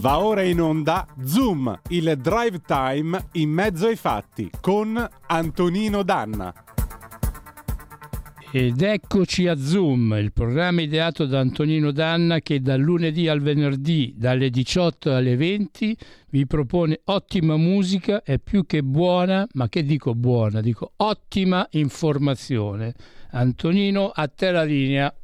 [0.00, 6.54] Va ora in onda Zoom, il drive time in mezzo ai fatti con Antonino Danna.
[8.50, 14.14] Ed eccoci a Zoom, il programma ideato da Antonino Danna che dal lunedì al venerdì
[14.16, 15.94] dalle 18 alle 20
[16.30, 22.94] vi propone ottima musica e più che buona, ma che dico buona, dico ottima informazione.
[23.32, 25.14] Antonino, a te la linea.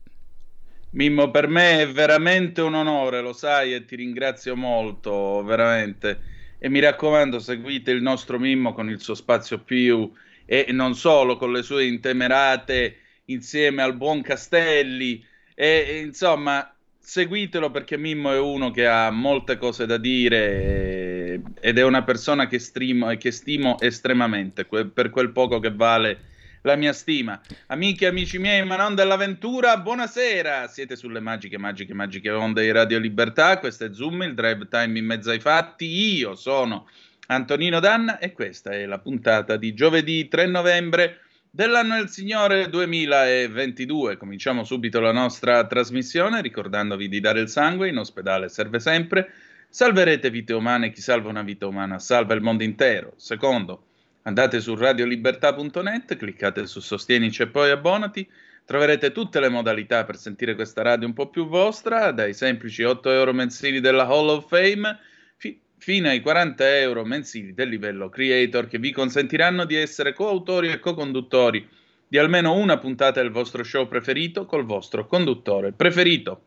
[0.90, 6.22] Mimmo, per me è veramente un onore, lo sai, e ti ringrazio molto, veramente.
[6.58, 10.10] E mi raccomando, seguite il nostro Mimmo con il suo spazio più
[10.46, 15.22] e non solo con le sue intemerate insieme al buon Castelli.
[15.54, 21.82] E, insomma, seguitelo perché Mimmo è uno che ha molte cose da dire ed è
[21.84, 26.20] una persona che, strimo, che stimo estremamente per quel poco che vale
[26.66, 27.40] la mia stima.
[27.68, 30.66] Amiche e amici miei, ma non dell'avventura, buonasera!
[30.66, 33.58] Siete sulle magiche, magiche, magiche onde di Radio Libertà.
[33.60, 35.86] Questo è Zoom, il drive time in mezzo ai fatti.
[36.16, 36.88] Io sono
[37.28, 44.16] Antonino Danna e questa è la puntata di giovedì 3 novembre dell'anno del Signore 2022.
[44.16, 49.30] Cominciamo subito la nostra trasmissione ricordandovi di dare il sangue, in ospedale serve sempre.
[49.68, 53.12] Salverete vite umane, chi salva una vita umana salva il mondo intero.
[53.16, 53.85] Secondo,
[54.26, 58.28] Andate su radiolibertà.net, cliccate su Sostienici e poi abbonati.
[58.64, 63.08] Troverete tutte le modalità per sentire questa radio un po' più vostra, dai semplici 8
[63.12, 64.98] euro mensili della Hall of Fame
[65.36, 70.70] fi- fino ai 40 euro mensili del livello Creator che vi consentiranno di essere coautori
[70.70, 71.68] e co-conduttori
[72.08, 76.42] di almeno una puntata del vostro show preferito col vostro conduttore preferito.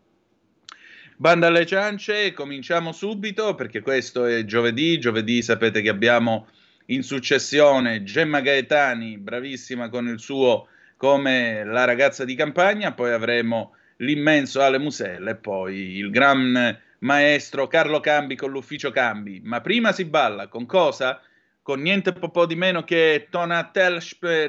[1.16, 6.47] Banda alle ciance, cominciamo subito perché questo è giovedì, giovedì sapete che abbiamo
[6.89, 10.67] in successione Gemma Gaetani, bravissima con il suo
[10.97, 17.67] come la ragazza di campagna, poi avremo l'immenso Ale Musella e poi il gran maestro
[17.67, 19.41] Carlo Cambi con l'ufficio Cambi.
[19.44, 21.22] Ma prima si balla con cosa?
[21.61, 24.01] Con niente po' di meno che Donatel,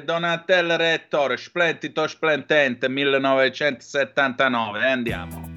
[0.03, 4.79] Donatel Rettore, Splendito Splendente 1979.
[4.79, 5.50] Eh, andiamo.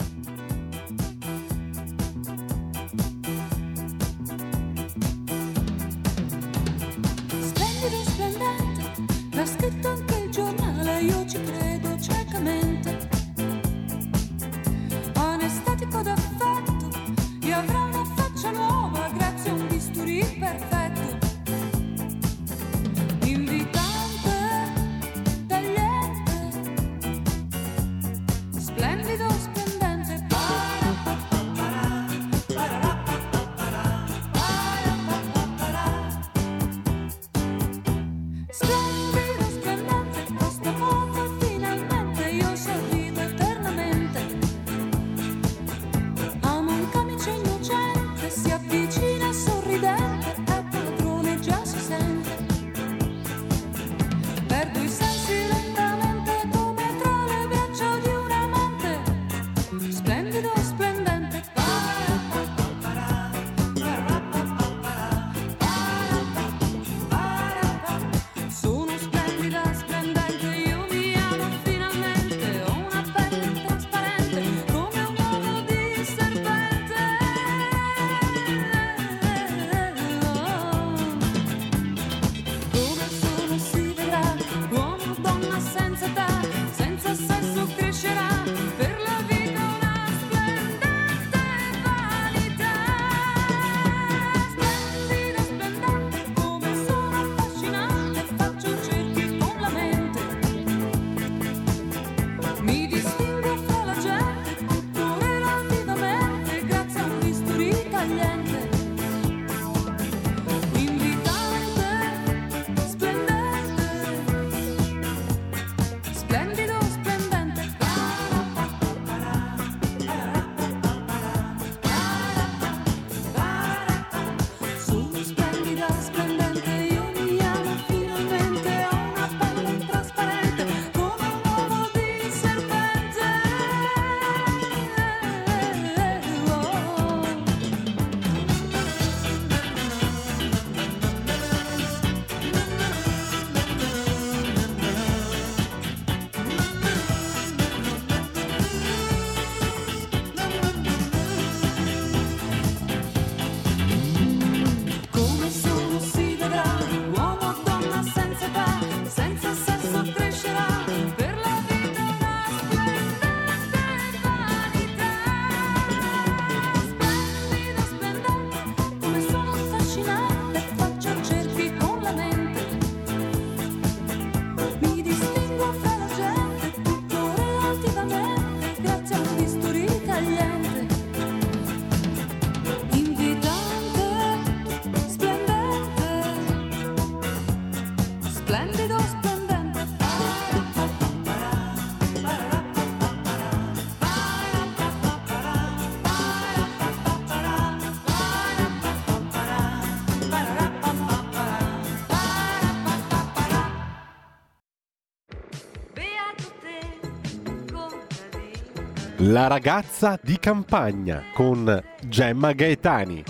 [209.35, 213.25] La ragazza di campagna con Gemma Gaetani.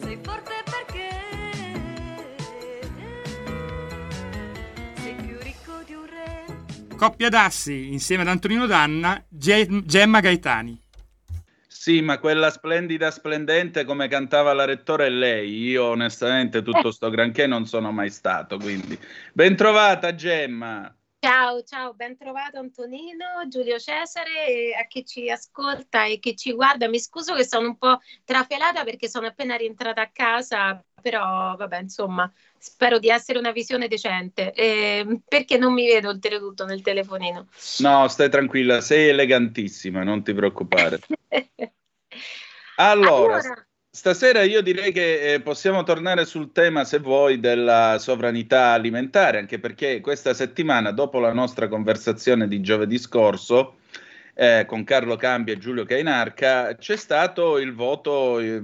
[0.00, 1.08] Sei forte perché
[4.94, 6.96] sei più ricco di un re.
[6.96, 10.80] Coppia d'assi insieme ad Antonino Danna, Gemma Gaetani.
[11.66, 15.62] Sì, ma quella splendida, splendente come cantava la rettore è lei.
[15.64, 18.96] Io onestamente tutto sto granché non sono mai stato, quindi
[19.32, 20.94] ben trovata Gemma.
[21.24, 26.52] Ciao, ciao, ben trovato Antonino, Giulio Cesare e a chi ci ascolta e chi ci
[26.52, 26.88] guarda.
[26.88, 31.78] Mi scuso che sono un po' trafelata perché sono appena rientrata a casa, però vabbè,
[31.78, 32.28] insomma,
[32.58, 37.46] spero di essere una visione decente eh, perché non mi vedo oltretutto nel telefonino.
[37.78, 40.98] No, stai tranquilla, sei elegantissima, non ti preoccupare.
[42.78, 48.70] allora, allora Stasera io direi che eh, possiamo tornare sul tema, se vuoi, della sovranità
[48.72, 53.80] alimentare, anche perché questa settimana, dopo la nostra conversazione di giovedì scorso
[54.32, 58.62] eh, con Carlo Cambi e Giulio Cainarca, c'è stato il voto eh,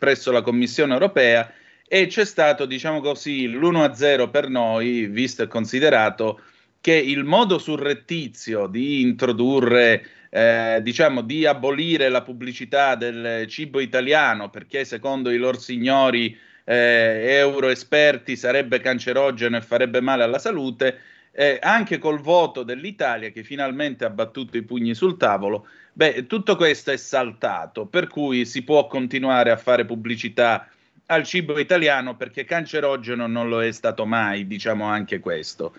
[0.00, 1.48] presso la Commissione europea
[1.86, 6.40] e c'è stato, diciamo così, l'1-0 per noi, visto e considerato
[6.80, 14.50] che il modo surrettizio di introdurre eh, diciamo, di abolire la pubblicità del cibo italiano
[14.50, 21.00] perché secondo i loro signori eh, euro esperti sarebbe cancerogeno e farebbe male alla salute,
[21.32, 26.54] eh, anche col voto dell'Italia che finalmente ha battuto i pugni sul tavolo, beh, tutto
[26.56, 30.68] questo è saltato, per cui si può continuare a fare pubblicità
[31.06, 35.74] al cibo italiano perché cancerogeno non lo è stato mai, diciamo anche questo.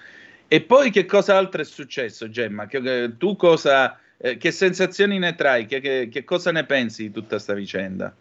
[0.47, 2.65] E poi che cosa altro è successo, Gemma?
[2.65, 5.65] Che, tu cosa eh, che sensazioni ne trai?
[5.65, 8.15] Che, che, che cosa ne pensi di tutta questa vicenda?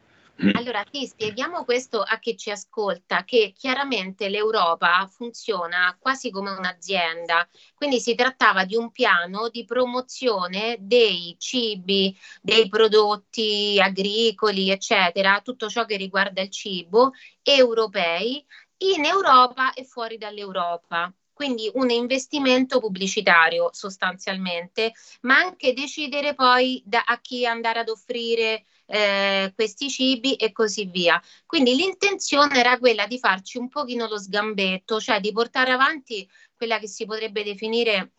[0.52, 7.48] Allora, ti spieghiamo questo a chi ci ascolta, che chiaramente l'Europa funziona quasi come un'azienda,
[7.75, 15.70] quindi si trattava di un piano di promozione dei cibi, dei prodotti agricoli, eccetera, tutto
[15.70, 18.44] ciò che riguarda il cibo, europei,
[18.78, 27.03] in Europa e fuori dall'Europa quindi un investimento pubblicitario sostanzialmente, ma anche decidere poi da,
[27.05, 31.21] a chi andare ad offrire eh, questi cibi e così via.
[31.45, 36.26] Quindi l'intenzione era quella di farci un pochino lo sgambetto, cioè di portare avanti
[36.57, 38.12] quella che si potrebbe definire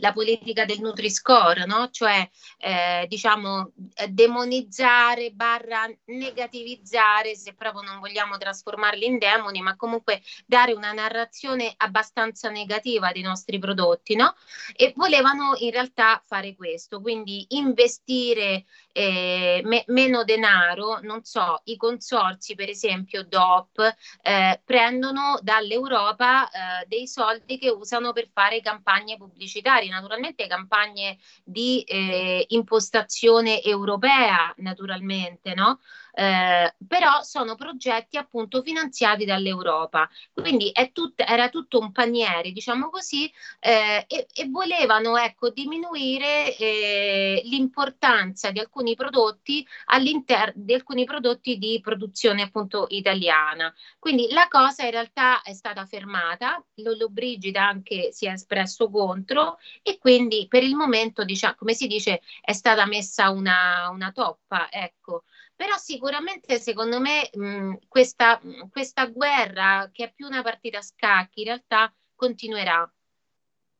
[0.00, 1.88] la politica del Nutri-Score, no?
[1.90, 2.28] cioè
[2.58, 3.72] eh, diciamo
[4.08, 11.72] demonizzare barra negativizzare, se proprio non vogliamo trasformarli in demoni, ma comunque dare una narrazione
[11.76, 14.34] abbastanza negativa dei nostri prodotti, no?
[14.74, 18.64] E volevano in realtà fare questo, quindi investire
[18.98, 23.78] eh, me- meno denaro, non so, i consorzi per esempio DOP
[24.22, 31.82] eh, prendono dall'Europa eh, dei soldi che usano per fare campagne pubblicitarie, naturalmente campagne di
[31.82, 35.78] eh, impostazione europea, naturalmente, no?
[36.18, 40.08] Eh, però sono progetti appunto finanziati dall'Europa.
[40.32, 47.40] Quindi tut- era tutto un paniere, diciamo così, eh, e-, e, volevano ecco, diminuire eh,
[47.44, 53.72] l'importanza di alcuni prodotti all'interno di alcuni prodotti di produzione appunto italiana.
[54.00, 59.58] Quindi la cosa in realtà è stata fermata, Lollo Brigida anche si è espresso contro
[59.82, 64.68] e quindi per il momento, diciamo, come si dice, è stata messa una, una toppa,
[64.70, 65.22] ecco.
[65.58, 71.40] Però sicuramente secondo me mh, questa, questa guerra, che è più una partita a scacchi,
[71.40, 72.88] in realtà continuerà.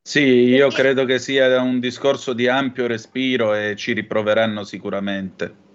[0.03, 0.83] Sì, io Perché...
[0.83, 5.68] credo che sia un discorso di ampio respiro e ci riproveranno sicuramente.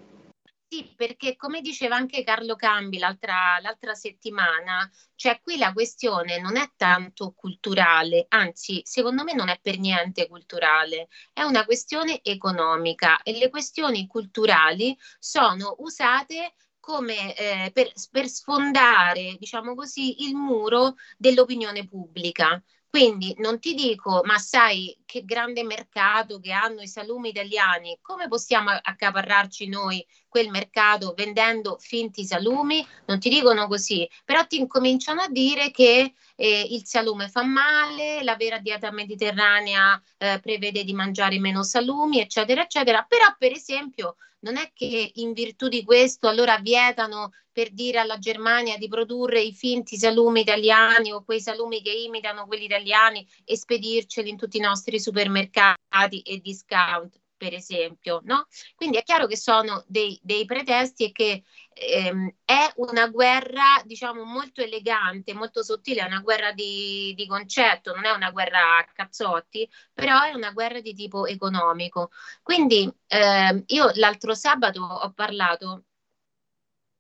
[0.73, 6.57] Sì, perché come diceva anche Carlo Cambi l'altra, l'altra settimana, cioè qui la questione non
[6.57, 13.21] è tanto culturale, anzi secondo me non è per niente culturale, è una questione economica
[13.21, 20.95] e le questioni culturali sono usate come eh, per, per, sfondare, diciamo così, il muro
[21.19, 22.59] dell'opinione pubblica.
[22.89, 28.27] Quindi non ti dico, ma sai che grande mercato che hanno i salumi italiani, come
[28.27, 32.83] possiamo accaparrarci noi quel mercato vendendo finti salumi?
[33.05, 38.23] Non ti dicono così, però ti incominciano a dire che eh, il salume fa male,
[38.23, 43.05] la vera dieta mediterranea eh, prevede di mangiare meno salumi, eccetera, eccetera.
[43.07, 48.17] Però per esempio non è che in virtù di questo allora vietano per dire alla
[48.17, 53.55] Germania di produrre i finti salumi italiani o quei salumi che imitano quelli italiani e
[53.55, 58.47] spedirceli in tutti i nostri supermercati e discount per esempio, no?
[58.73, 61.43] Quindi è chiaro che sono dei, dei pretesti e che
[61.73, 67.93] ehm, è una guerra, diciamo, molto elegante, molto sottile, è una guerra di, di concetto,
[67.93, 72.11] non è una guerra a cazzotti, però è una guerra di tipo economico.
[72.41, 75.83] Quindi ehm, io l'altro sabato ho parlato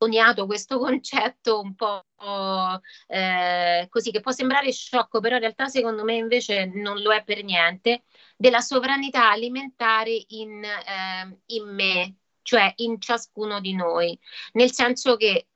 [0.03, 2.03] coniato questo concetto un po'
[3.07, 7.23] eh, così che può sembrare sciocco, però in realtà secondo me invece non lo è
[7.23, 8.03] per niente,
[8.35, 14.17] della sovranità alimentare in, eh, in me, cioè in ciascuno di noi,
[14.53, 15.47] nel senso che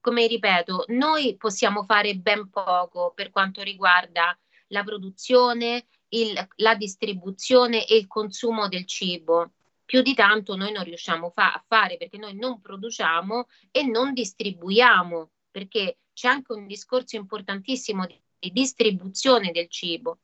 [0.00, 4.36] come ripeto, noi possiamo fare ben poco per quanto riguarda
[4.68, 9.52] la produzione, il, la distribuzione e il consumo del cibo
[9.88, 14.12] più di tanto noi non riusciamo fa- a fare perché noi non produciamo e non
[14.12, 20.18] distribuiamo, perché c'è anche un discorso importantissimo di, di distribuzione del cibo.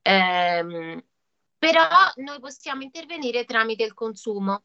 [0.00, 1.04] Ehm,
[1.58, 4.64] però noi possiamo intervenire tramite il consumo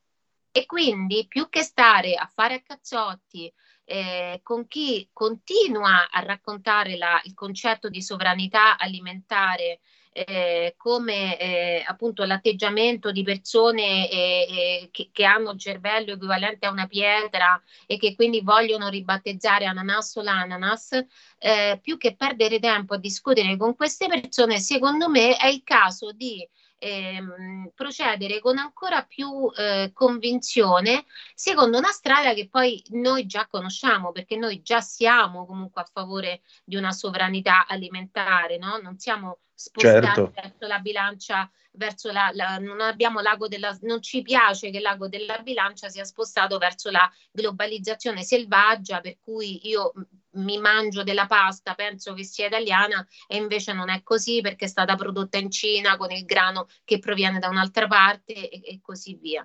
[0.49, 6.95] e quindi più che stare a fare a cazzotti eh, con chi continua a raccontare
[6.95, 9.81] la, il concetto di sovranità alimentare
[10.25, 16.71] eh, come eh, appunto l'atteggiamento di persone eh, che, che, hanno il cervello equivalente a
[16.71, 20.99] una pietra e che quindi vogliono ribattezzare ananas o l'ananas,
[21.37, 26.11] eh, più che perdere tempo a discutere con queste persone, secondo me è il caso
[26.11, 26.47] di
[26.79, 31.05] ehm, procedere con ancora più eh, convinzione
[31.35, 36.41] secondo una strada che poi noi già conosciamo perché noi già siamo comunque a favore
[36.63, 38.79] di una sovranità alimentare, no?
[38.81, 40.31] non siamo spostati certo.
[40.35, 45.07] verso la bilancia, verso la, la, non abbiamo l'ago della, non ci piace che l'ago
[45.07, 49.93] della bilancia sia spostato verso la globalizzazione selvaggia, per cui io
[50.33, 54.67] mi mangio della pasta, penso che sia italiana e invece non è così perché è
[54.69, 59.15] stata prodotta in Cina con il grano che proviene da un'altra parte e, e così
[59.15, 59.43] via.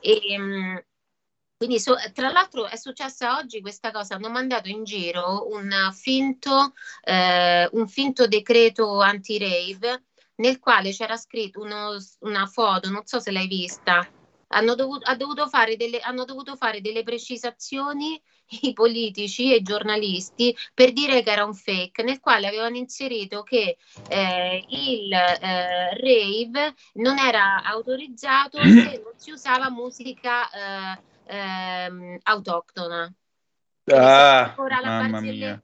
[0.00, 0.82] E, ehm,
[1.60, 6.72] quindi, so, tra l'altro, è successa oggi questa cosa: hanno mandato in giro un finto,
[7.04, 10.04] eh, un finto decreto anti-rave
[10.36, 14.08] nel quale c'era scritto uno, una foto, non so se l'hai vista.
[14.52, 18.18] Hanno dovuto, dovuto fare delle, hanno dovuto fare delle precisazioni
[18.62, 23.42] i politici e i giornalisti per dire che era un fake, nel quale avevano inserito
[23.42, 23.76] che
[24.08, 30.48] eh, il eh, rave non era autorizzato se non si usava musica.
[30.48, 33.12] Eh, ehm, autoctona.
[33.86, 35.62] Ah, mamma mia.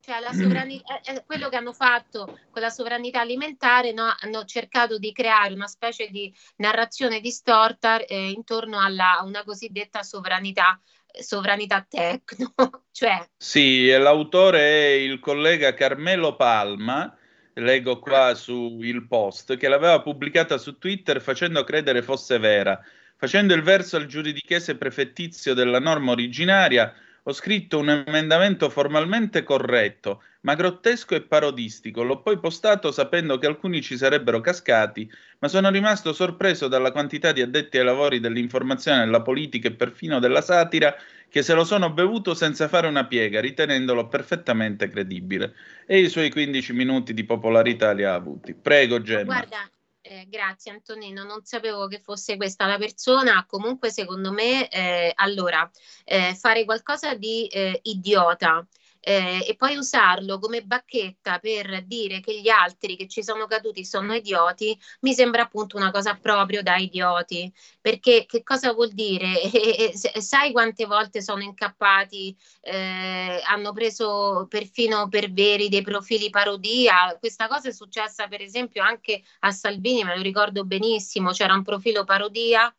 [0.00, 4.14] Cioè, la sovranità, è quello che hanno fatto con la sovranità alimentare, no?
[4.20, 10.04] hanno cercato di creare una specie di narrazione distorta eh, intorno alla, a una cosiddetta
[10.04, 10.80] sovranità
[11.18, 12.52] sovranità tecno.
[12.92, 13.26] cioè...
[13.36, 17.16] Sì, l'autore è il collega Carmelo Palma,
[17.54, 22.80] leggo qua su Il Post, che l'aveva pubblicata su Twitter facendo credere fosse vera.
[23.18, 26.92] Facendo il verso al giuridichese prefettizio della norma originaria,
[27.28, 32.04] ho scritto un emendamento formalmente corretto, ma grottesco e parodistico.
[32.04, 37.32] L'ho poi postato sapendo che alcuni ci sarebbero cascati, ma sono rimasto sorpreso dalla quantità
[37.32, 40.94] di addetti ai lavori dell'informazione, della politica e perfino della satira
[41.28, 45.54] che se lo sono bevuto senza fare una piega, ritenendolo perfettamente credibile.
[45.84, 48.54] E i suoi 15 minuti di popolarità li ha avuti.
[48.54, 49.24] Prego, Gemma.
[49.24, 49.68] Guarda,
[50.08, 55.68] eh, grazie Antonino, non sapevo che fosse questa la persona, comunque secondo me, eh, allora,
[56.04, 58.66] eh, fare qualcosa di eh, idiota
[59.08, 63.84] eh, e poi usarlo come bacchetta per dire che gli altri che ci sono caduti
[63.84, 69.32] sono idioti, mi sembra appunto una cosa proprio da idioti, perché che cosa vuol dire?
[70.20, 77.46] Sai quante volte sono incappati, eh, hanno preso perfino per veri dei profili parodia, questa
[77.46, 82.02] cosa è successa per esempio anche a Salvini, me lo ricordo benissimo, c'era un profilo
[82.02, 82.74] parodia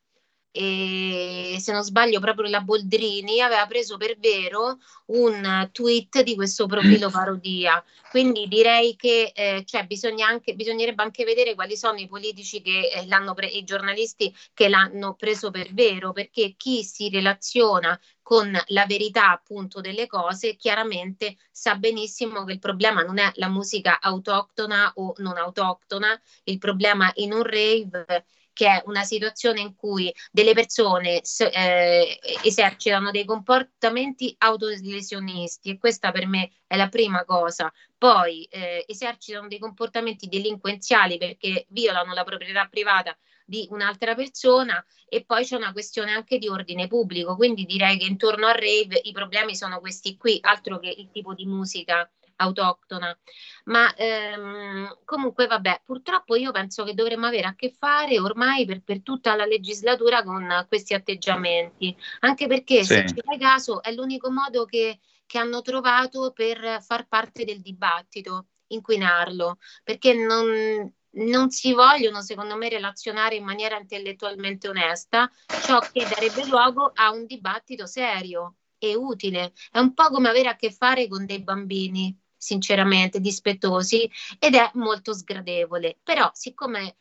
[0.57, 6.65] e se non sbaglio proprio la Boldrini aveva preso per vero un tweet di questo
[6.65, 7.83] profilo parodia.
[8.09, 12.89] Quindi direi che eh, cioè bisogna anche, bisognerebbe anche vedere quali sono i politici che
[12.89, 18.51] eh, l'hanno pre- i giornalisti che l'hanno preso per vero, perché chi si relaziona con
[18.67, 23.99] la verità appunto delle cose chiaramente sa benissimo che il problema non è la musica
[24.01, 28.25] autoctona o non autoctona, il problema in un rave
[28.57, 36.11] che è una situazione in cui delle persone eh, esercitano dei comportamenti autolesionisti e questa
[36.11, 37.71] per me è la prima cosa.
[37.95, 45.23] Poi eh, esercitano dei comportamenti delinquenziali perché violano la proprietà privata di un'altra persona e
[45.23, 49.11] poi c'è una questione anche di ordine pubblico, quindi direi che intorno al rave i
[49.11, 53.17] problemi sono questi qui, altro che il tipo di musica autoctona.
[53.65, 58.81] Ma ehm, comunque, vabbè, purtroppo io penso che dovremmo avere a che fare ormai per,
[58.81, 62.93] per tutta la legislatura con questi atteggiamenti, anche perché sì.
[62.93, 67.61] se ci fai caso è l'unico modo che, che hanno trovato per far parte del
[67.61, 75.29] dibattito, inquinarlo, perché non, non si vogliono, secondo me, relazionare in maniera intellettualmente onesta,
[75.63, 79.53] ciò che darebbe luogo a un dibattito serio e utile.
[79.71, 84.69] È un po' come avere a che fare con dei bambini, sinceramente, dispettosi ed è
[84.75, 85.97] molto sgradevole.
[86.03, 86.97] Però, siccome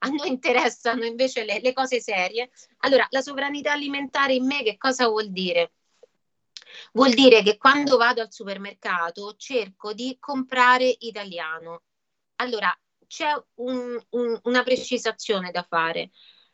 [0.00, 4.76] a noi interessano invece le, le cose serie, allora la sovranità alimentare in me che
[4.76, 5.72] cosa vuol dire?
[6.92, 11.82] Vuol dire che quando vado al supermercato cerco di comprare italiano.
[12.36, 12.74] Allora,
[13.06, 16.10] c'è un, un, una precisazione da fare.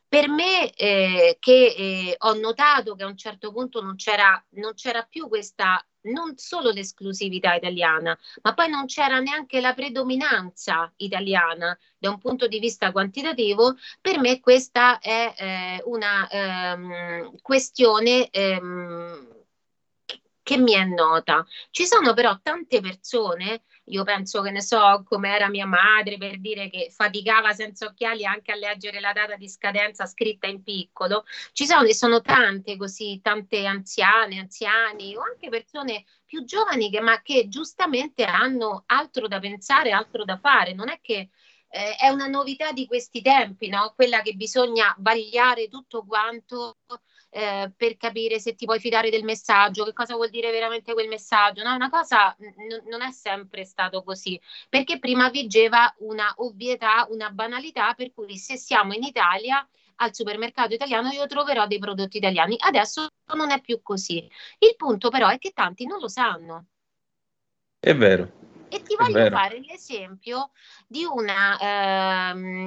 [0.08, 4.74] Per me, eh, che eh, ho notato che a un certo punto non c'era, non
[4.74, 11.76] c'era più questa, non solo l'esclusività italiana, ma poi non c'era neanche la predominanza italiana
[11.98, 19.34] da un punto di vista quantitativo, per me questa è eh, una ehm, questione ehm,
[20.42, 21.44] che mi è nota.
[21.70, 26.38] Ci sono però tante persone io penso che ne so come era mia madre per
[26.40, 31.24] dire che faticava senza occhiali anche a leggere la data di scadenza scritta in piccolo.
[31.52, 37.22] Ci sono, sono tante così, tante anziane, anziani o anche persone più giovani che, ma
[37.22, 40.72] che giustamente hanno altro da pensare, altro da fare.
[40.74, 41.30] Non è che
[41.68, 43.92] eh, è una novità di questi tempi, no?
[43.94, 46.78] quella che bisogna vagliare tutto quanto
[47.36, 51.06] eh, per capire se ti puoi fidare del messaggio, che cosa vuol dire veramente quel
[51.06, 51.62] messaggio.
[51.62, 57.28] No, una cosa n- non è sempre stato così, perché prima vigeva una ovvietà, una
[57.30, 62.56] banalità, per cui se siamo in Italia al supermercato italiano io troverò dei prodotti italiani.
[62.58, 64.16] Adesso non è più così.
[64.58, 66.68] Il punto però è che tanti non lo sanno.
[67.78, 68.44] È vero.
[68.68, 70.50] E ti voglio fare l'esempio
[70.88, 71.58] di una.
[71.60, 72.65] Ehm,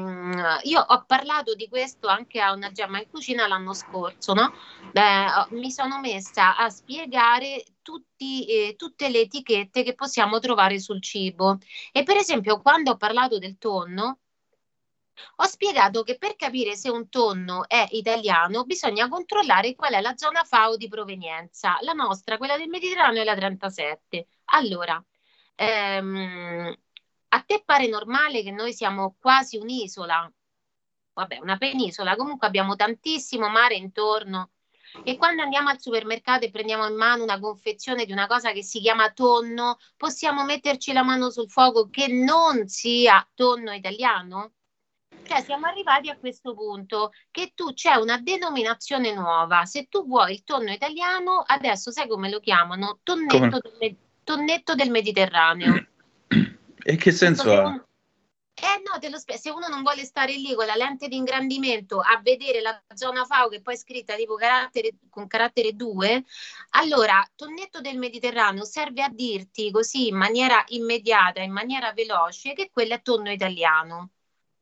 [0.64, 4.54] io ho parlato di questo anche a una gemma in cucina l'anno scorso, no?
[4.92, 11.02] Beh, mi sono messa a spiegare tutti, eh, tutte le etichette che possiamo trovare sul
[11.02, 11.58] cibo.
[11.92, 14.20] E per esempio, quando ho parlato del tonno,
[15.38, 20.16] ho spiegato che per capire se un tonno è italiano bisogna controllare qual è la
[20.16, 21.78] zona FAO di provenienza.
[21.82, 24.28] La nostra, quella del Mediterraneo, è la 37.
[24.46, 25.04] Allora,
[25.56, 26.76] ehm,
[27.30, 30.32] a te pare normale che noi siamo quasi un'isola?
[31.14, 34.52] Vabbè, una penisola, comunque abbiamo tantissimo mare intorno.
[35.04, 38.64] E quando andiamo al supermercato e prendiamo in mano una confezione di una cosa che
[38.64, 44.54] si chiama tonno, possiamo metterci la mano sul fuoco che non sia tonno italiano?
[45.24, 49.66] Cioè siamo arrivati a questo punto che tu c'è una denominazione nuova.
[49.66, 53.00] Se tu vuoi il tonno italiano, adesso sai come lo chiamano?
[53.04, 53.78] Tonnetto come?
[53.78, 55.86] del tonnetto del Mediterraneo.
[56.84, 57.84] E che senso ha?
[58.62, 59.42] Eh no, te lo spiego.
[59.42, 63.24] Se uno non vuole stare lì con la lente di ingrandimento a vedere la zona
[63.24, 66.26] FAO che poi è scritta tipo carattere, con carattere 2,
[66.72, 72.70] allora tonnetto del Mediterraneo serve a dirti così in maniera immediata, in maniera veloce, che
[72.70, 74.10] quello è tonno italiano.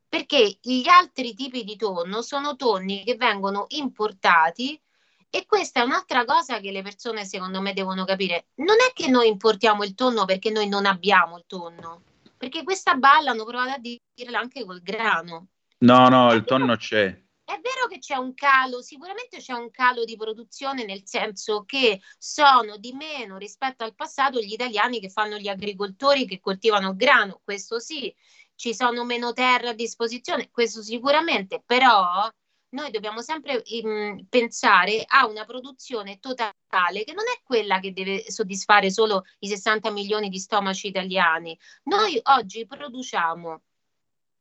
[0.07, 4.79] Perché gli altri tipi di tonno sono tonni che vengono importati
[5.29, 8.47] e questa è un'altra cosa che le persone secondo me devono capire.
[8.55, 12.03] Non è che noi importiamo il tonno perché noi non abbiamo il tonno,
[12.37, 15.47] perché questa balla hanno provato a dirla anche col grano.
[15.79, 17.25] No, no, il tonno c'è.
[17.47, 22.01] È vero che c'è un calo, sicuramente c'è un calo di produzione nel senso che
[22.17, 26.97] sono di meno rispetto al passato gli italiani che fanno gli agricoltori che coltivano il
[26.97, 28.13] grano, questo sì,
[28.53, 32.29] ci sono meno terre a disposizione, questo sicuramente, però
[32.69, 38.29] noi dobbiamo sempre um, pensare a una produzione totale che non è quella che deve
[38.29, 41.57] soddisfare solo i 60 milioni di stomaci italiani.
[41.83, 43.61] Noi oggi produciamo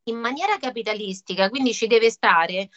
[0.08, 2.70] in maniera capitalistica, quindi ci deve stare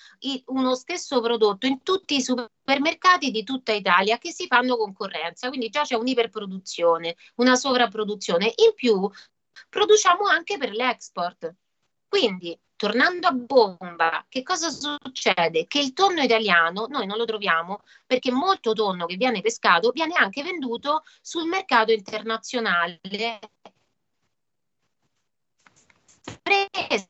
[0.46, 5.70] uno stesso prodotto in tutti i supermercati di tutta Italia che si fanno concorrenza, quindi
[5.70, 8.46] già c'è un'iperproduzione, una sovrapproduzione.
[8.46, 9.10] In più
[9.70, 11.56] produciamo anche per l'export.
[12.08, 15.68] Quindi tornando a bomba, che cosa succede?
[15.68, 20.13] Che il tonno italiano noi non lo troviamo perché molto tonno che viene pescato viene
[20.15, 23.02] anche venduto sul mercato internazionale.
[26.42, 27.10] Fresco,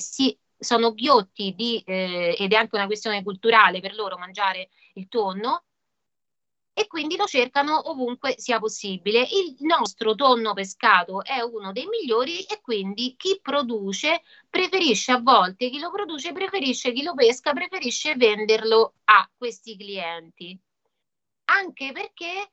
[0.00, 5.08] sì, sono ghiotti di, eh, ed è anche una questione culturale per loro mangiare il
[5.08, 5.62] tonno,
[6.78, 9.22] e quindi lo cercano ovunque sia possibile.
[9.22, 15.70] Il nostro tonno pescato è uno dei migliori e quindi chi produce preferisce a volte,
[15.70, 20.56] chi lo produce preferisce, chi lo pesca preferisce venderlo a questi clienti.
[21.46, 22.52] Anche perché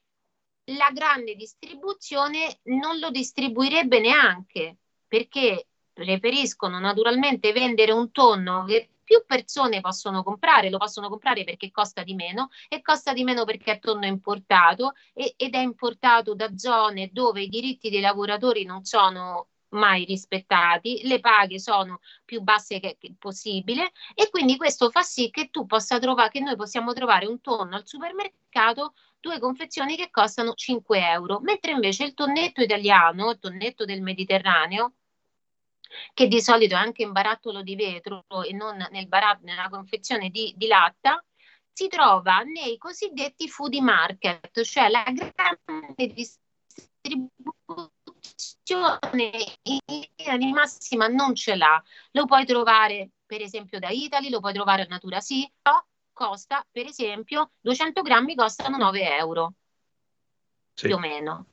[0.69, 9.23] la grande distribuzione non lo distribuirebbe neanche perché preferiscono naturalmente vendere un tonno che più
[9.25, 13.73] persone possono comprare, lo possono comprare perché costa di meno e costa di meno perché
[13.73, 18.83] è tonno importato e, ed è importato da zone dove i diritti dei lavoratori non
[18.83, 25.01] sono mai rispettati, le paghe sono più basse che, che possibile e quindi questo fa
[25.01, 29.95] sì che tu possa trovare, che noi possiamo trovare un tonno al supermercato due confezioni
[29.95, 34.93] che costano 5 euro, mentre invece il tonnetto italiano, il tonnetto del Mediterraneo,
[36.13, 40.29] che di solito è anche in barattolo di vetro e non nel barat- nella confezione
[40.29, 41.23] di, di latta,
[41.71, 47.91] si trova nei cosiddetti foodie market, cioè la grande distribuzione
[50.39, 51.83] in massima non ce l'ha.
[52.11, 56.65] Lo puoi trovare per esempio da Italy, lo puoi trovare a Natura Sì, però costa
[56.71, 59.53] per esempio 200 grammi costano 9 euro
[60.73, 60.87] sì.
[60.87, 61.45] più o meno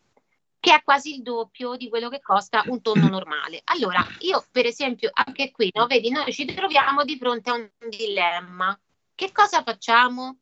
[0.62, 3.62] che è quasi il doppio di quello che costa un tonno normale.
[3.64, 7.68] Allora, io per esempio, anche qui, no, vedi, noi ci troviamo di fronte a un
[7.88, 8.78] dilemma.
[9.12, 10.38] Che cosa facciamo?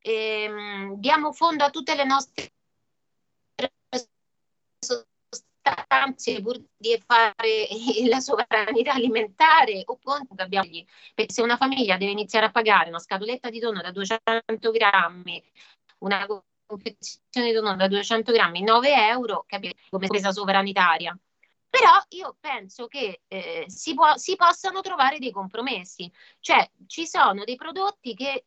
[0.00, 2.52] Ehm, diamo fondo a tutte le nostre
[4.78, 7.68] sostanze pur di fare
[8.10, 12.98] la sovranità alimentare oppure abbiamo gli, perché se una famiglia deve iniziare a pagare una
[12.98, 15.42] scatoletta di tonno da 200 grammi,
[16.00, 16.26] una
[16.72, 21.16] confezione di tonno da 200 grammi 9 euro, capite, come spesa sovranitaria.
[21.68, 27.44] Però io penso che eh, si, può, si possano trovare dei compromessi, cioè ci sono
[27.44, 28.44] dei prodotti che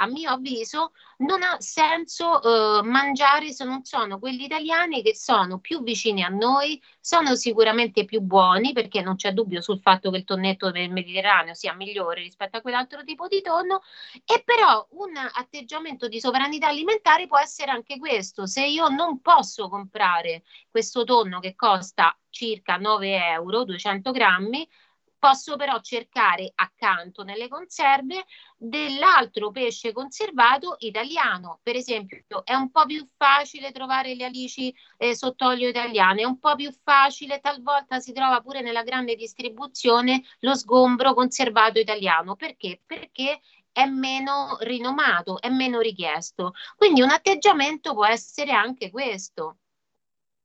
[0.00, 5.58] a mio avviso non ha senso eh, mangiare se non sono quelli italiani che sono
[5.58, 10.18] più vicini a noi, sono sicuramente più buoni perché non c'è dubbio sul fatto che
[10.18, 13.82] il tonnetto del Mediterraneo sia migliore rispetto a quell'altro tipo di tonno.
[14.24, 19.68] E però un atteggiamento di sovranità alimentare può essere anche questo, se io non posso
[19.68, 24.68] comprare questo tonno che costa circa 9 euro, 200 grammi,
[25.18, 28.24] Posso però cercare accanto nelle conserve
[28.56, 31.58] dell'altro pesce conservato italiano.
[31.62, 36.38] Per esempio, è un po' più facile trovare le alici eh, sott'olio italiane, è un
[36.38, 42.36] po' più facile, talvolta si trova pure nella grande distribuzione lo sgombro conservato italiano.
[42.36, 42.80] Perché?
[42.86, 43.40] Perché
[43.72, 46.52] è meno rinomato, è meno richiesto.
[46.76, 49.58] Quindi un atteggiamento può essere anche questo.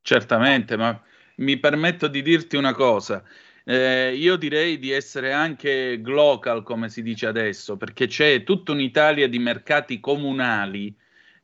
[0.02, 1.00] Certamente, ma
[1.36, 3.24] mi permetto di dirti una cosa.
[3.66, 9.28] Eh, io direi di essere anche glocal, come si dice adesso, perché c'è tutta un'Italia
[9.28, 10.94] di mercati comunali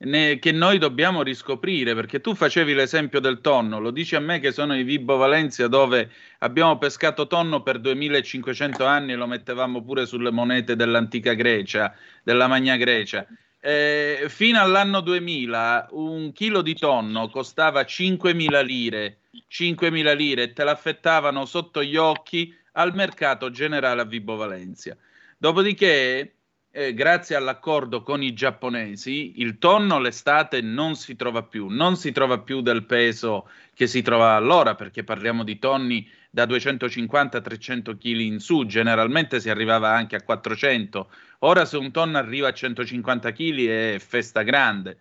[0.01, 4.41] ne, che noi dobbiamo riscoprire, perché tu facevi l'esempio del tonno, lo dici a me
[4.41, 9.83] che sono i Vibo Valencia dove abbiamo pescato tonno per 2500 anni e lo mettevamo
[9.83, 13.27] pure sulle monete dell'antica Grecia, della Magna Grecia.
[13.63, 20.65] Eh, fino all'anno 2000 un chilo di tonno costava 5.000 lire 5.000 lire e te
[20.65, 24.97] l'affettavano sotto gli occhi al mercato generale a Vibo Valencia.
[25.39, 26.35] Dopodiché,
[26.71, 32.13] eh, grazie all'accordo con i giapponesi, il tonno l'estate non si trova più, non si
[32.13, 38.05] trova più del peso che si trovava allora, perché parliamo di tonni da 250-300 kg
[38.21, 41.11] in su, generalmente si arrivava anche a 400.
[41.41, 44.99] Ora se un tonno arriva a 150 kg è festa grande.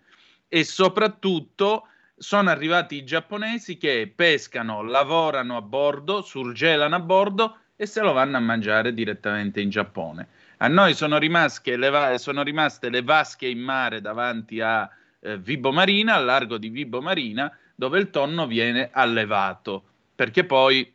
[0.48, 1.86] E soprattutto
[2.20, 8.12] sono arrivati i giapponesi che pescano, lavorano a bordo, surgelano a bordo e se lo
[8.12, 10.28] vanno a mangiare direttamente in Giappone.
[10.58, 14.86] A noi sono rimaste le, va- sono rimaste le vasche in mare davanti a
[15.18, 19.82] eh, Vibo Marina, al largo di Vibo Marina, dove il tonno viene allevato,
[20.14, 20.94] perché poi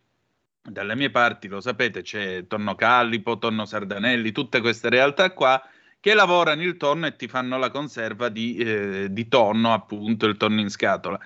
[0.62, 5.60] dalle mie parti, lo sapete, c'è tonno callipo, tonno sardanelli, tutte queste realtà qua
[6.06, 10.38] che lavorano il tonno e ti fanno la conserva di, eh, di tonno, appunto, il
[10.38, 11.20] tonno in scatola.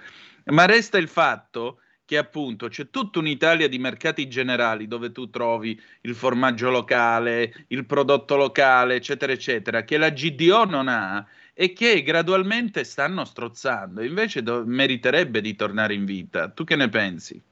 [0.45, 5.77] Ma resta il fatto che appunto c'è tutta un'Italia di mercati generali dove tu trovi
[6.03, 12.01] il formaggio locale, il prodotto locale, eccetera, eccetera, che la GDO non ha e che
[12.01, 14.01] gradualmente stanno strozzando.
[14.01, 16.47] Invece do- meriterebbe di tornare in vita.
[16.51, 17.43] Tu che ne pensi?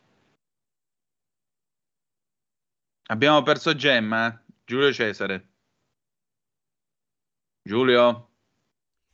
[3.08, 4.42] Abbiamo perso Gemma?
[4.64, 5.57] Giulio Cesare.
[7.68, 8.30] Giulio?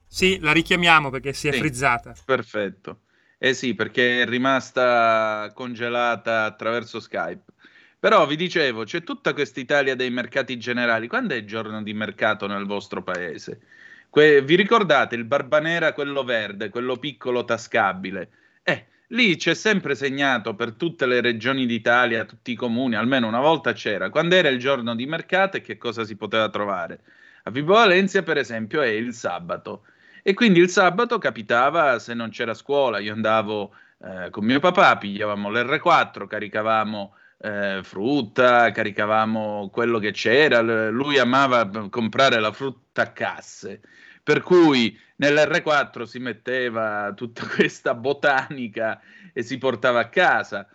[0.08, 2.13] Sì, la richiamiamo perché si è sì, frizzata.
[2.24, 3.02] Perfetto.
[3.38, 7.52] Eh sì, perché è rimasta congelata attraverso Skype.
[8.00, 11.08] Però vi dicevo, c'è tutta questa Italia dei mercati generali.
[11.08, 13.62] Quando è il giorno di mercato nel vostro paese?
[14.10, 18.30] Que- vi ricordate il barbanera, quello verde, quello piccolo tascabile?
[18.62, 23.39] Eh, lì c'è sempre segnato per tutte le regioni d'Italia, tutti i comuni, almeno una
[23.39, 24.10] volta c'era.
[24.10, 27.00] Quando era il giorno di mercato e che cosa si poteva trovare?
[27.45, 29.86] A Vibo Valencia, per esempio, è il sabato.
[30.21, 34.97] E quindi il sabato capitava, se non c'era scuola, io andavo eh, con mio papà,
[34.97, 43.12] pigliavamo l'R4, caricavamo eh, frutta, caricavamo quello che c'era, lui amava comprare la frutta a
[43.12, 43.82] casse,
[44.23, 49.01] per cui nell'R4 si metteva tutta questa botanica
[49.34, 50.65] e si portava a casa.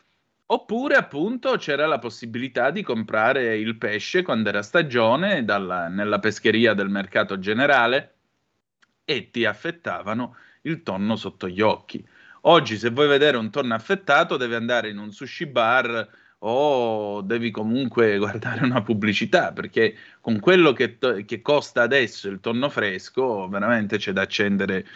[0.50, 6.72] Oppure appunto c'era la possibilità di comprare il pesce quando era stagione dalla, nella pescheria
[6.72, 8.14] del mercato generale
[9.04, 12.02] e ti affettavano il tonno sotto gli occhi.
[12.42, 16.08] Oggi se vuoi vedere un tonno affettato devi andare in un sushi bar
[16.38, 22.40] o devi comunque guardare una pubblicità perché con quello che, to- che costa adesso il
[22.40, 24.86] tonno fresco veramente c'è da accendere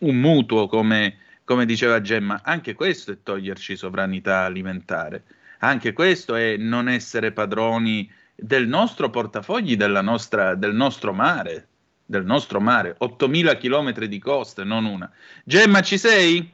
[0.00, 5.22] un mutuo come, come diceva Gemma anche questo è toglierci sovranità alimentare
[5.60, 11.68] anche questo è non essere padroni del nostro portafogli della nostra, del nostro mare
[12.04, 15.10] del nostro mare 8000 km di coste non una
[15.44, 16.52] Gemma ci sei?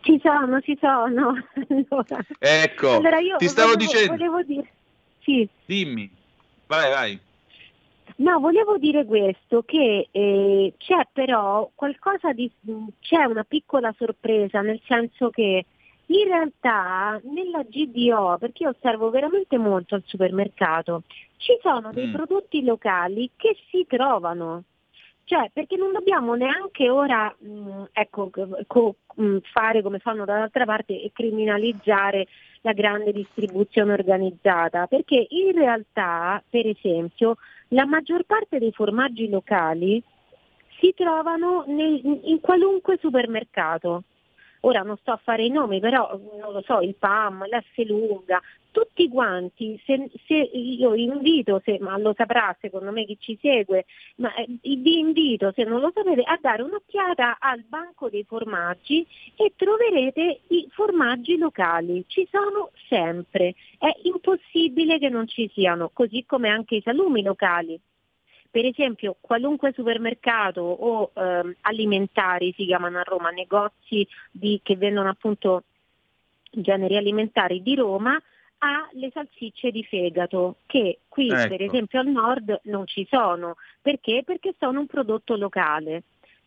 [0.00, 1.34] Ci sono, ci sono.
[1.88, 4.12] allora, ecco, allora ti stavo volevo, dicendo.
[4.12, 4.72] Volevo dire...
[5.22, 5.48] Sì.
[5.64, 6.10] Dimmi,
[6.66, 7.20] vai, vai.
[8.16, 12.50] No, volevo dire questo, che eh, c'è però qualcosa di...
[13.00, 15.64] c'è una piccola sorpresa, nel senso che
[16.06, 21.02] in realtà nella GDO, perché io osservo veramente molto al supermercato,
[21.38, 22.12] ci sono dei mm.
[22.12, 24.64] prodotti locali che si trovano.
[25.24, 28.30] Cioè, perché non dobbiamo neanche ora mh, mm, ecco,
[28.66, 32.26] co- mh, mm, fare come fanno dall'altra parte e criminalizzare
[32.62, 37.36] la grande distribuzione organizzata, perché in realtà, per esempio,
[37.68, 40.02] la maggior parte dei formaggi locali
[40.78, 44.04] si trovano nel, in qualunque supermercato.
[44.64, 48.40] Ora non sto a fare i nomi, però non lo so, il PAM, l'S lunga,
[48.70, 53.84] tutti quanti, se, se io invito, se, ma lo saprà secondo me chi ci segue,
[54.16, 59.06] ma eh, vi invito, se non lo sapete, a dare un'occhiata al banco dei formaggi
[59.36, 66.24] e troverete i formaggi locali, ci sono sempre, è impossibile che non ci siano, così
[66.24, 67.80] come anche i salumi locali.
[68.52, 75.08] Per esempio, qualunque supermercato o eh, alimentari si chiamano a Roma, negozi di, che vendono
[75.08, 75.62] appunto
[76.50, 78.20] generi alimentari di Roma,
[78.58, 81.48] ha le salsicce di fegato che qui ecco.
[81.48, 83.56] per esempio al nord non ci sono.
[83.80, 84.22] Perché?
[84.22, 86.02] Perché sono un prodotto locale.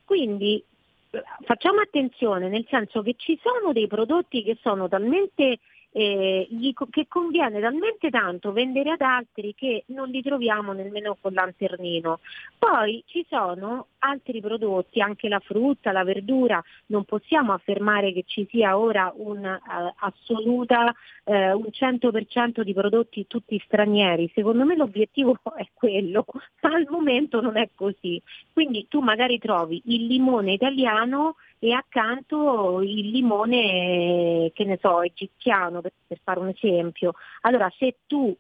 [0.06, 0.64] Quindi
[1.10, 5.58] eh, facciamo attenzione nel senso che ci sono dei prodotti che sono talmente
[5.98, 11.32] eh, gli, che conviene talmente tanto vendere ad altri che non li troviamo nemmeno con
[11.32, 12.20] lanternino.
[12.60, 18.48] Poi ci sono altri prodotti, anche la frutta, la verdura, non possiamo affermare che ci
[18.50, 24.32] sia ora un'assoluta, uh, uh, un 100% di prodotti tutti stranieri.
[24.34, 26.26] Secondo me l'obiettivo è quello,
[26.62, 28.22] al momento non è così.
[28.54, 35.82] Quindi tu magari trovi il limone italiano e accanto il limone, che ne so, egiziano,
[35.82, 37.14] per, per fare un esempio.
[37.42, 38.36] Allora se tu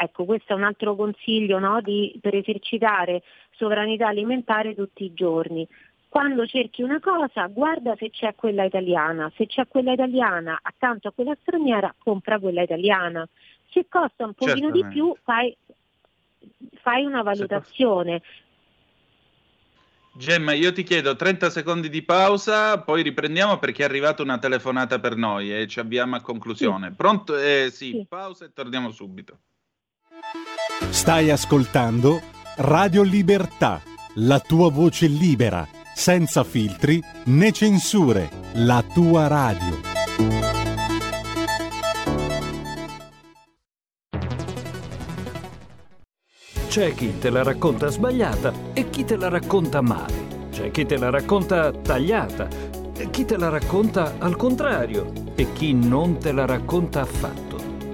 [0.00, 5.66] Ecco, questo è un altro consiglio no, di, per esercitare sovranità alimentare tutti i giorni.
[6.08, 9.28] Quando cerchi una cosa, guarda se c'è quella italiana.
[9.34, 13.28] Se c'è quella italiana accanto a quella straniera, compra quella italiana.
[13.70, 15.54] Se costa un pochino di più, fai,
[16.80, 18.22] fai una valutazione.
[20.14, 25.00] Gemma, io ti chiedo 30 secondi di pausa, poi riprendiamo perché è arrivata una telefonata
[25.00, 26.92] per noi e ci avviamo a conclusione.
[26.92, 27.36] Pronto?
[27.36, 29.40] Eh, sì, sì, pausa e torniamo subito.
[30.90, 32.20] Stai ascoltando
[32.56, 33.80] Radio Libertà,
[34.14, 39.80] la tua voce libera, senza filtri né censure, la tua radio.
[46.68, 50.46] C'è chi te la racconta sbagliata e chi te la racconta male.
[50.50, 52.48] C'è chi te la racconta tagliata
[52.96, 57.47] e chi te la racconta al contrario e chi non te la racconta affatto.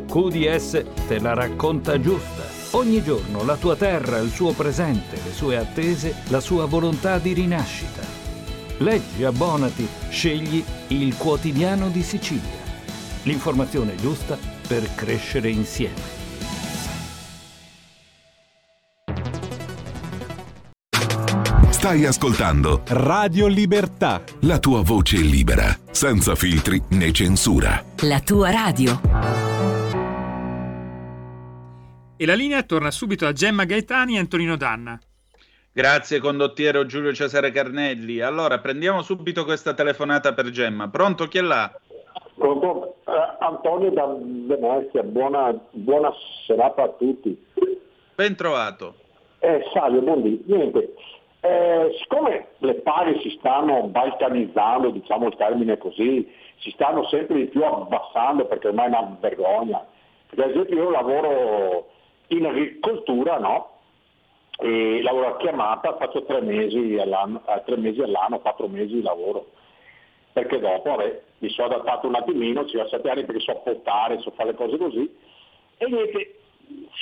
[0.07, 2.43] QDS te la racconta giusta.
[2.77, 7.33] Ogni giorno la tua terra, il suo presente, le sue attese, la sua volontà di
[7.33, 8.03] rinascita.
[8.79, 12.63] Leggi, abbonati, scegli il quotidiano di Sicilia.
[13.23, 14.37] L'informazione giusta
[14.67, 16.23] per crescere insieme.
[21.85, 24.23] Stai ascoltando Radio Libertà.
[24.41, 27.85] La tua voce libera, senza filtri né censura.
[28.01, 29.74] La tua radio.
[32.17, 34.97] E la linea torna subito a Gemma Gaetani e Antonino Danna.
[35.73, 38.21] Grazie condottiero Giulio Cesare Carnelli.
[38.21, 40.89] Allora prendiamo subito questa telefonata per Gemma.
[40.89, 41.77] Pronto chi è là?
[42.37, 42.99] Pronto?
[43.05, 46.13] Uh, Antonio da Venezia, buona, buona
[46.47, 47.37] serata a tutti.
[48.15, 48.95] Ben trovato.
[49.41, 50.41] Eh, salve, buondì.
[50.47, 50.95] Niente,
[51.41, 57.47] eh, siccome le paghe si stanno balcanizzando, diciamo il termine così, si stanno sempre di
[57.47, 59.85] più abbassando perché ormai è una vergogna.
[60.29, 61.91] Per esempio io lavoro
[62.29, 63.71] in agricoltura, no?
[64.59, 69.03] E lavoro a chiamata, faccio tre mesi all'anno, eh, tre mesi all'anno quattro mesi di
[69.03, 69.47] lavoro.
[70.33, 74.21] Perché dopo vabbè, mi sono adattato un attimino, ci ho sette anni perché so portare,
[74.21, 75.17] so fare le cose così.
[75.77, 76.39] E niente,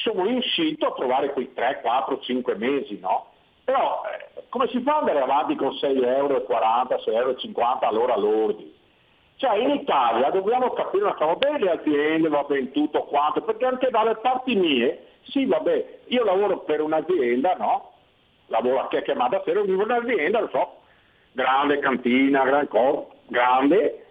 [0.02, 3.26] sono riuscito a trovare quei 3, 4, 5 mesi, no?
[3.64, 8.80] Però eh, come si fa ad andare avanti con 6,40 euro, 6,50 euro all'ora lordi?
[9.36, 13.64] Cioè in Italia dobbiamo capire una cosa, bene le aziende, va bene tutto quanto, perché
[13.64, 17.90] anche dalle parti mie, sì vabbè, io lavoro per un'azienda, no?
[18.46, 20.76] Lavoro a chi è chiamata sera, vivo un'azienda, lo so,
[21.32, 24.06] grande cantina, gran corpo, grande,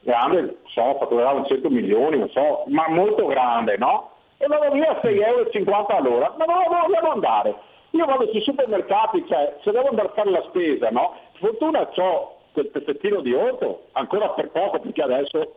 [0.00, 4.10] grande, so, fatturava 100 milioni, non so, ma molto grande, no?
[4.38, 7.54] E vado via a 6,50 euro all'ora, ma dove vogliamo andare?
[7.90, 11.14] Io vado sui supermercati, cioè se devo andare a fare la spesa, no?
[11.38, 15.54] Fortuna ho quel pezzettino di orto, ancora per poco perché adesso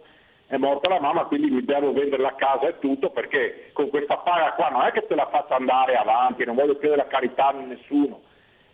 [0.49, 4.17] è morta la mamma, quindi mi devo vendere la casa e tutto, perché con questa
[4.17, 7.49] paga qua non è che te la faccio andare avanti, non voglio chiedere la carità
[7.49, 8.19] a nessuno.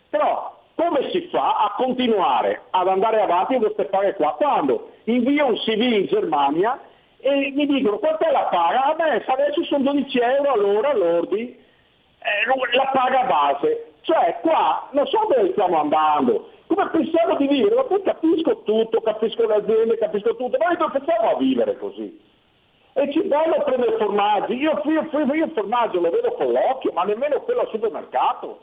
[0.08, 4.32] Però come si fa a continuare ad andare avanti con queste paghe qua?
[4.38, 6.80] Quando invio un CV in Germania
[7.18, 8.84] e mi dicono quant'è la paga?
[8.84, 11.58] A me adesso sono 12 euro all'ora lordi
[12.26, 13.85] eh, la paga base.
[14.06, 17.74] Cioè qua non so dove stiamo andando, come pensiamo di vivere?
[17.74, 21.76] Ma poi capisco tutto, capisco le aziende, capisco tutto, ma noi non pensiamo a vivere
[21.76, 22.16] così.
[22.92, 27.02] E ci a prendere formaggi, io, io, io, il formaggio lo vedo con l'occhio, ma
[27.02, 28.60] nemmeno quello al supermercato.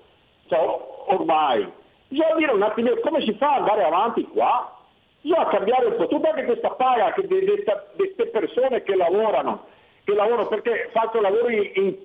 [0.48, 0.60] Cioè,
[1.08, 1.70] ormai.
[2.08, 4.80] Bisogna dire un attimo come si fa ad andare avanti qua?
[5.20, 7.64] Bisogna cambiare un po', tutta anche questa paga di
[7.98, 9.66] queste persone che lavorano,
[10.06, 11.96] che lavorano perché faccio lavori in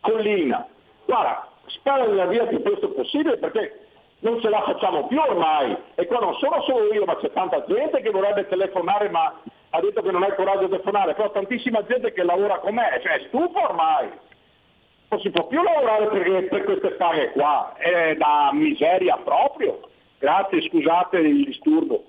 [0.00, 0.66] collina,
[1.06, 3.86] guarda, spara la via più presto possibile perché
[4.20, 5.76] non ce la facciamo più ormai.
[5.94, 9.40] E qua non sono solo io, ma c'è tanta gente che vorrebbe telefonare ma
[9.74, 12.74] ha detto che non ha il coraggio di telefonare, però tantissima gente che lavora con
[12.74, 14.10] me, cioè è stufa ormai.
[15.08, 19.80] Non si può più lavorare per, per queste paghe qua, è da miseria proprio.
[20.18, 22.04] Grazie, scusate il disturbo.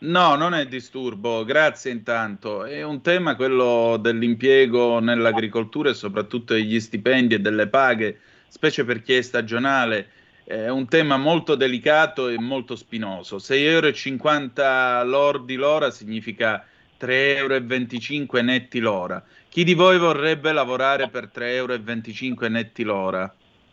[0.00, 2.64] No, non è disturbo, grazie intanto.
[2.64, 8.18] È un tema quello dell'impiego nell'agricoltura e soprattutto degli stipendi e delle paghe,
[8.50, 10.08] specie per chi è stagionale.
[10.44, 13.36] È un tema molto delicato e molto spinoso.
[13.36, 16.66] 6,50 euro lordi l'ora significa
[17.00, 19.24] 3,25 euro netti l'ora.
[19.48, 23.32] Chi di voi vorrebbe lavorare per 3,25 euro netti l'ora?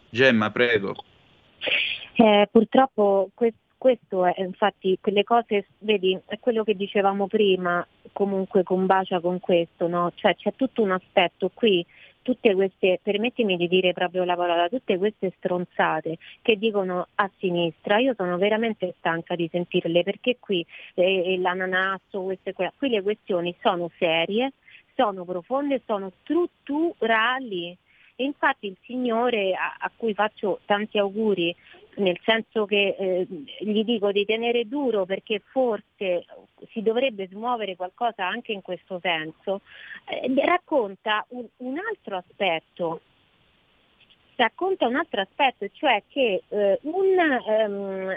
[0.10, 0.96] Gemma, prego.
[2.13, 8.63] Eh, purtroppo questo questo è infatti quelle cose, vedi, è quello che dicevamo prima, comunque
[8.63, 10.12] combacia con questo, no?
[10.16, 11.86] Cioè c'è tutto un aspetto qui,
[12.28, 18.00] tutte queste, permettimi di dire proprio la parola, tutte queste stronzate che dicono a sinistra,
[18.00, 23.90] io sono veramente stanca di sentirle perché qui eh, l'ananasso, queste, qui le questioni sono
[23.98, 24.52] serie,
[24.94, 27.74] sono profonde, sono strutturali.
[28.18, 31.56] Infatti il Signore a, a, cui faccio tanti auguri
[31.97, 33.27] nel senso che eh,
[33.60, 36.25] gli dico di tenere duro perché forse
[36.71, 39.62] si dovrebbe smuovere qualcosa anche in questo senso,
[40.05, 43.02] eh, racconta un, un, altro aspetto.
[44.35, 47.06] Racconta un altro aspetto, cioè che eh, un,
[47.48, 48.13] um,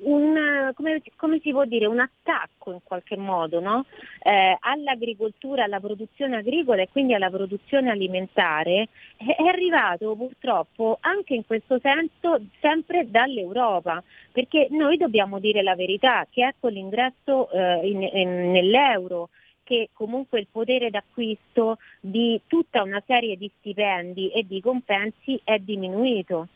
[0.00, 3.84] un, come, come, si può dire, un attacco in qualche modo no?
[4.22, 11.46] eh, all'agricoltura, alla produzione agricola e quindi alla produzione alimentare è, arrivato purtroppo anche in
[11.46, 18.02] questo senso sempre dall'Europa, perché noi dobbiamo dire la verità che ecco l'ingresso eh, in,
[18.02, 19.30] in, nell'euro
[19.64, 25.58] che comunque il potere d'acquisto di tutta una serie di stipendi e di compensi è
[25.58, 26.48] diminuito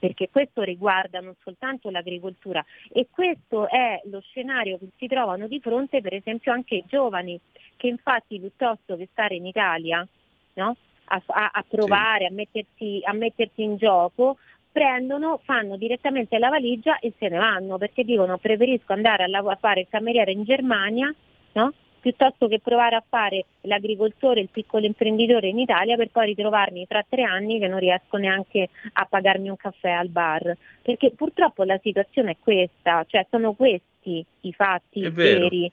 [0.00, 5.60] perché questo riguarda non soltanto l'agricoltura e questo è lo scenario che si trovano di
[5.60, 7.38] fronte per esempio anche i giovani,
[7.76, 10.04] che infatti piuttosto che stare in Italia
[10.54, 10.76] no?
[11.04, 11.22] a,
[11.52, 12.32] a, provare, sì.
[12.32, 14.38] a, mettersi, a mettersi in gioco,
[14.72, 19.48] prendono, fanno direttamente la valigia e se ne vanno perché dicono preferisco andare a, lav-
[19.48, 21.14] a fare il cameriere in Germania
[21.52, 21.72] no?
[22.00, 27.04] Piuttosto che provare a fare l'agricoltore, il piccolo imprenditore in Italia per poi ritrovarmi tra
[27.08, 30.56] tre anni che non riesco neanche a pagarmi un caffè al bar.
[30.82, 35.70] Perché purtroppo la situazione è questa, cioè sono questi i fatti veri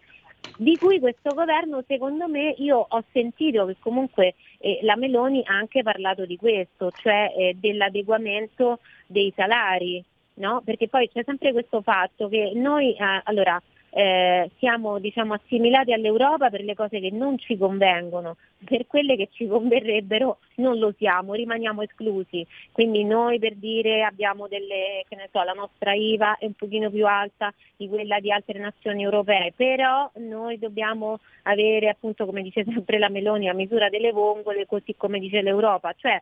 [0.58, 5.54] di cui questo governo secondo me io ho sentito che comunque eh, la Meloni ha
[5.54, 10.04] anche parlato di questo, cioè eh, dell'adeguamento dei salari,
[10.36, 10.62] no?
[10.64, 16.50] perché poi c'è sempre questo fatto che noi, eh, allora, eh, siamo diciamo, assimilati all'Europa
[16.50, 21.34] per le cose che non ci convengono, per quelle che ci converrebbero non lo siamo,
[21.34, 22.46] rimaniamo esclusi.
[22.72, 26.90] Quindi noi per dire abbiamo delle, che ne so, la nostra IVA è un pochino
[26.90, 32.64] più alta di quella di altre nazioni europee, però noi dobbiamo avere appunto come dice
[32.66, 36.22] sempre la Meloni la misura delle vongole così come dice l'Europa, cioè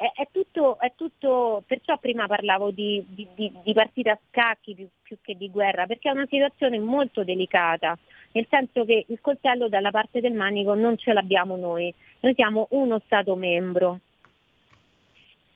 [0.00, 4.74] è, è, tutto, è tutto, perciò prima parlavo di, di, di, di partita a scacchi
[4.74, 7.98] più, più, che di guerra, perché è una situazione molto delicata,
[8.32, 12.68] nel senso che il coltello dalla parte del manico non ce l'abbiamo noi, noi siamo
[12.70, 14.00] uno Stato membro.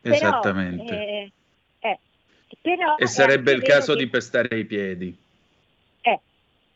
[0.02, 0.84] Esattamente.
[0.84, 1.32] Però, eh,
[1.78, 1.98] eh,
[2.60, 5.16] però e sarebbe il caso che, di pestare i piedi.
[6.02, 6.20] È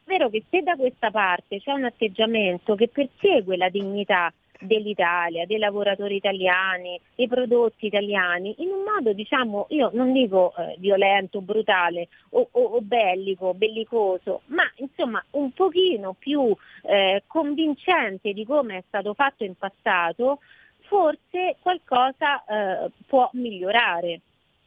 [0.05, 5.59] vero che se da questa parte c'è un atteggiamento che persegue la dignità dell'Italia, dei
[5.59, 12.09] lavoratori italiani, dei prodotti italiani, in un modo diciamo, io non dico eh, violento, brutale
[12.31, 18.85] o, o, o, bellico, bellicoso, ma insomma un pochino più eh, convincente di come è
[18.87, 20.41] stato fatto in passato,
[20.81, 24.21] forse qualcosa eh, può migliorare,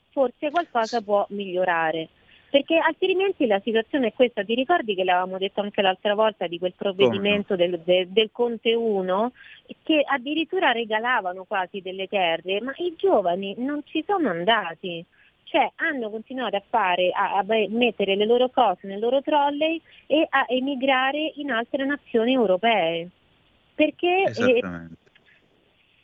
[0.09, 2.09] forse qualcosa può migliorare
[2.51, 4.43] perché altrimenti la situazione è questa.
[4.43, 8.75] Ti ricordi che l'avevamo detto anche l'altra volta di quel provvedimento del, del, del, Conte
[8.75, 9.31] 1
[9.81, 15.03] che addirittura regalavano quasi delle terre, ma i giovani non ci sono andati.
[15.45, 20.27] Cioè hanno continuato a, fare, a, a mettere le loro cose nel loro trolley e
[20.29, 23.07] a emigrare in altre nazioni europee.
[23.73, 24.61] Perché eh,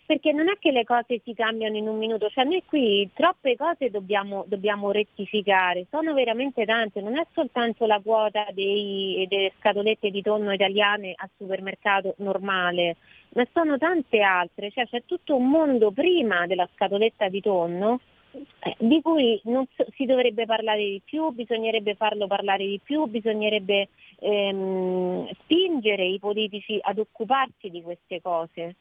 [0.07, 3.57] perché non è che le cose si cambiano in un minuto, cioè noi qui troppe
[3.57, 10.09] cose dobbiamo, dobbiamo rettificare, sono veramente tante, non è soltanto la quota dei, delle scatolette
[10.09, 12.95] di tonno italiane al supermercato normale,
[13.33, 17.99] ma sono tante altre, cioè c'è tutto un mondo prima della scatoletta di tonno
[18.31, 23.89] eh, di cui non si dovrebbe parlare di più, bisognerebbe farlo parlare di più, bisognerebbe
[24.19, 28.75] ehm, spingere i politici ad occuparsi di queste cose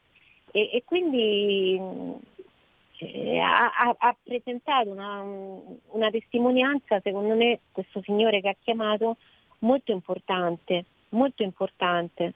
[0.56, 1.78] e, e quindi
[2.98, 9.18] eh, ha, ha, presentato una, una testimonianza, secondo me, questo signore che ha chiamato,
[9.58, 12.32] molto importante, molto importante.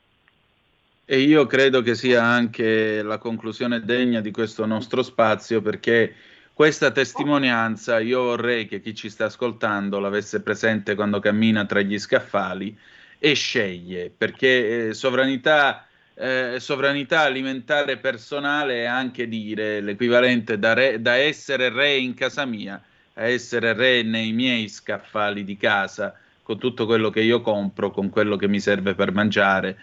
[1.07, 6.15] E io credo che sia anche la conclusione degna di questo nostro spazio perché
[6.53, 11.99] questa testimonianza io vorrei che chi ci sta ascoltando l'avesse presente quando cammina tra gli
[11.99, 12.77] scaffali
[13.19, 15.87] e sceglie, perché eh, sovranità
[16.21, 22.45] eh, sovranità alimentare personale è anche dire l'equivalente da, re, da essere re in casa
[22.45, 22.81] mia
[23.15, 28.09] a essere re nei miei scaffali di casa, con tutto quello che io compro, con
[28.09, 29.77] quello che mi serve per mangiare,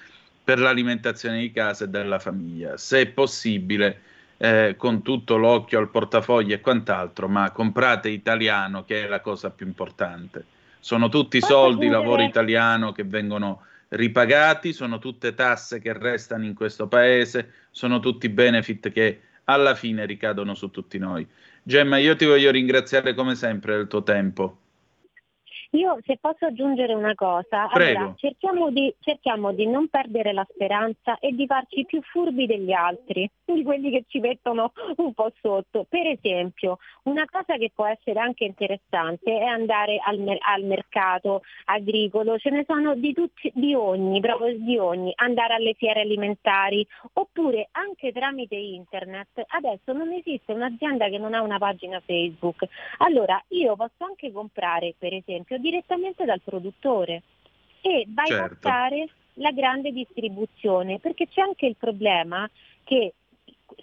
[0.43, 2.77] per l'alimentazione di casa e della famiglia.
[2.77, 4.01] Se possibile,
[4.37, 9.49] eh, con tutto l'occhio al portafoglio e quant'altro, ma comprate italiano, che è la cosa
[9.49, 10.45] più importante.
[10.79, 16.87] Sono tutti soldi, lavoro italiano che vengono ripagati, sono tutte tasse che restano in questo
[16.87, 21.25] paese, sono tutti benefit che alla fine ricadono su tutti noi.
[21.63, 24.59] Gemma, io ti voglio ringraziare come sempre del tuo tempo.
[25.71, 31.17] Io se posso aggiungere una cosa, allora, cerchiamo, di, cerchiamo, di, non perdere la speranza
[31.19, 35.85] e di farci più furbi degli altri, di quelli che ci mettono un po' sotto.
[35.89, 42.37] Per esempio, una cosa che può essere anche interessante è andare al, al mercato agricolo,
[42.37, 47.67] ce ne sono di, tutti, di ogni, proprio di ogni, andare alle fiere alimentari oppure
[47.71, 49.43] anche tramite internet.
[49.47, 52.65] Adesso non esiste un'azienda che non ha una pagina Facebook.
[52.99, 57.23] Allora io posso anche comprare per esempio direttamente dal produttore
[57.81, 59.13] e bypassare certo.
[59.33, 62.49] la grande distribuzione, perché c'è anche il problema
[62.83, 63.13] che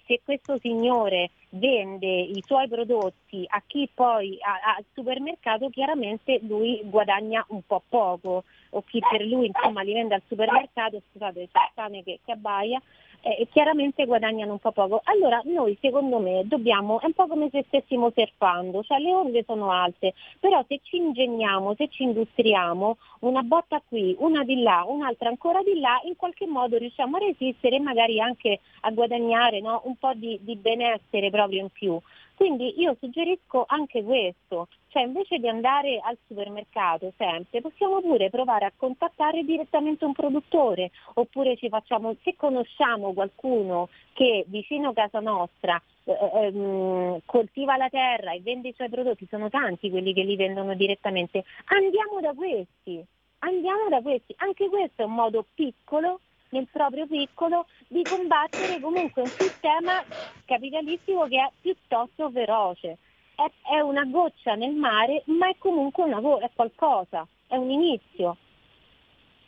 [0.07, 7.45] se questo signore vende i suoi prodotti a chi poi al supermercato, chiaramente lui guadagna
[7.49, 11.71] un po' poco, o chi per lui insomma li vende al supermercato, scusate, c'è il
[11.73, 12.81] cane che, che abbaia,
[13.25, 15.01] eh, chiaramente guadagnano un po' poco.
[15.05, 19.43] Allora noi secondo me dobbiamo, è un po' come se stessimo surfando, cioè le onde
[19.47, 24.85] sono alte, però se ci ingegniamo, se ci industriamo, una botta qui, una di là,
[24.87, 29.59] un'altra ancora di là, in qualche modo riusciamo a resistere e magari anche a guadagnare
[29.59, 29.81] no?
[29.85, 31.99] un po' di, di benessere proprio in più.
[32.35, 38.63] Quindi io suggerisco anche questo, cioè invece di andare al supermercato sempre, possiamo pure provare
[38.63, 45.19] a contattare direttamente un produttore, oppure ci facciamo, se conosciamo qualcuno che vicino a casa
[45.19, 50.23] nostra eh, ehm, coltiva la terra e vende i suoi prodotti, sono tanti quelli che
[50.23, 53.03] li vendono direttamente, andiamo da questi,
[53.39, 56.21] andiamo da questi, anche questo è un modo piccolo
[56.51, 60.01] nel proprio piccolo di combattere comunque un sistema
[60.45, 62.97] capitalistico che è piuttosto feroce.
[63.35, 68.37] È, è una goccia nel mare, ma è comunque una, è qualcosa, è un inizio.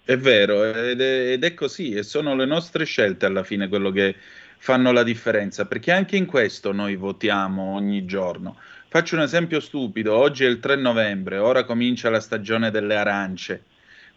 [0.04, 3.92] È vero, ed è, ed è così, e sono le nostre scelte alla fine quello
[3.92, 4.16] che
[4.58, 8.58] fanno la differenza, perché anche in questo noi votiamo ogni giorno.
[8.88, 13.64] Faccio un esempio stupido, oggi è il 3 novembre, ora comincia la stagione delle arance.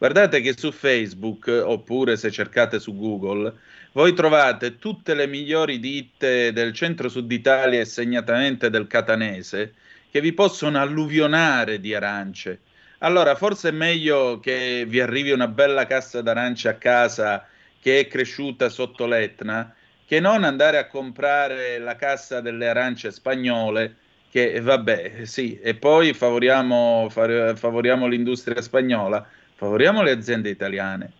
[0.00, 3.52] Guardate che su Facebook, oppure se cercate su Google,
[3.92, 9.74] voi trovate tutte le migliori ditte del centro-sud Italia e segnatamente del catanese
[10.10, 12.60] che vi possono alluvionare di arance.
[13.00, 17.46] Allora, forse è meglio che vi arrivi una bella cassa d'arance a casa
[17.78, 19.74] che è cresciuta sotto l'Etna,
[20.06, 23.96] che non andare a comprare la cassa delle arance spagnole
[24.30, 29.26] che vabbè, sì, e poi favoriamo, favoriamo l'industria spagnola,
[29.60, 31.12] favoriamo le aziende italiane,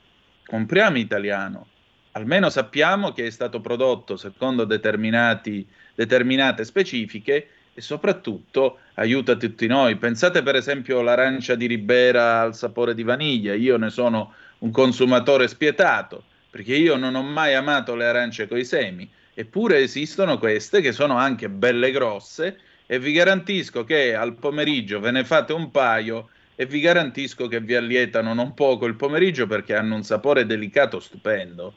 [0.47, 1.67] compriamo italiano,
[2.13, 9.97] almeno sappiamo che è stato prodotto secondo determinate specifiche e soprattutto aiuta tutti noi.
[9.97, 15.47] Pensate per esempio all'arancia di Ribera al sapore di vaniglia, io ne sono un consumatore
[15.47, 20.93] spietato, perché io non ho mai amato le arance coi semi, eppure esistono queste che
[20.93, 26.31] sono anche belle grosse e vi garantisco che al pomeriggio ve ne fate un paio
[26.61, 31.01] e vi garantisco che vi allietano non poco il pomeriggio perché hanno un sapore delicato
[31.01, 31.73] stupendo.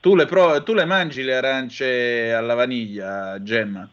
[0.00, 3.86] Tu le, pro- tu le mangi le arance alla vaniglia, Gemma?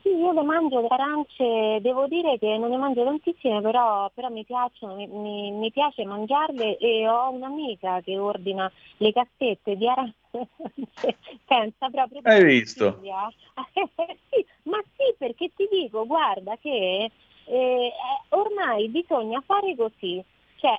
[0.00, 4.30] Sì, io le mangio le arance, devo dire che non ne mangio tantissime, però, però
[4.30, 9.86] mi piacciono, mi, mi, mi, piace mangiarle e ho un'amica che ordina le cassette di
[9.86, 10.16] arance,
[11.44, 12.20] pensa proprio...
[12.22, 12.98] Hai visto?
[14.30, 17.10] sì, ma sì, perché ti dico, guarda che
[17.48, 17.92] eh,
[18.30, 20.22] ormai bisogna fare così,
[20.56, 20.76] cioè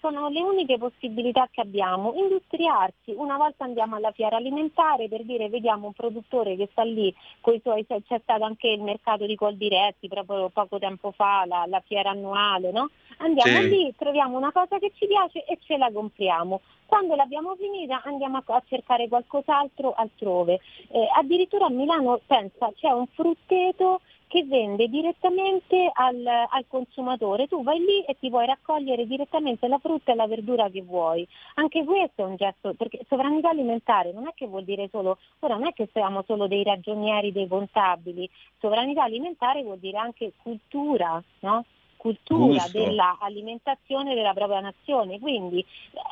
[0.00, 5.48] sono le uniche possibilità che abbiamo, industriarsi, una volta andiamo alla fiera alimentare per dire
[5.48, 7.14] vediamo un produttore che sta lì,
[7.62, 12.10] suoi, c'è stato anche il mercato di Coldiretti proprio poco tempo fa, la, la fiera
[12.10, 12.90] annuale, no?
[13.18, 13.68] andiamo sì.
[13.68, 16.60] lì, troviamo una cosa che ci piace e ce la compriamo.
[16.86, 20.60] Quando l'abbiamo finita andiamo a, a cercare qualcos'altro altrove.
[20.88, 27.46] Eh, addirittura a Milano, pensa, c'è un frutteto che vende direttamente al, al, consumatore.
[27.46, 31.26] Tu vai lì e ti puoi raccogliere direttamente la frutta e la verdura che vuoi.
[31.54, 35.54] Anche questo è un gesto, perché sovranità alimentare non è che vuol dire solo, ora
[35.54, 41.22] non è che siamo solo dei ragionieri, dei contabili, sovranità alimentare vuol dire anche cultura,
[41.40, 41.64] no?
[41.96, 42.78] Cultura Gusto.
[42.78, 45.18] dell'alimentazione della propria nazione.
[45.18, 45.64] Quindi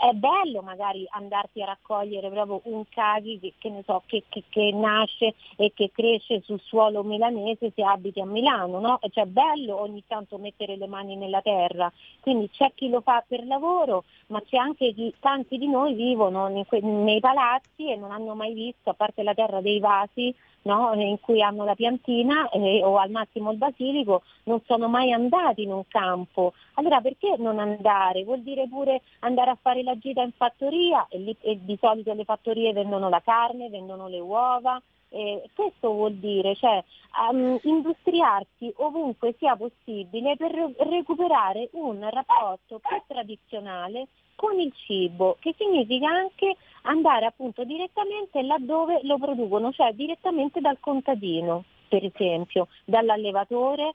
[0.03, 5.35] è bello magari andarti a raccogliere proprio un caghi che, che, so, che, che, nasce
[5.57, 8.99] e che cresce sul suolo milanese se abiti a Milano, no?
[9.11, 11.93] Cioè è bello ogni tanto mettere le mani nella terra.
[12.21, 16.49] Quindi c'è chi lo fa per lavoro, ma c'è anche chi, tanti di noi vivono
[16.49, 20.35] nei, nei palazzi e non hanno mai visto, a parte la terra dei vasi,
[20.65, 20.93] no?
[20.95, 25.63] in cui hanno la piantina eh, o al massimo il basilico, non sono mai andati
[25.63, 26.53] in un campo.
[26.75, 28.25] Allora perché non andare?
[28.25, 32.13] Vuol dire pure andare a fare la gita in fattoria e, lì, e di solito
[32.13, 34.81] le fattorie vendono la carne, vendono le uova.
[35.11, 36.83] Eh, questo vuol dire cioè,
[37.31, 45.55] um, industriarsi ovunque sia possibile per recuperare un rapporto più tradizionale con il cibo, che
[45.57, 53.95] significa anche andare appunto direttamente laddove lo producono, cioè direttamente dal contadino, per esempio, dall'allevatore,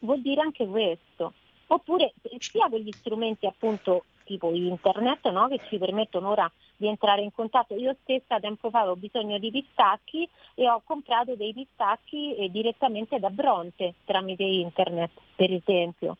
[0.00, 1.32] vuol dire anche questo.
[1.68, 5.48] Oppure sia con gli strumenti appunto tipo internet no?
[5.48, 7.74] che ci permettono ora di entrare in contatto.
[7.74, 13.18] Io stessa tempo fa avevo bisogno di pistacchi e ho comprato dei pistacchi eh, direttamente
[13.18, 16.16] da Bronte tramite internet, per esempio.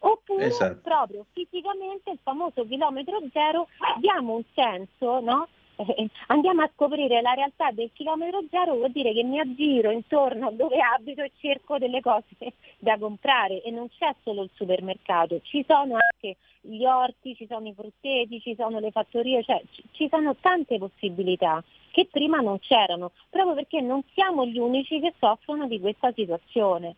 [0.00, 0.80] Oppure esatto.
[0.82, 3.68] proprio fisicamente il famoso chilometro zero
[3.98, 5.48] diamo un senso, no?
[5.76, 10.48] Eh, andiamo a scoprire la realtà del chilometro zero vuol dire che mi aggiro intorno
[10.48, 12.24] a dove abito e cerco delle cose
[12.78, 17.68] da comprare e non c'è solo il supermercato, ci sono anche gli orti, ci sono
[17.68, 23.12] i frutteti, ci sono le fattorie, cioè ci sono tante possibilità che prima non c'erano,
[23.30, 26.96] proprio perché non siamo gli unici che soffrono di questa situazione.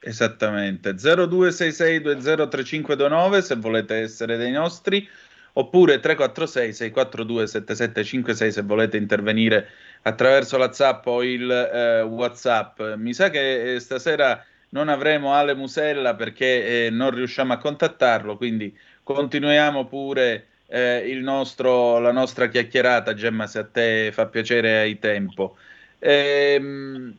[0.00, 5.08] Esattamente, 0266203529 se volete essere dei nostri,
[5.54, 9.66] oppure 346 642 7756 se volete intervenire
[10.02, 12.80] attraverso la Zap o il eh, Whatsapp.
[12.96, 18.36] Mi sa che eh, stasera non avremo Ale Musella perché eh, non riusciamo a contattarlo,
[18.36, 24.98] quindi continuiamo pure eh, nostro, la nostra chiacchierata, Gemma, se a te fa piacere hai
[24.98, 25.56] tempo.
[25.98, 27.14] Ehm,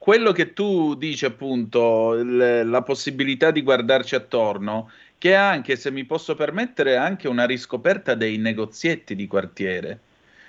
[0.00, 6.06] quello che tu dici appunto, l- la possibilità di guardarci attorno, che anche, se mi
[6.06, 9.98] posso permettere, anche una riscoperta dei negozietti di quartiere.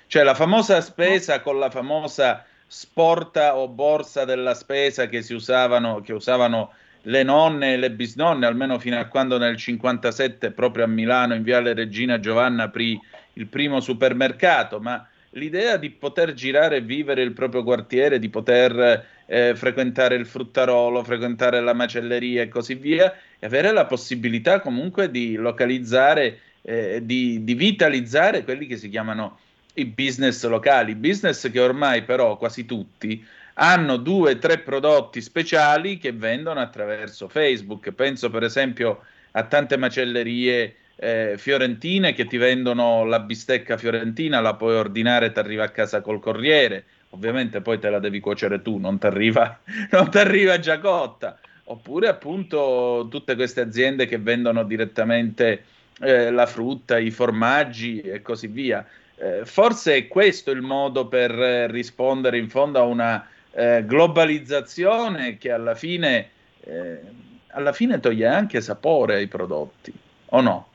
[0.08, 6.00] Cioè la famosa spesa con la famosa sporta o borsa della spesa che si usavano,
[6.00, 6.72] che usavano
[7.02, 11.44] le nonne e le bisnonne, almeno fino a quando nel 57 proprio a Milano in
[11.44, 12.98] Viale Regina Giovanna aprì
[13.34, 19.06] il primo supermercato, ma l'idea di poter girare e vivere il proprio quartiere, di poter
[19.32, 25.10] eh, frequentare il fruttarolo, frequentare la macelleria e così via, e avere la possibilità comunque
[25.10, 29.40] di localizzare, eh, di, di vitalizzare quelli che si chiamano
[29.76, 35.98] i business locali, business che ormai però quasi tutti hanno due o tre prodotti speciali
[35.98, 37.90] che vendono attraverso Facebook.
[37.92, 39.00] Penso per esempio
[39.32, 45.32] a tante macellerie eh, fiorentine che ti vendono la bistecca fiorentina, la puoi ordinare e
[45.32, 46.84] ti arriva a casa col corriere.
[47.12, 49.60] Ovviamente poi te la devi cuocere tu, non ti arriva,
[50.60, 51.40] già cotta.
[51.66, 55.64] Oppure appunto tutte queste aziende che vendono direttamente
[56.00, 58.86] eh, la frutta, i formaggi e così via.
[59.16, 65.38] Eh, forse è questo il modo per eh, rispondere in fondo a una eh, globalizzazione
[65.38, 66.30] che alla fine,
[66.62, 67.00] eh,
[67.48, 69.94] alla fine toglie anche sapore ai prodotti,
[70.28, 70.71] o no?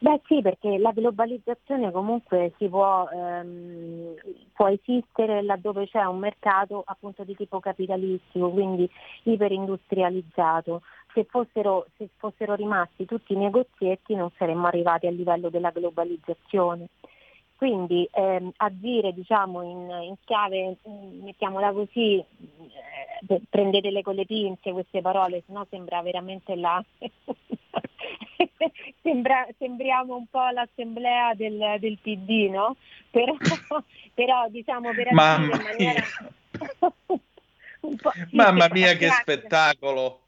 [0.00, 4.14] Beh sì, perché la globalizzazione comunque può, ehm,
[4.52, 8.88] può, esistere laddove c'è un mercato appunto di tipo capitalistico, quindi
[9.24, 10.82] iperindustrializzato.
[11.12, 16.88] Se fossero, se fossero rimasti tutti i negozietti non saremmo arrivati al livello della globalizzazione.
[17.56, 20.76] Quindi ehm, agire diciamo, in, in, chiave,
[21.22, 26.80] mettiamola così, eh, prendetele con le pinze queste parole, sennò sembra veramente la...
[29.02, 32.76] sembra, sembriamo un po' l'assemblea del, del PD, no?
[33.10, 33.34] Però,
[34.14, 36.02] però diciamo per agire in maniera...
[38.32, 40.27] Mamma mia che spettacolo!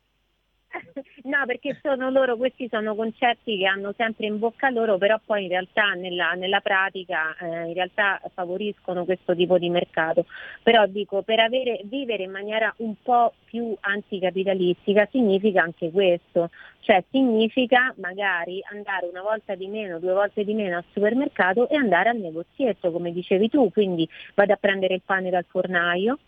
[1.25, 5.43] No, perché sono loro, questi sono concetti che hanno sempre in bocca loro, però poi
[5.45, 10.27] in realtà nella, nella pratica eh, in realtà favoriscono questo tipo di mercato.
[10.62, 16.51] Però dico, per avere, vivere in maniera un po' più anticapitalistica significa anche questo,
[16.81, 21.77] cioè significa magari andare una volta di meno, due volte di meno al supermercato e
[21.77, 26.18] andare al negozietto, come dicevi tu, quindi vado a prendere il pane dal fornaio,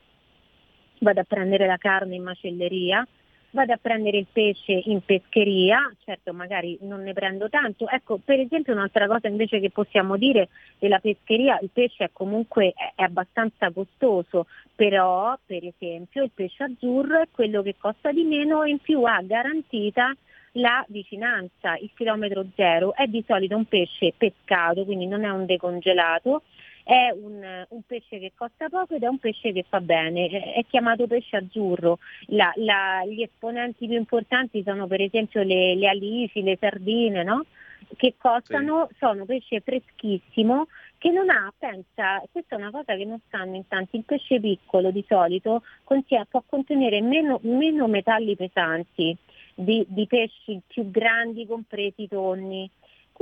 [0.98, 3.06] vado a prendere la carne in macelleria,
[3.52, 7.88] vado a prendere il pesce in pescheria, certo magari non ne prendo tanto.
[7.88, 10.48] Ecco, per esempio un'altra cosa invece che possiamo dire
[10.78, 17.20] della pescheria, il pesce è comunque è, abbastanza costoso, però per esempio il pesce azzurro
[17.20, 20.14] è quello che costa di meno e in più ha garantita
[20.56, 25.46] la vicinanza, il chilometro zero, è di solito un pesce pescato, quindi non è un
[25.46, 26.42] decongelato,
[26.84, 30.64] è un, un, pesce che costa poco ed è un pesce che fa bene, è
[30.68, 31.98] chiamato pesce azzurro.
[32.26, 37.44] La, la, gli esponenti più importanti sono per esempio le, le alici, le sardine, no?
[37.96, 38.96] che costano, sì.
[38.98, 40.66] sono pesce freschissimo
[40.98, 44.38] che non ha, pensa, questa è una cosa che non sanno in tanti, il pesce
[44.38, 49.16] piccolo di solito contiene, può contenere meno, meno metalli pesanti
[49.54, 52.70] di, di pesci più grandi compresi i tonni.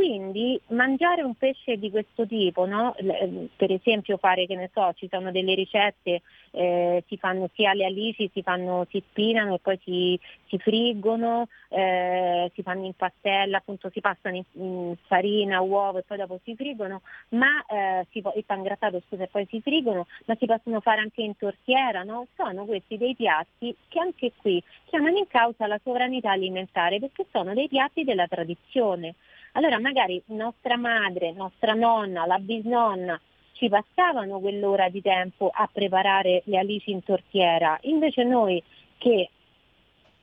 [0.01, 2.97] Quindi mangiare un pesce di questo tipo, no?
[2.97, 6.23] Ehm, per esempio fare, che ne so, ci sono delle ricette,
[6.53, 11.49] eh, si fanno sia le alici, si, fanno, si spinano e poi si, si friggono,
[11.69, 16.41] eh, si fanno in pastella, appunto si passano in, in, farina, uovo e poi dopo
[16.45, 20.81] si friggono, ma eh, si, il pangrattato scusa e poi si friggono, ma si possono
[20.81, 22.27] fare anche in tortiera, no?
[22.37, 27.53] Sono questi dei piatti che anche qui chiamano in causa la sovranità alimentare perché sono
[27.53, 29.15] dei piatti della tradizione.
[29.53, 33.21] Allora magari nostra madre, nostra nonna, la bisnonna
[33.53, 38.63] ci passavano quell'ora di tempo a preparare le alici in tortiera, invece noi
[38.97, 39.29] che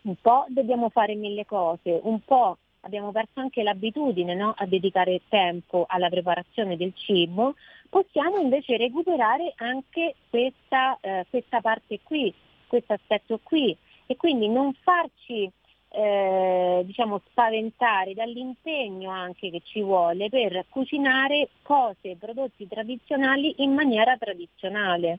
[0.02, 4.54] un po' dobbiamo fare mille cose, un po' abbiamo perso anche l'abitudine no?
[4.58, 7.56] a dedicare tempo alla preparazione del cibo,
[7.90, 12.34] possiamo invece recuperare anche questa, eh, questa parte qui,
[12.68, 13.76] questo aspetto qui
[14.06, 15.52] e quindi non farci
[15.98, 24.16] eh, diciamo, spaventare dall'impegno anche che ci vuole per cucinare cose, prodotti tradizionali in maniera
[24.16, 25.18] tradizionale.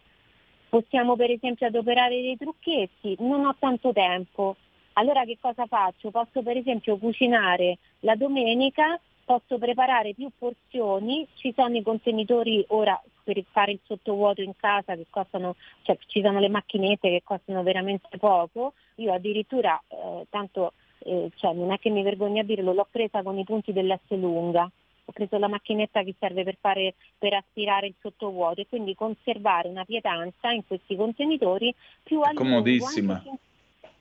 [0.68, 4.54] Possiamo per esempio adoperare dei trucchetti, non ho tanto tempo,
[4.92, 6.12] allora che cosa faccio?
[6.12, 12.98] Posso per esempio cucinare la domenica, posso preparare più porzioni, ci sono i contenitori ora
[13.22, 17.62] per fare il sottovuoto in casa che costano, cioè ci sono le macchinette che costano
[17.62, 22.72] veramente poco, io addirittura, eh, tanto eh, cioè, non è che mi vergogno a dirlo,
[22.72, 26.94] l'ho presa con i punti dell'S lunga, ho preso la macchinetta che serve per, fare,
[27.18, 33.20] per aspirare il sottovuoto e quindi conservare una pietanza in questi contenitori più a Comodissima.
[33.22, 33.40] Lungo,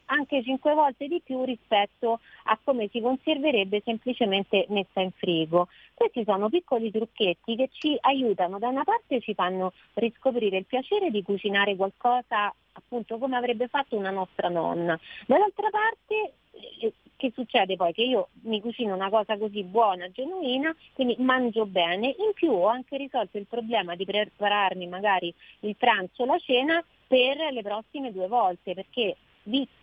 [0.08, 5.68] anche 5 volte di più rispetto a come si conserverebbe semplicemente messa in frigo.
[5.94, 11.10] Questi sono piccoli trucchetti che ci aiutano, da una parte ci fanno riscoprire il piacere
[11.10, 16.34] di cucinare qualcosa appunto come avrebbe fatto una nostra nonna, dall'altra parte
[16.82, 17.94] eh, che succede poi?
[17.94, 22.68] Che io mi cucino una cosa così buona, genuina, quindi mangio bene, in più ho
[22.68, 28.28] anche risolto il problema di prepararmi magari il pranzo la cena per le prossime due
[28.28, 29.16] volte, perché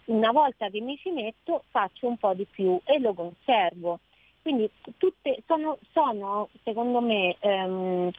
[0.07, 4.01] una volta che mi ci metto faccio un po' di più e lo conservo.
[4.43, 8.11] Quindi tutte sono, sono secondo me ehm,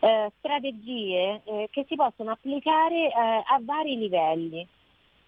[0.00, 4.66] eh, strategie eh, che si possono applicare eh, a vari livelli.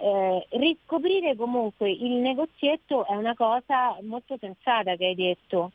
[0.00, 5.72] Eh, riscoprire comunque il negozietto è una cosa molto sensata che hai detto.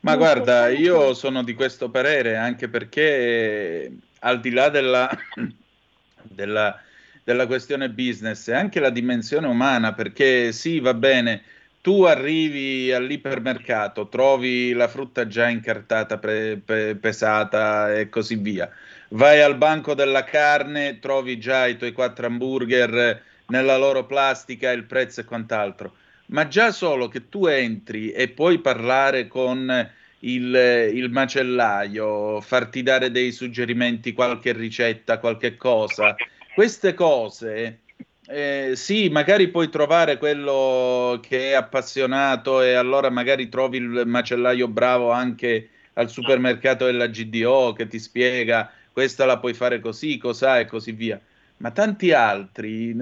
[0.00, 5.08] Ma guarda, io sono di questo parere anche perché al di là della,
[6.22, 6.76] della,
[7.24, 11.42] della questione business è anche la dimensione umana, perché sì, va bene,
[11.80, 18.70] tu arrivi all'ipermercato, trovi la frutta già incartata, pre, pe, pesata e così via
[19.12, 24.84] vai al banco della carne, trovi già i tuoi quattro hamburger nella loro plastica, il
[24.84, 25.94] prezzo e quant'altro.
[26.26, 33.10] Ma già solo che tu entri e puoi parlare con il, il macellaio, farti dare
[33.10, 36.14] dei suggerimenti, qualche ricetta, qualche cosa,
[36.54, 37.80] queste cose.
[38.26, 44.68] Eh, sì, magari puoi trovare quello che è appassionato e allora magari trovi il macellaio
[44.68, 50.58] bravo anche al supermercato della GDO che ti spiega questa la puoi fare così, cos'ha
[50.58, 51.18] e così via.
[51.58, 52.94] Ma tanti altri,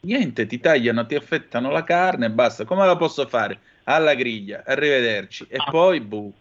[0.00, 2.64] niente, ti tagliano, ti affettano la carne e basta.
[2.64, 3.60] Come la posso fare?
[3.84, 5.46] Alla griglia, arrivederci.
[5.48, 6.32] E poi, buh.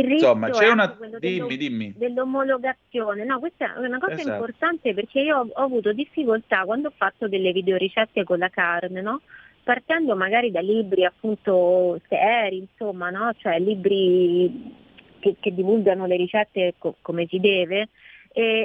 [0.00, 0.96] Insomma, c'è una...
[1.18, 1.94] Dimmi, dimmi.
[1.96, 3.24] Dell'omologazione.
[3.24, 4.30] No, questa è una cosa esatto.
[4.30, 9.00] importante perché io ho, ho, avuto difficoltà quando ho fatto delle videoricette con la carne,
[9.00, 9.20] no?
[9.62, 13.32] Partendo magari da libri appunto seri, insomma, no?
[13.36, 14.74] Cioè libri
[15.18, 17.88] che, che divulgano le ricette co- come si deve,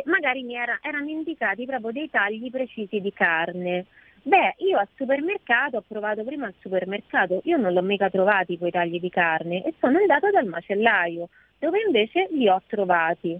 [0.05, 3.85] magari mi era, erano indicati proprio dei tagli precisi di carne.
[4.23, 8.71] Beh, io al supermercato ho provato prima al supermercato, io non l'ho mica trovati quei
[8.71, 13.39] tagli di carne e sono andata dal macellaio, dove invece li ho trovati.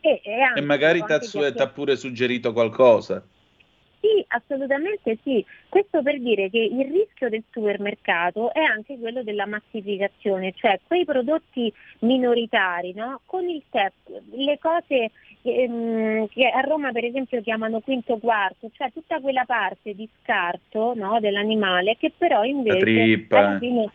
[0.00, 3.24] E, e, e magari ti ha pure suggerito qualcosa.
[4.02, 5.44] Sì, assolutamente sì.
[5.68, 11.04] Questo per dire che il rischio del supermercato è anche quello della massificazione, cioè quei
[11.04, 13.20] prodotti minoritari, no?
[13.26, 18.90] con il tempo, le cose ehm, che a Roma per esempio chiamano quinto quarto, cioè
[18.92, 21.20] tutta quella parte di scarto no?
[21.20, 23.26] dell'animale che però invece
[23.60, 23.92] fine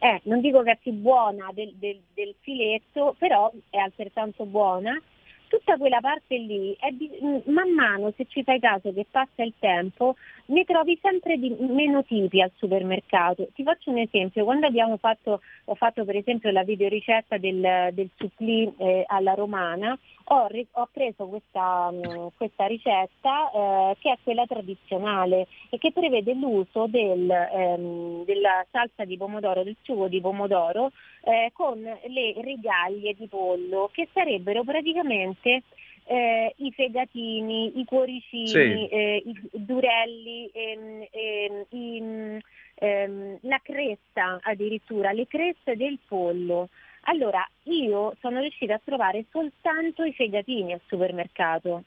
[0.00, 5.00] eh, non dico che è più buona del, del, del filetto, però è altrettanto buona
[5.48, 7.10] tutta quella parte lì, di,
[7.46, 10.16] man mano se ci fai caso che passa il tempo,
[10.46, 13.48] ne trovi sempre di meno tipi al supermercato.
[13.54, 18.10] Ti faccio un esempio, quando abbiamo fatto, ho fatto per esempio la videoricetta del, del
[18.16, 24.46] supplì eh, alla romana, ho, ho preso questa, mm, questa ricetta eh, che è quella
[24.46, 30.92] tradizionale e che prevede l'uso del, ehm, della salsa di pomodoro, del sugo di pomodoro
[31.22, 35.62] eh, con le rigaglie di pollo che sarebbero praticamente
[36.06, 38.88] eh, i fegatini, i cuoricini, sì.
[38.88, 42.40] eh, i durelli, ehm, ehm, i,
[42.74, 46.68] ehm, la cresta addirittura, le creste del pollo.
[47.08, 51.82] Allora, io sono riuscita a trovare soltanto i fegatini al supermercato,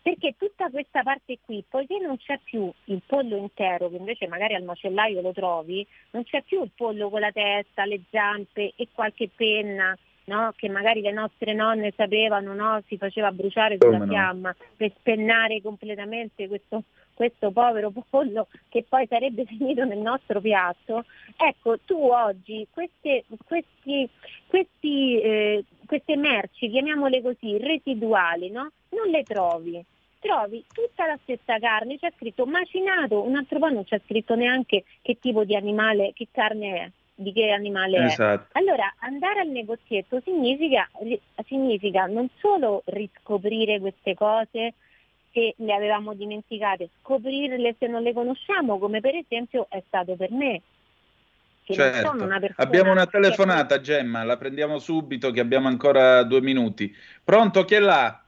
[0.00, 4.54] perché tutta questa parte qui, poiché non c'è più il pollo intero, che invece magari
[4.54, 8.88] al macellaio lo trovi, non c'è più il pollo con la testa, le zampe e
[8.92, 9.96] qualche penna
[10.26, 10.52] no?
[10.56, 12.82] che magari le nostre nonne sapevano, no?
[12.86, 14.64] si faceva bruciare sulla Come fiamma no?
[14.76, 21.04] per spennare completamente questo, questo povero pollo che poi sarebbe finito nel nostro piatto.
[21.36, 24.08] Ecco, tu oggi queste, questi,
[24.46, 28.70] questi, eh, queste merci, chiamiamole così, residuali, no?
[28.90, 29.84] non le trovi
[30.18, 34.82] trovi tutta la stessa carne, c'è scritto macinato, un altro po' non c'è scritto neanche
[35.00, 38.48] che tipo di animale, che carne è di che animale esatto.
[38.52, 38.58] è.
[38.58, 40.88] Allora andare al negozietto significa,
[41.46, 44.74] significa non solo riscoprire queste cose
[45.30, 50.30] che le avevamo dimenticate, scoprirle se non le conosciamo, come per esempio è stato per
[50.30, 50.62] me.
[51.64, 52.12] Certo.
[52.22, 53.82] Una abbiamo una telefonata, che...
[53.82, 56.94] Gemma, la prendiamo subito che abbiamo ancora due minuti.
[57.24, 58.22] Pronto, chi è là?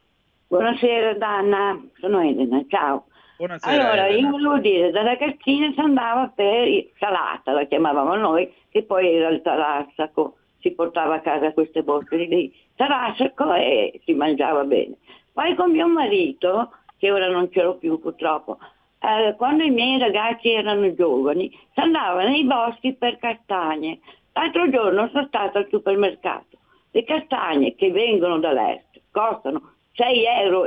[0.49, 3.07] Buonasera Danna, sono Elena, ciao.
[3.39, 4.19] Buonasera, allora, Elena.
[4.19, 9.29] io volevo dire, da ragazzina si andava per salata, la chiamavamo noi, che poi era
[9.29, 14.97] il tarassaco, si portava a casa queste borse di tarassaco e si mangiava bene.
[15.33, 18.59] Poi con mio marito, che ora non ce l'ho più purtroppo,
[18.99, 24.01] eh, quando i miei ragazzi erano giovani, si andava nei boschi per castagne.
[24.33, 26.59] L'altro giorno sono stata al supermercato.
[26.91, 30.67] Le castagne che vengono dall'est costano 6,50 euro,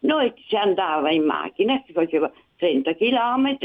[0.00, 3.58] noi si andava in macchina, si faceva 30 km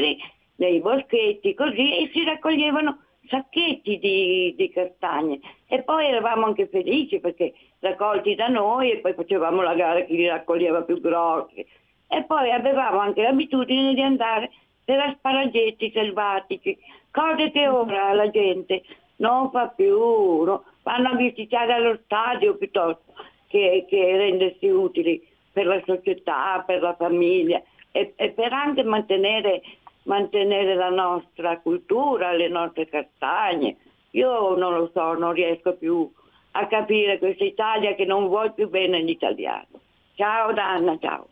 [0.55, 5.39] nei boschetti così e si raccoglievano sacchetti di, di, castagne.
[5.67, 10.15] E poi eravamo anche felici perché raccolti da noi e poi facevamo la gara chi
[10.15, 11.65] li raccoglieva più grossi.
[12.07, 14.51] E poi avevamo anche l'abitudine di andare
[14.83, 16.77] per asparagetti selvatici,
[17.11, 18.83] cose che ora la gente
[19.17, 20.63] non fa più, no?
[20.83, 23.13] vanno a visitare allo stadio piuttosto
[23.55, 29.61] che, che rendersi utili per la società, per la famiglia e, e per anche mantenere,
[30.03, 33.77] mantenere la nostra cultura, le nostre castagne.
[34.11, 36.11] Io non lo so, non riesco più
[36.51, 39.67] a capire questa Italia che non vuole più bene l'italiano.
[40.15, 41.27] Ciao Danna, ciao.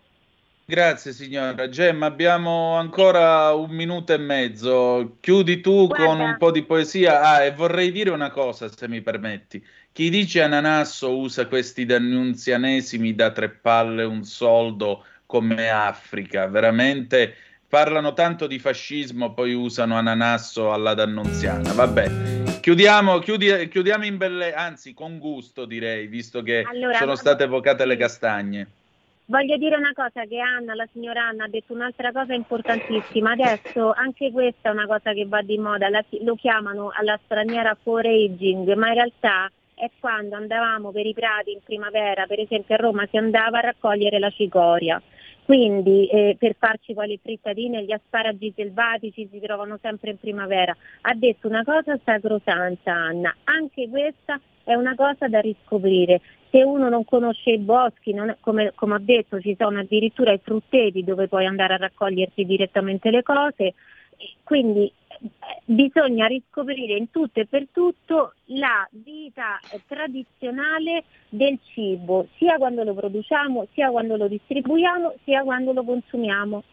[0.66, 1.68] Grazie signora.
[1.68, 5.18] Gemma, abbiamo ancora un minuto e mezzo.
[5.20, 6.06] Chiudi tu Guarda.
[6.06, 7.22] con un po' di poesia.
[7.22, 9.62] Ah, e vorrei dire una cosa, se mi permetti.
[9.94, 16.48] Chi dice ananasso usa questi dannunzianesimi da tre palle un soldo come Africa.
[16.48, 17.36] Veramente
[17.70, 21.74] parlano tanto di fascismo, poi usano ananasso alla dannunziana.
[21.74, 27.44] Vabbè, chiudiamo, chiudi, chiudiamo in belle, anzi con gusto direi, visto che allora, sono state
[27.44, 28.68] evocate le castagne.
[29.26, 33.34] Voglio dire una cosa che Anna, la signora Anna, ha detto un'altra cosa importantissima.
[33.34, 37.78] Adesso anche questa è una cosa che va di moda, la, lo chiamano alla straniera
[37.80, 39.52] foraging, ma in realtà
[39.84, 43.62] è quando andavamo per i prati in primavera, per esempio a Roma si andava a
[43.62, 45.02] raccogliere la cicoria.
[45.44, 50.76] Quindi eh, per farci quali frittatine, gli asparagi selvatici si trovano sempre in primavera.
[51.02, 56.22] Ha detto una cosa sacrosanta Anna, anche questa è una cosa da riscoprire.
[56.50, 60.40] Se uno non conosce i boschi, è, come, come, ho detto, ci sono addirittura i
[60.42, 63.74] frutteti dove puoi andare a raccoglierti direttamente le cose,
[64.44, 64.90] quindi
[65.66, 72.94] bisogna riscoprire in tutto e per tutto la vita tradizionale del cibo, sia quando lo
[72.94, 76.64] produciamo, sia quando lo distribuiamo, sia quando lo consumiamo.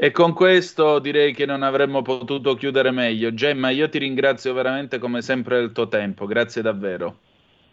[0.00, 3.34] E con questo direi che non avremmo potuto chiudere meglio.
[3.34, 7.18] Gemma, io ti ringrazio veramente come sempre del tuo tempo, grazie davvero.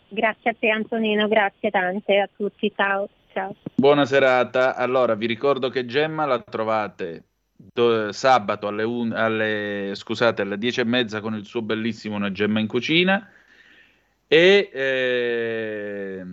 [0.07, 3.09] Grazie a te Antonino, grazie tante a tutti, ciao.
[3.31, 3.55] ciao.
[3.75, 4.75] Buona serata.
[4.75, 7.23] Allora, vi ricordo che Gemma la trovate
[7.55, 12.31] do, sabato alle, un, alle, scusate, alle 10 e mezza con il suo bellissimo Una
[12.31, 13.29] Gemma in cucina
[14.27, 16.25] e eh,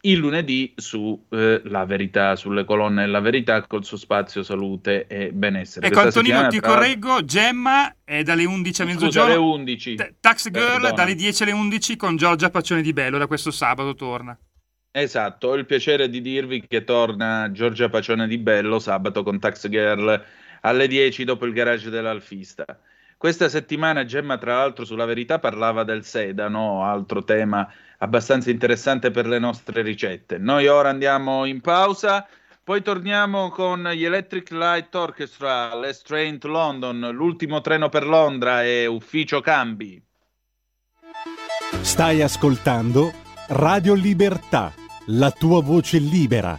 [0.00, 5.30] il lunedì su eh, La Verità, sulle colonne della Verità col suo spazio salute e
[5.32, 5.86] benessere.
[5.86, 6.74] Ecco Questa Antonino ti tra...
[6.74, 9.34] correggo, Gemma è dalle 11 a mezzogiorno.
[9.34, 9.94] Scusa, 11.
[9.94, 10.92] T- Tax Girl Perdona.
[10.92, 14.36] dalle 10 alle 11 con Giorgia Paccione di Bello, da questo sabato torna.
[14.90, 19.68] Esatto, ho il piacere di dirvi che torna Giorgia Pacione di Bello sabato con Tax
[19.68, 20.24] Girl
[20.66, 22.64] alle 10 dopo il garage dell'Alfista.
[23.16, 27.66] Questa settimana Gemma, tra l'altro, sulla verità parlava del sedano, altro tema
[27.98, 30.36] abbastanza interessante per le nostre ricette.
[30.38, 32.26] Noi ora andiamo in pausa,
[32.62, 38.64] poi torniamo con gli Electric Light Orchestra, Let's Train to London, l'ultimo treno per Londra
[38.64, 40.02] e ufficio cambi.
[41.80, 43.12] Stai ascoltando
[43.48, 44.74] Radio Libertà,
[45.06, 46.58] la tua voce libera,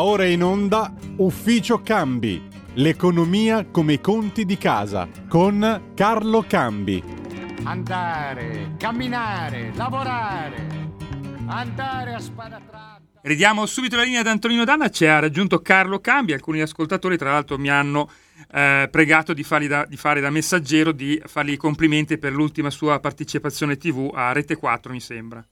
[0.00, 2.42] Va ora in onda Ufficio Cambi,
[2.76, 7.04] l'economia come i conti di casa, con Carlo Cambi.
[7.64, 10.92] Andare, camminare, lavorare,
[11.48, 13.02] andare a spada tratta.
[13.20, 17.32] Ridiamo subito la linea ad Antonino Danna, ci ha raggiunto Carlo Cambi, alcuni ascoltatori tra
[17.32, 18.10] l'altro mi hanno
[18.52, 22.98] eh, pregato di, da, di, fare da messaggero, di fargli i complimenti per l'ultima sua
[23.00, 25.46] partecipazione TV a Rete 4 mi sembra.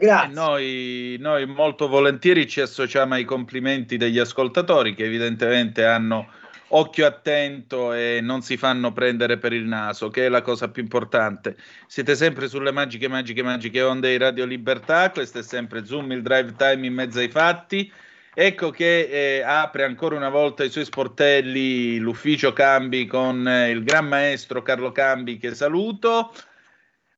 [0.00, 0.32] Grazie.
[0.32, 6.28] Noi, noi, molto volentieri ci associamo ai complimenti degli ascoltatori che evidentemente hanno
[6.68, 10.82] occhio attento e non si fanno prendere per il naso, che è la cosa più
[10.84, 11.56] importante.
[11.88, 16.22] Siete sempre sulle magiche, magiche, magiche onde di Radio Libertà, questo è sempre Zoom, il
[16.22, 17.90] drive time in mezzo ai fatti.
[18.32, 23.82] Ecco che eh, apre ancora una volta i suoi sportelli l'ufficio Cambi con eh, il
[23.82, 26.32] gran maestro Carlo Cambi che saluto.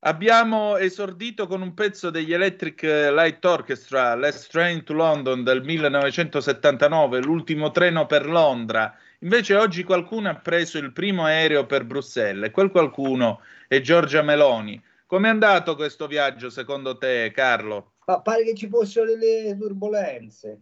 [0.02, 7.20] Abbiamo esordito con un pezzo degli Electric Light Orchestra, Let's Train to London del 1979,
[7.20, 8.96] l'ultimo treno per Londra.
[9.18, 14.22] Invece oggi qualcuno ha preso il primo aereo per Bruxelles e quel qualcuno è Giorgia
[14.22, 14.82] Meloni.
[15.04, 17.96] Com'è andato questo viaggio secondo te, Carlo?
[18.06, 20.60] Ma pare che ci fossero delle turbulenze.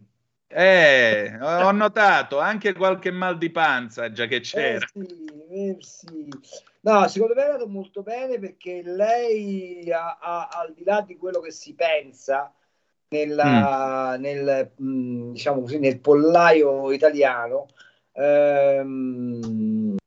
[0.49, 4.85] Eh, ho notato anche qualche mal di panza già che c'era.
[5.49, 6.67] Eh sì, eh sì.
[6.81, 11.17] No, secondo me è andato molto bene perché lei, ha, ha, al di là di
[11.17, 12.53] quello che si pensa
[13.09, 14.21] nella, mm.
[14.21, 17.67] nel, mm, diciamo così, nel pollaio italiano,
[18.13, 19.97] ehm,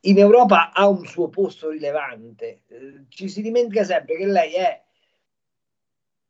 [0.00, 2.62] in Europa ha un suo posto rilevante.
[3.08, 4.82] Ci si dimentica sempre che lei è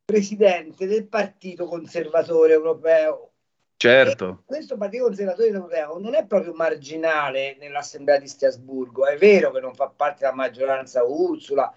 [0.05, 3.33] presidente del Partito Conservatore Europeo
[3.79, 4.41] Certo.
[4.41, 9.61] E questo Partito Conservatore Europeo non è proprio marginale nell'Assemblea di Strasburgo, è vero che
[9.61, 11.73] non fa parte della maggioranza Ursula,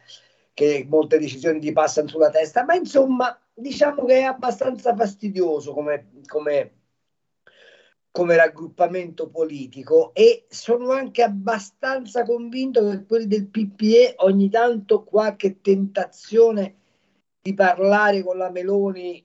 [0.52, 6.10] che molte decisioni gli passano sulla testa, ma insomma diciamo che è abbastanza fastidioso come,
[6.26, 6.72] come,
[8.10, 15.62] come raggruppamento politico e sono anche abbastanza convinto che quelli del PPE ogni tanto qualche
[15.62, 16.78] tentazione
[17.40, 19.24] di parlare con la Meloni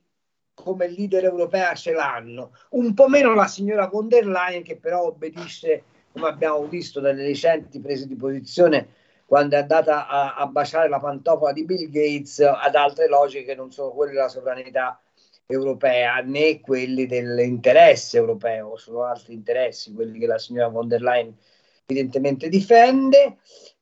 [0.57, 5.05] come leader europea ce l'hanno, un po' meno la signora von der Leyen che però
[5.05, 8.89] obbedisce, come abbiamo visto dalle recenti prese di posizione,
[9.27, 13.55] quando è andata a, a baciare la pantofola di Bill Gates, ad altre logiche che
[13.55, 14.99] non sono quelle della sovranità
[15.47, 21.37] europea né quelli dell'interesse europeo, sono altri interessi, quelli che la signora von der Leyen
[21.85, 23.37] evidentemente difende.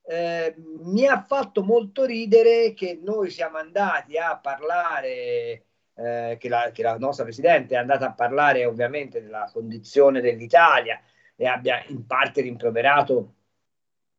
[0.07, 5.65] Eh, mi ha fatto molto ridere che noi siamo andati a parlare
[5.95, 11.01] eh, che, la, che, la, nostra Presidente è andata a parlare ovviamente della condizione dell'Italia
[11.37, 13.35] e abbia in parte rimproverato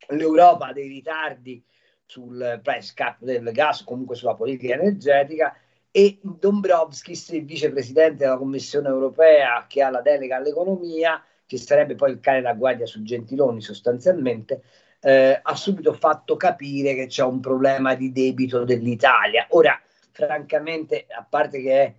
[0.10, 1.64] l'Europa dei ritardi
[2.06, 5.56] sul price cap del gas, comunque sulla politica energetica,
[5.92, 12.12] e Dombrovskis, il vicepresidente della Commissione europea che ha la delega all'economia, che sarebbe poi
[12.12, 14.62] il cane da guardia su Gentiloni sostanzialmente,
[15.00, 19.48] eh, ha subito fatto capire che c'è un problema di debito dell'Italia.
[19.52, 19.80] Ora,
[20.16, 21.94] francamente, a parte che è,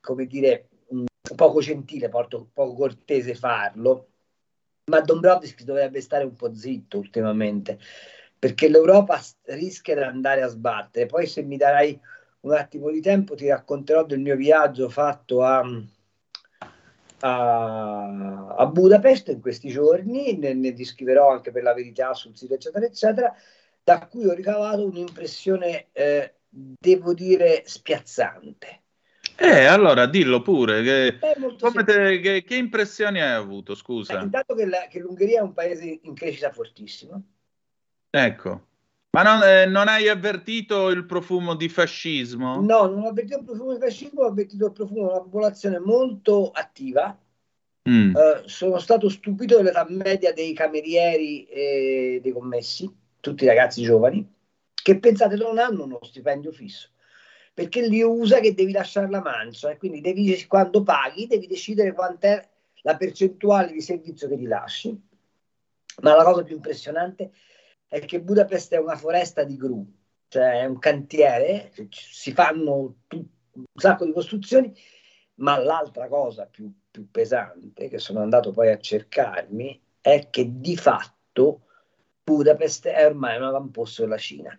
[0.00, 0.68] come dire,
[1.36, 4.08] poco gentile, poco cortese farlo,
[4.86, 7.78] ma Dombrovskis dovrebbe stare un po' zitto ultimamente,
[8.36, 11.06] perché l'Europa rischia di andare a sbattere.
[11.06, 11.98] Poi se mi darai
[12.40, 15.64] un attimo di tempo ti racconterò del mio viaggio fatto a,
[17.20, 22.54] a, a Budapest in questi giorni, ne, ne descriverò anche per la verità sul sito,
[22.54, 23.34] eccetera, eccetera,
[23.82, 28.82] da cui ho ricavato un'impressione eh, devo dire, spiazzante.
[29.36, 31.18] Eh, allora dillo pure, che,
[31.84, 34.20] te, che, che, impressioni hai avuto, scusa?
[34.20, 37.20] Eh, intanto che, la, che, l'Ungheria è un paese in crescita fortissimo.
[38.10, 38.66] Ecco,
[39.10, 42.60] ma non, eh, non, hai avvertito il profumo di fascismo?
[42.60, 45.80] No, non ho avvertito il profumo di fascismo, ho avvertito il profumo di una popolazione
[45.80, 47.18] molto attiva.
[47.88, 48.14] Mm.
[48.14, 52.88] Eh, sono stato stupito dell'età media dei camerieri e dei commessi,
[53.20, 54.33] tutti ragazzi giovani
[54.84, 56.90] che pensate non hanno uno stipendio fisso
[57.54, 61.92] perché li usa che devi lasciare la mancia e quindi devi, quando paghi devi decidere
[61.92, 62.46] quant'è
[62.82, 65.02] la percentuale di servizio che ti lasci.
[66.02, 67.30] Ma la cosa più impressionante
[67.86, 69.86] è che Budapest è una foresta di gru,
[70.26, 74.76] cioè è un cantiere, si fanno un sacco di costruzioni,
[75.36, 80.76] ma l'altra cosa più, più pesante che sono andato poi a cercarmi è che di
[80.76, 81.60] fatto
[82.24, 84.58] Budapest è ormai un avamposto della Cina.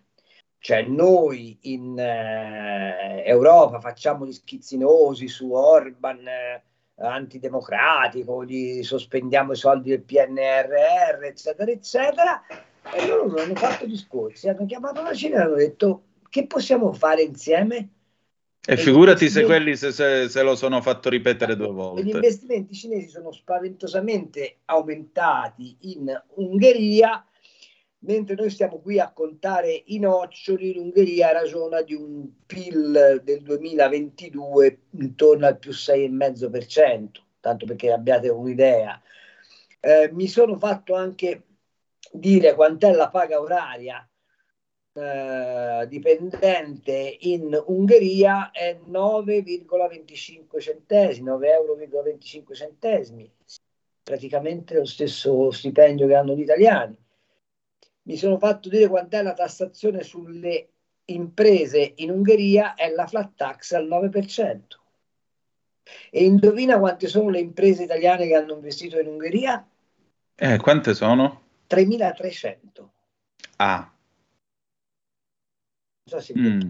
[0.66, 6.64] Cioè noi in eh, Europa facciamo gli schizzinosi su Orban eh,
[6.98, 12.42] antidemocratico, gli sospendiamo i soldi del PNRR, eccetera, eccetera.
[12.96, 16.02] E loro non hanno fatto discorsi, hanno chiamato la Cina e hanno detto
[16.32, 17.90] che possiamo fare insieme?
[18.66, 22.02] E, figurati se quelli se, se, se, lo sono fatto ripetere due volte.
[22.02, 27.24] Gli investimenti cinesi sono spaventosamente aumentati in Ungheria,
[28.06, 34.80] mentre noi stiamo qui a contare i noccioli, l'Ungheria ragiona di un PIL del 2022
[34.92, 39.02] intorno al più 6,5%, tanto perché abbiate un'idea.
[39.80, 41.44] Eh, mi sono fatto anche
[42.12, 44.08] dire quant'è la paga oraria
[44.98, 53.30] eh, dipendente in Ungheria è 9,25 centesimi, 9,25 euro centesimi,
[54.02, 56.96] praticamente lo stesso stipendio che hanno gli italiani.
[58.08, 60.70] Mi sono fatto dire quant'è la tassazione sulle
[61.06, 64.80] imprese in Ungheria, è la flat tax al 9%.
[66.10, 69.68] E indovina quante sono le imprese italiane che hanno investito in Ungheria?
[70.36, 71.42] Eh, quante sono?
[71.68, 72.90] 3.300.
[73.58, 73.92] Ah,
[76.08, 76.70] so se mm.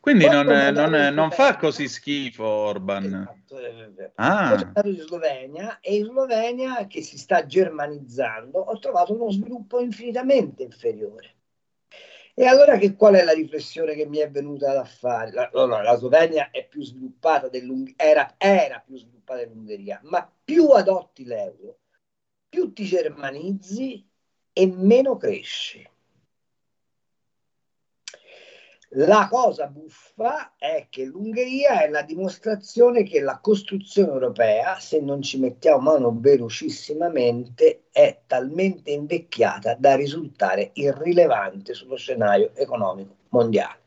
[0.00, 3.04] Quindi non, non, non, fa così schifo Orban.
[3.04, 4.54] Esatto, ah.
[4.54, 9.78] Ho stato in Slovenia e in Slovenia, che si sta germanizzando, ho trovato uno sviluppo
[9.78, 11.34] infinitamente inferiore.
[12.32, 15.32] E allora che, qual è la riflessione che mi è venuta da fare?
[15.32, 20.32] La, no, no, la Slovenia è più sviluppata dell'Ungheria, era, era più sviluppata dell'Ungheria, ma
[20.42, 21.80] più adotti l'euro,
[22.48, 24.08] più ti germanizzi
[24.54, 25.86] e meno cresci.
[28.94, 35.22] La cosa buffa è che l'Ungheria è la dimostrazione che la costruzione europea, se non
[35.22, 43.78] ci mettiamo mano velocissimamente, è talmente invecchiata da risultare irrilevante sullo scenario economico mondiale.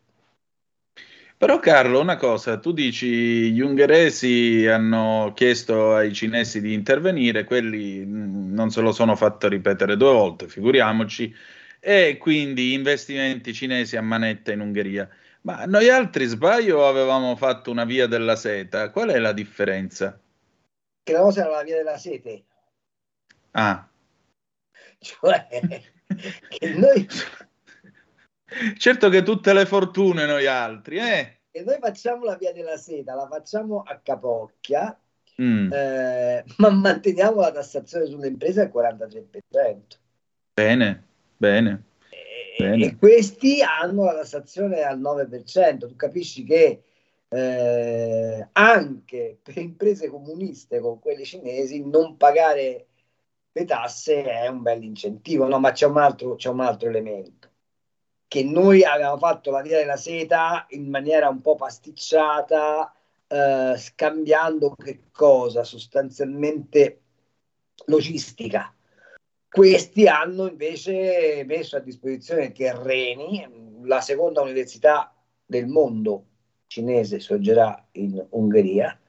[1.35, 8.05] Però Carlo, una cosa, tu dici gli ungheresi hanno chiesto ai cinesi di intervenire, quelli
[8.05, 11.35] mm, non se lo sono fatto ripetere due volte, figuriamoci,
[11.85, 15.09] e quindi investimenti cinesi a manetta in Ungheria.
[15.41, 18.89] Ma noi altri sbaglio avevamo fatto una via della seta?
[18.89, 20.17] Qual è la differenza?
[21.03, 22.45] Che la cosa era la via della sete.
[23.51, 23.85] Ah.
[25.03, 25.47] Cioè,
[26.47, 27.05] che noi...
[28.77, 31.39] Certo che tutte le fortune noi altri, eh?
[31.51, 34.97] E noi facciamo la via della seta, la facciamo a capocchia,
[35.41, 35.73] mm.
[35.73, 39.81] eh, ma manteniamo la tassazione sulle imprese al 43%.
[40.53, 41.11] Bene.
[41.43, 41.83] Bene.
[42.09, 42.85] E, Bene.
[42.85, 45.87] e questi hanno la tassazione al 9%.
[45.87, 46.83] Tu capisci che
[47.27, 52.87] eh, anche per imprese comuniste con quelle cinesi non pagare
[53.51, 55.59] le tasse è un bel incentivo, no?
[55.59, 57.49] Ma c'è un altro, c'è un altro elemento
[58.27, 62.91] che noi avevamo fatto la via della seta in maniera un po' pasticciata,
[63.27, 65.63] eh, scambiando che cosa?
[65.63, 67.01] Sostanzialmente
[67.87, 68.73] logistica.
[69.53, 73.47] Questi hanno invece messo a disposizione terreni,
[73.83, 75.15] la seconda università
[75.45, 76.25] del mondo
[76.65, 78.99] cinese sorgerà in Ungheria,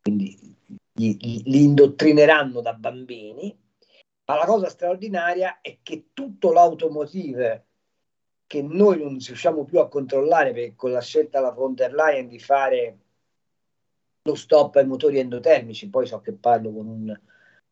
[0.00, 0.56] quindi
[0.94, 3.54] li, li indottrineranno da bambini,
[4.24, 7.66] ma la cosa straordinaria è che tutto l'automotive
[8.46, 12.28] che noi non riusciamo più a controllare perché con la scelta della von der Leyen
[12.28, 12.98] di fare
[14.22, 17.20] lo stop ai motori endotermici, poi so che parlo con un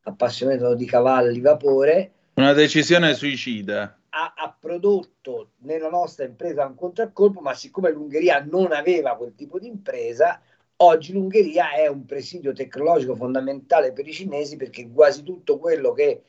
[0.09, 2.13] appassionato di cavalli vapore.
[2.35, 3.97] Una decisione suicida.
[4.11, 9.59] Ha, ha, prodotto nella nostra impresa un contraccolpo, ma siccome l'Ungheria non aveva quel tipo
[9.59, 10.41] di impresa,
[10.77, 16.23] oggi l'Ungheria è un presidio tecnologico fondamentale per i cinesi perché quasi tutto quello che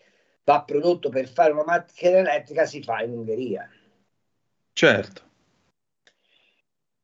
[0.43, 3.69] va prodotto per fare una macchina elettrica si fa in Ungheria.
[4.73, 5.27] Certo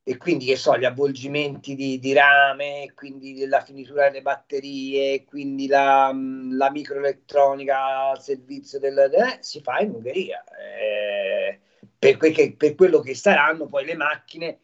[0.07, 5.65] e quindi che so, gli avvolgimenti di, di rame, quindi la finitura delle batterie, quindi
[5.65, 6.13] la,
[6.51, 10.43] la microelettronica al servizio del eh, si fa in Ungheria.
[10.43, 11.59] Eh,
[11.97, 14.59] per, que, per, quello che saranno poi le macchine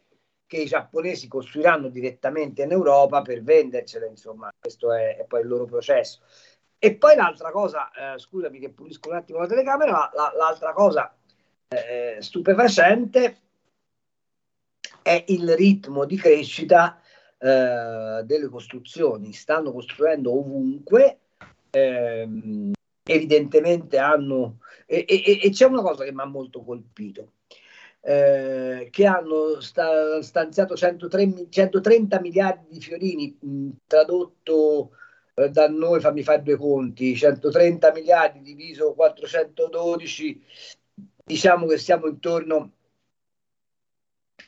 [0.46, 5.48] che i giapponesi costruiranno direttamente in Europa per vendercele, insomma, questo è, è poi il
[5.48, 6.20] loro processo.
[6.78, 10.72] E poi l'altra cosa, eh, scusami che pulisco un attimo la telecamera, ma la, l'altra
[10.74, 11.12] cosa
[11.68, 13.38] eh, stupefacente
[15.02, 17.00] è il ritmo di crescita
[17.38, 19.34] eh, delle costruzioni.
[19.34, 21.20] Stanno costruendo ovunque,
[21.70, 22.72] ehm,
[23.04, 24.60] evidentemente hanno...
[24.86, 27.34] E, e, e, c'è una cosa che mi ha molto colpito.
[28.04, 34.92] Eh, che hanno sta, stanziato 103, 130 miliardi di fiorini, mh, tradotto
[35.36, 40.42] eh, da noi, fammi fare due conti, 130 miliardi diviso 412,
[41.26, 42.72] diciamo che siamo intorno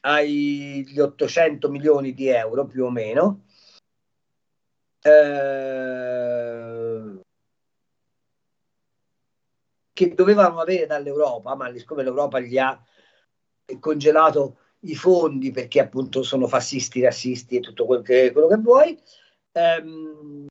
[0.06, 3.46] agli 800 milioni di euro più o meno.
[5.02, 6.34] Eh,
[9.94, 12.82] che dovevano avere dall'Europa, ma siccome l'Europa gli ha
[13.80, 19.00] congelato i fondi perché appunto sono fascisti, razzisti e tutto quello che, quello che vuoi.
[19.54, 20.48] Ehm,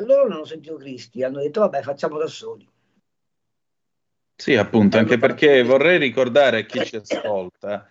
[0.00, 2.66] loro non hanno sentito Cristi, hanno detto vabbè facciamo da soli.
[4.40, 7.88] Sì, appunto, anche perché vorrei ricordare a chi ci ascolta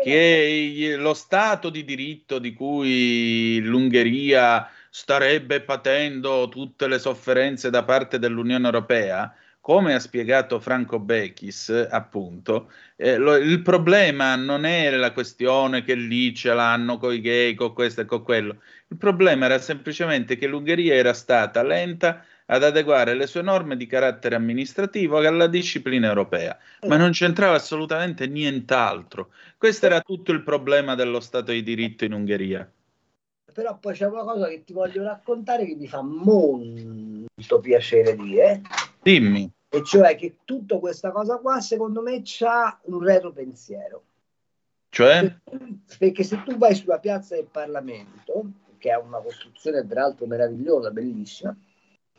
[0.00, 8.20] che lo Stato di diritto di cui l'Ungheria starebbe patendo tutte le sofferenze da parte
[8.20, 15.10] dell'Unione Europea, come ha spiegato Franco Bechis, appunto, eh, lo, il problema non è la
[15.10, 18.58] questione che lì ce l'hanno con i gay, con questo e con quello.
[18.86, 23.86] Il problema era semplicemente che l'Ungheria era stata lenta ad adeguare le sue norme di
[23.86, 26.56] carattere amministrativo alla disciplina europea,
[26.86, 29.30] ma non c'entrava assolutamente nient'altro.
[29.58, 32.70] Questo era tutto il problema dello Stato di diritto in Ungheria.
[33.52, 38.62] Però poi c'è una cosa che ti voglio raccontare che mi fa molto piacere dire.
[39.02, 39.50] Dimmi.
[39.68, 44.04] E cioè che tutta questa cosa qua, secondo me, ha un retro pensiero.
[44.88, 45.36] Cioè?
[45.98, 48.44] Perché se tu vai sulla piazza del Parlamento,
[48.78, 51.54] che è una costruzione peraltro meravigliosa, bellissima,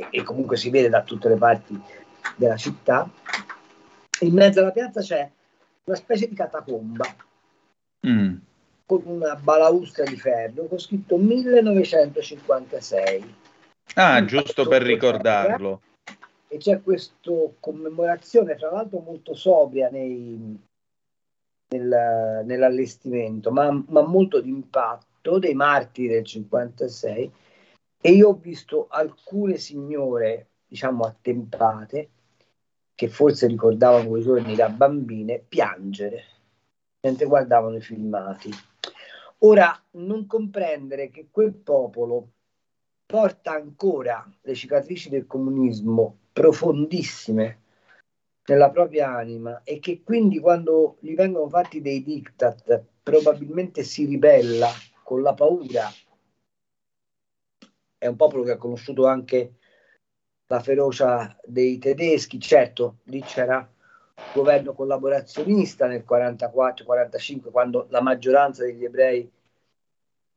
[0.09, 1.79] e comunque si vede da tutte le parti
[2.35, 3.09] della città,
[4.21, 5.31] in mezzo alla piazza c'è
[5.85, 7.05] una specie di catacomba
[8.07, 8.35] mm.
[8.85, 13.35] con una balaustra di ferro con scritto 1956.
[13.95, 15.81] Ah, giusto per ricordarlo.
[16.47, 20.59] E c'è questa commemorazione, tra l'altro molto sobria nei,
[21.69, 27.31] nel, nell'allestimento, ma, ma molto d'impatto dei martiri del 56
[28.01, 32.09] e io ho visto alcune signore, diciamo, attempate,
[32.95, 36.23] che forse ricordavano quei giorni da bambine, piangere
[37.01, 38.49] mentre guardavano i filmati.
[39.39, 42.31] Ora, non comprendere che quel popolo
[43.05, 47.61] porta ancora le cicatrici del comunismo profondissime
[48.45, 54.69] nella propria anima e che quindi quando gli vengono fatti dei diktat probabilmente si ribella
[55.03, 55.89] con la paura
[57.99, 59.57] è un popolo che ha conosciuto anche
[60.47, 68.63] la ferocia dei tedeschi, certo, lì c'era un governo collaborazionista nel 44-45, quando la maggioranza
[68.63, 69.29] degli ebrei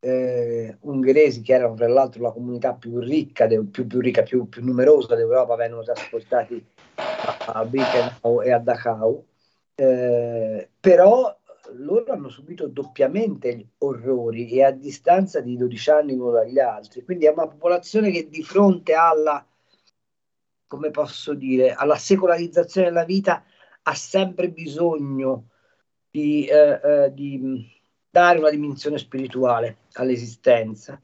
[0.00, 4.48] eh, ungheresi, che erano tra l'altro la comunità più ricca, de, più, più, ricca più,
[4.48, 6.62] più, numerosa d'Europa, vennero trasportati
[6.96, 9.24] a, a Birkenau e a Dachau.
[9.74, 11.34] Eh, però
[11.74, 17.02] loro hanno subito doppiamente gli orrori e a distanza di 12 anni l'uno dagli altri.
[17.04, 19.44] Quindi è una popolazione che di fronte alla,
[20.66, 23.44] come posso dire, alla secolarizzazione della vita
[23.82, 25.48] ha sempre bisogno
[26.10, 27.70] di, eh, eh, di
[28.10, 31.00] dare una dimensione spirituale all'esistenza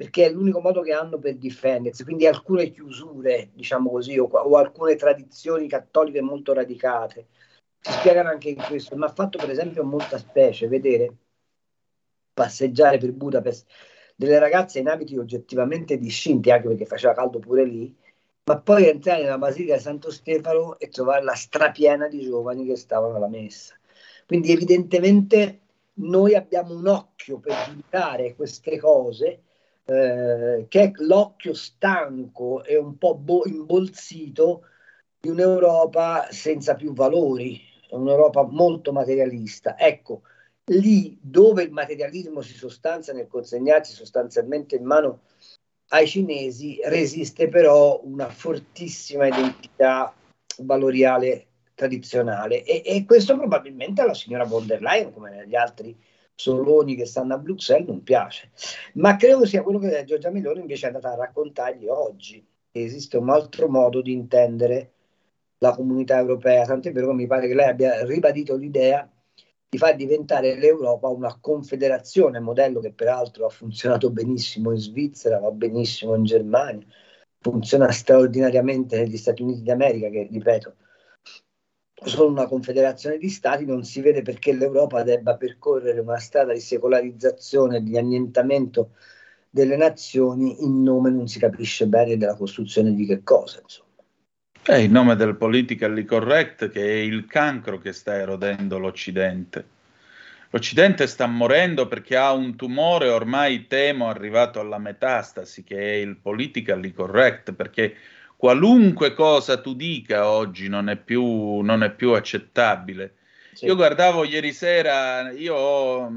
[0.00, 2.04] perché è l'unico modo che hanno per difendersi.
[2.04, 7.26] Quindi alcune chiusure, diciamo così, o, o alcune tradizioni cattoliche molto radicate
[7.80, 11.16] si spiegano anche in questo, ma ha fatto per esempio molta specie vedere
[12.32, 13.66] passeggiare per Budapest
[14.14, 17.94] delle ragazze in abiti oggettivamente discinti, anche perché faceva caldo pure lì,
[18.44, 23.16] ma poi entrare nella Basilica di Santo Stefano e trovarla strapiena di giovani che stavano
[23.16, 23.74] alla messa.
[24.26, 25.60] Quindi evidentemente
[25.94, 29.42] noi abbiamo un occhio per giudicare queste cose,
[29.84, 34.66] eh, che è l'occhio stanco e un po' bo- imbolsito
[35.18, 37.60] di un'Europa senza più valori,
[37.96, 39.78] un'Europa molto materialista.
[39.78, 40.22] Ecco,
[40.66, 45.20] lì dove il materialismo si sostanzia nel consegnarsi sostanzialmente in mano
[45.88, 50.14] ai cinesi, resiste però una fortissima identità
[50.58, 55.96] valoriale tradizionale e, e questo probabilmente alla signora von der Leyen, come agli altri
[56.34, 58.50] soloni che stanno a Bruxelles, non piace.
[58.94, 63.16] Ma credo sia quello che Giorgia Meloni invece è andata a raccontargli oggi, che esiste
[63.16, 64.92] un altro modo di intendere
[65.60, 69.08] la comunità europea, tant'è vero che mi pare che lei abbia ribadito l'idea
[69.68, 75.50] di far diventare l'Europa una confederazione, modello che peraltro ha funzionato benissimo in Svizzera, va
[75.50, 76.86] benissimo in Germania,
[77.40, 80.76] funziona straordinariamente negli Stati Uniti d'America, che ripeto,
[82.04, 86.60] sono una confederazione di stati, non si vede perché l'Europa debba percorrere una strada di
[86.60, 88.92] secolarizzazione, di annientamento
[89.50, 93.60] delle nazioni in nome non si capisce bene della costruzione di che cosa.
[93.60, 93.89] Insomma.
[94.62, 99.64] È in nome del politically correct che è il cancro che sta erodendo l'Occidente.
[100.50, 106.16] L'Occidente sta morendo perché ha un tumore ormai temo arrivato alla metastasi, che è il
[106.18, 107.94] politically correct, perché
[108.36, 113.14] qualunque cosa tu dica oggi non è più, non è più accettabile.
[113.54, 113.64] Sì.
[113.64, 116.12] Io guardavo ieri sera, io ho,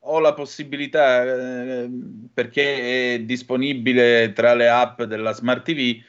[0.00, 1.88] ho la possibilità, eh,
[2.34, 6.00] perché è disponibile tra le app della Smart TV,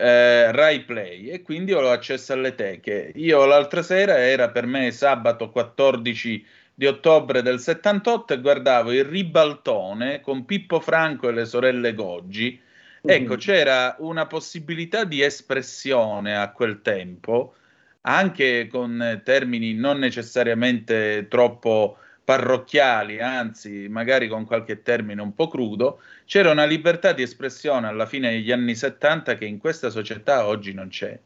[0.00, 3.10] eh, Rai Play e quindi ho accesso alle teche.
[3.16, 9.04] Io l'altra sera era per me sabato 14 di ottobre del 78 e guardavo il
[9.04, 12.60] ribaltone con Pippo Franco e le sorelle Goggi.
[13.00, 13.38] Ecco, mm-hmm.
[13.38, 17.54] c'era una possibilità di espressione a quel tempo,
[18.02, 26.02] anche con termini non necessariamente troppo parrocchiali, anzi magari con qualche termine un po' crudo,
[26.26, 30.74] c'era una libertà di espressione alla fine degli anni 70 che in questa società oggi
[30.74, 31.18] non c'è.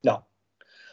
[0.00, 0.26] No.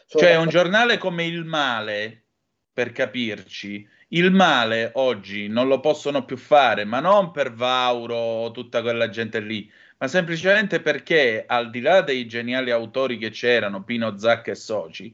[0.08, 2.24] Cioè un giornale come Il Male,
[2.72, 8.52] per capirci, il male oggi non lo possono più fare, ma non per Vauro o
[8.52, 13.84] tutta quella gente lì, ma semplicemente perché al di là dei geniali autori che c'erano,
[13.84, 15.14] Pino Zacca e Soci,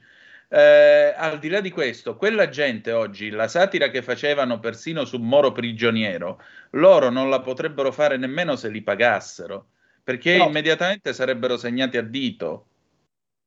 [0.55, 5.17] eh, al di là di questo, quella gente oggi, la satira che facevano persino su
[5.17, 6.41] Moro prigioniero,
[6.71, 9.71] loro non la potrebbero fare nemmeno se li pagassero,
[10.01, 10.45] perché no.
[10.45, 12.67] immediatamente sarebbero segnati a dito.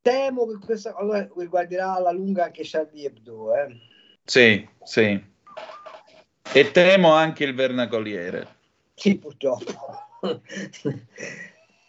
[0.02, 3.54] Temo che questa cosa riguarderà alla lunga anche Charlie Hebdo.
[3.54, 3.76] Eh.
[4.24, 5.24] Sì, sì.
[6.52, 8.56] E temo anche il vernacoliere.
[8.94, 10.02] Sì, purtroppo.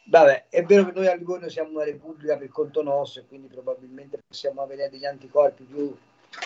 [0.09, 3.47] Vabbè, è vero che noi a Livorno siamo una repubblica per conto nostro e quindi
[3.47, 5.95] probabilmente possiamo avere degli anticorpi più,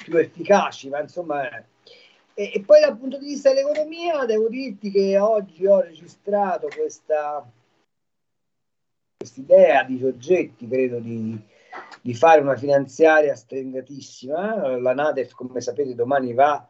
[0.04, 1.50] più efficaci, ma insomma...
[1.50, 1.64] Eh.
[2.34, 7.50] E, e, poi dal punto di vista dell'economia devo dirti che oggi ho registrato questa
[9.36, 11.40] idea di Giorgetti, credo, di,
[12.02, 14.78] di fare una finanziaria strengatissima.
[14.78, 16.68] La Nadef, come sapete, domani va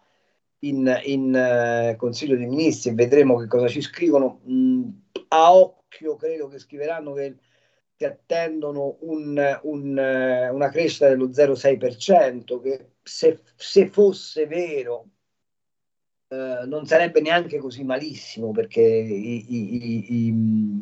[0.60, 4.42] in, in uh, Consiglio dei Ministri e vedremo che cosa ci scrivono.
[4.48, 4.90] Mm,
[5.30, 5.83] a occhio
[6.18, 7.36] credo che scriveranno che,
[7.96, 15.08] che attendono un, un, uh, una crescita dello 0,6%, che se, se fosse vero
[16.30, 20.82] uh, non sarebbe neanche così malissimo perché i, i, i,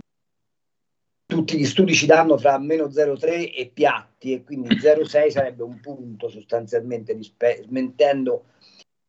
[1.25, 5.79] tutti gli studi ci danno fra meno 0,3 e piatti e quindi 0,6 sarebbe un
[5.79, 8.45] punto sostanzialmente rispe- smentendo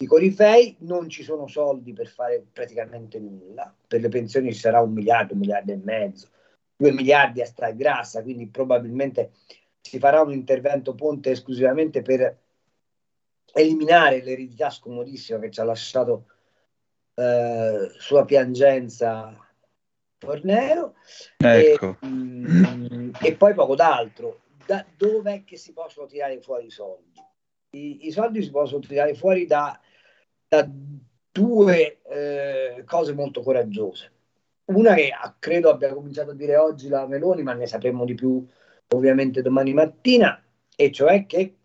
[0.02, 3.74] i corifei non ci sono soldi per fare praticamente nulla.
[3.86, 6.28] Per le pensioni ci sarà un miliardo, un miliardo e mezzo,
[6.76, 9.32] due miliardi a sta grassa, quindi probabilmente
[9.80, 12.38] si farà un intervento ponte esclusivamente per
[13.54, 16.26] eliminare l'eredità scomodissima che ci ha lasciato
[17.14, 19.36] eh, sua piangenza
[20.18, 20.94] Fornero
[21.36, 21.96] ecco.
[22.00, 24.42] e, mm, e, poi poco d'altro.
[24.64, 27.20] Da dove è che si possono tirare fuori i soldi?
[27.70, 29.78] I, i soldi si possono tirare fuori da
[30.52, 30.68] da
[31.32, 34.10] due eh, cose molto coraggiose.
[34.66, 38.46] Una che credo abbia cominciato a dire oggi la Meloni, ma ne sapremo di più
[38.88, 40.42] ovviamente domani mattina,
[40.76, 41.56] e cioè che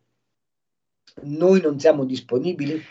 [1.24, 2.82] noi non siamo disponibili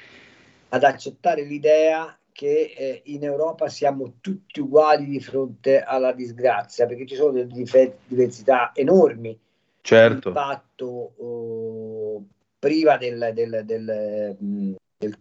[0.69, 7.07] ad accettare l'idea che eh, in Europa siamo tutti uguali di fronte alla disgrazia, perché
[7.07, 9.39] ci sono delle dif- diversità enormi.
[9.81, 10.29] Certo.
[10.29, 12.27] Impatto oh,
[12.59, 15.17] priva del, del, del, mm, del,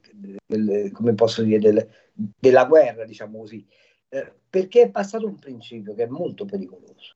[0.45, 3.65] del, come posso dire, del, della guerra, diciamo così,
[4.09, 7.15] eh, perché è passato un principio che è molto pericoloso,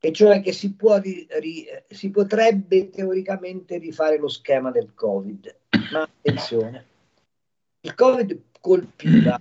[0.00, 5.56] e cioè che si, può ri, ri, si potrebbe teoricamente rifare lo schema del Covid,
[5.92, 6.86] ma attenzione,
[7.80, 9.40] il Covid colpiva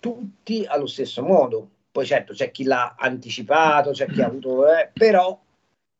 [0.00, 4.90] tutti allo stesso modo, poi certo c'è chi l'ha anticipato, c'è chi ha avuto, eh,
[4.92, 5.38] però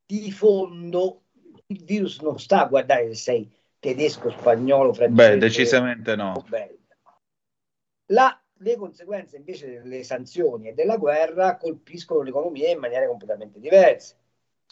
[0.06, 1.22] di fondo
[1.66, 3.50] il virus non sta a guardare se sei
[3.80, 5.30] tedesco, spagnolo, francese.
[5.30, 6.44] Beh, decisamente no.
[8.06, 14.16] La, le conseguenze invece delle sanzioni e della guerra colpiscono l'economia in maniere completamente diverse.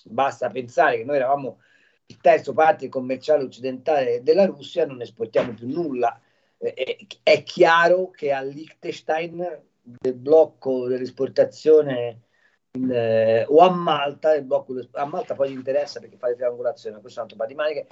[0.04, 1.60] Basta pensare che noi eravamo
[2.06, 6.20] il terzo partner commerciale occidentale della Russia, non esportiamo più nulla.
[6.58, 12.22] Eh, è chiaro che a Liechtenstein del blocco dell'esportazione
[12.70, 17.00] eh, o a Malta, il blocco a Malta poi gli interessa perché fa le triangolazioni,
[17.00, 17.86] questo è un altro po' di maniche,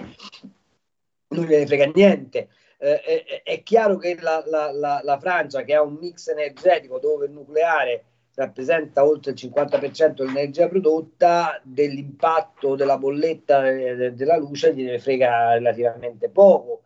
[1.29, 2.49] non gliene frega niente.
[2.79, 6.99] Eh, è, è, chiaro che la, la, la, la, Francia, che ha un mix energetico
[6.99, 8.03] dove il nucleare
[8.35, 16.29] rappresenta oltre il 50% dell'energia prodotta, dell'impatto della bolletta eh, della luce gliene frega relativamente
[16.29, 16.83] poco.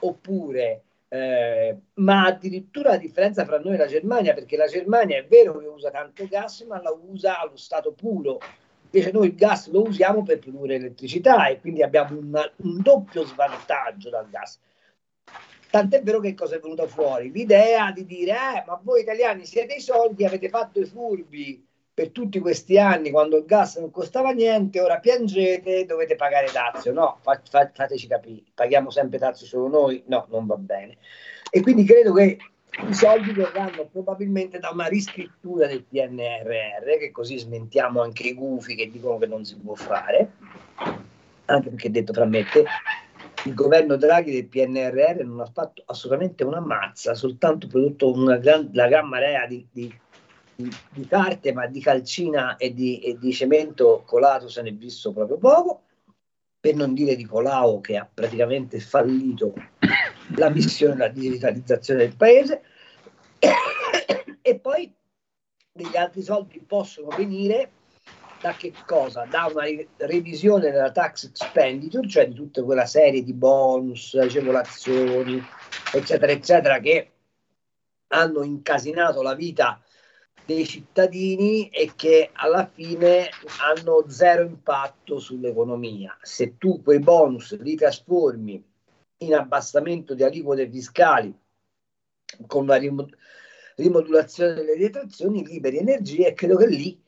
[0.00, 5.26] Oppure, eh, ma addirittura la differenza fra noi e la Germania, perché la Germania è
[5.26, 8.38] vero che usa tanto gas, ma la usa allo stato puro
[8.90, 13.24] Invece noi il gas lo usiamo per produrre elettricità e quindi abbiamo una, un doppio
[13.24, 14.58] svantaggio dal gas.
[15.70, 17.30] Tant'è vero che cosa è venuta fuori?
[17.30, 21.62] L'idea di dire, eh, ma voi italiani siete i soldi, avete fatto i furbi
[21.92, 26.92] per tutti questi anni quando il gas non costava niente, ora piangete, dovete pagare dazio.
[26.92, 30.02] No, fa, fa, fateci capire, paghiamo sempre dazio solo noi?
[30.06, 30.96] No, non va bene.
[31.50, 32.38] E quindi credo che
[32.86, 38.74] i soldi verranno probabilmente da una riscrittura del PNRR, che così smentiamo anche i gufi
[38.74, 40.32] che dicono che non si può fare,
[41.46, 42.64] anche perché detto fra me te,
[43.44, 48.70] il governo Draghi del PNRR non ha fatto assolutamente una mazza, soltanto prodotto una gran,
[48.72, 49.92] la gran marea di, di,
[50.54, 54.72] di, di, carte, ma di calcina e di, e di cemento colato se ne è
[54.72, 55.82] visto proprio poco,
[56.60, 59.54] per non dire di Colau che ha praticamente fallito
[60.36, 62.62] la missione della digitalizzazione del paese.
[63.38, 64.92] E poi
[65.72, 67.70] degli altri soldi possono venire
[68.40, 69.24] da che cosa?
[69.24, 69.64] Da una
[69.96, 75.42] revisione della tax expenditure, cioè di tutta quella serie di bonus, agevolazioni,
[75.92, 77.10] eccetera, eccetera, che
[78.08, 79.80] hanno incasinato la vita
[80.44, 83.28] dei cittadini e che alla fine
[83.60, 86.16] hanno zero impatto sull'economia.
[86.22, 88.64] Se tu quei bonus li trasformi
[89.18, 91.36] in abbassamento di aliquote fiscali
[92.46, 92.78] con una
[93.76, 97.02] rimodulazione delle detrazioni, liberi energie e credo che lì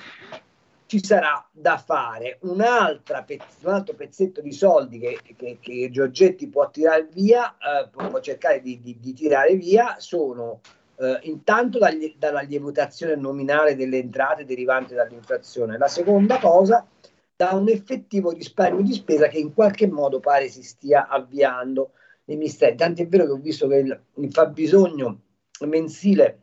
[0.91, 7.09] ci sarà da fare un altro pezzetto di soldi che, che, che Giorgetti può tirare
[7.13, 10.61] via, eh, può cercare di, di, di, tirare via, sono
[10.97, 15.79] eh, intanto dagli, dalla lievitazione nominale delle entrate derivanti dall'inflazione.
[15.79, 16.85] La seconda cosa,
[17.37, 21.93] da un effettivo risparmio di spesa che in qualche modo pare si stia avviando
[22.31, 22.77] nei misteri.
[22.77, 25.21] Tanto è vero che ho visto che il, il fabbisogno
[25.67, 26.43] mensile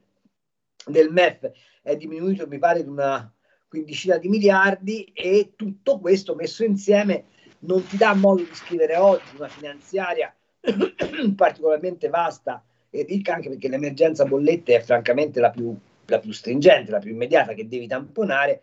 [0.86, 1.52] del MEF
[1.82, 3.32] è diminuito, mi pare, di una
[3.68, 7.26] quindicina di miliardi e tutto questo messo insieme
[7.60, 10.34] non ti dà modo di scrivere oggi una finanziaria
[11.36, 16.92] particolarmente vasta e ricca anche perché l'emergenza bollette è francamente la più, la più stringente,
[16.92, 18.62] la più immediata che devi tamponare,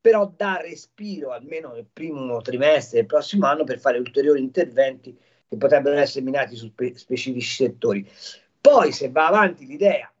[0.00, 5.16] però dà respiro almeno nel primo trimestre del prossimo anno per fare ulteriori interventi
[5.48, 8.08] che potrebbero essere minati su spe- specifici settori.
[8.60, 10.12] Poi se va avanti l'idea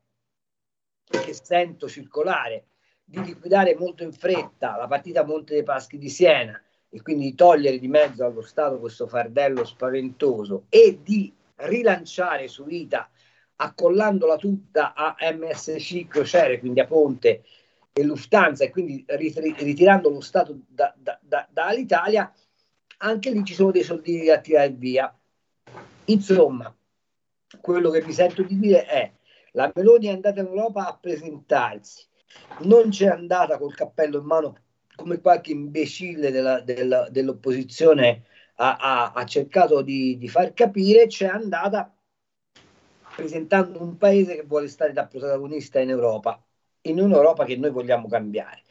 [1.04, 2.66] che sento circolare
[3.04, 7.34] di liquidare molto in fretta la partita Monte dei Paschi di Siena e quindi di
[7.34, 13.08] togliere di mezzo allo Stato questo fardello spaventoso e di rilanciare su vita
[13.56, 17.42] accollandola tutta a MSC Crociere, quindi a Ponte
[17.92, 22.30] e Lufthansa e quindi ritirando lo Stato da, da, da, dall'Italia,
[22.98, 25.14] anche lì ci sono dei soldi da tirare via.
[26.06, 26.74] Insomma,
[27.60, 29.12] quello che vi sento di dire è
[29.52, 32.06] la Meloni è andata in Europa a presentarsi,
[32.60, 34.56] non c'è andata col cappello in mano
[34.94, 38.24] come qualche imbecille della, della, dell'opposizione
[38.56, 41.94] ha, ha, ha cercato di, di, far capire, c'è andata
[43.14, 46.42] presentando un paese che vuole stare da protagonista in Europa,
[46.82, 48.62] in un'Europa che noi vogliamo cambiare.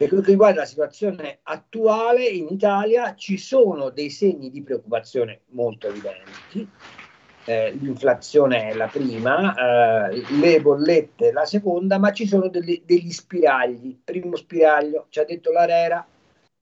[0.00, 5.42] Per quello che riguarda la situazione attuale in Italia ci sono dei segni di preoccupazione
[5.48, 6.66] molto evidenti
[7.44, 13.10] eh, l'inflazione è la prima, eh, le bollette la seconda, ma ci sono degli, degli
[13.10, 13.98] spiragli.
[14.02, 16.06] Primo spiraglio, ci ha detto l'Arera,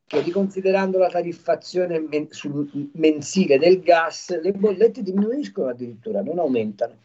[0.06, 6.96] che riconsiderando la tariffazione men- sul mensile del gas, le bollette diminuiscono addirittura, non aumentano.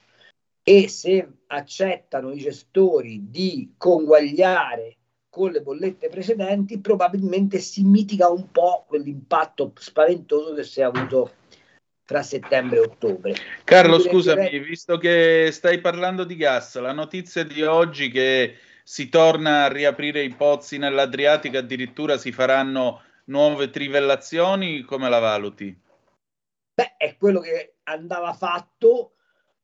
[0.63, 4.95] E se accettano i gestori di conguagliare
[5.33, 11.31] con le bollette precedenti, probabilmente si mitiga un po' quell'impatto spaventoso che si è avuto
[12.05, 13.35] tra settembre e ottobre.
[13.63, 14.63] Carlo, scusami, dire...
[14.63, 20.21] visto che stai parlando di gas, la notizia di oggi che si torna a riaprire
[20.21, 25.75] i pozzi nell'Adriatico, addirittura si faranno nuove trivellazioni, come la valuti?
[26.75, 29.15] Beh, è quello che andava fatto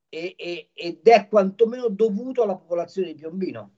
[0.09, 3.73] e, e, ed è quantomeno dovuto alla popolazione di Piombino,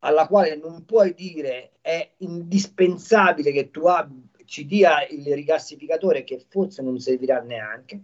[0.00, 6.42] alla quale non puoi dire è indispensabile che tu abbia ci dia il rigassificatore che
[6.48, 8.00] forse non servirà neanche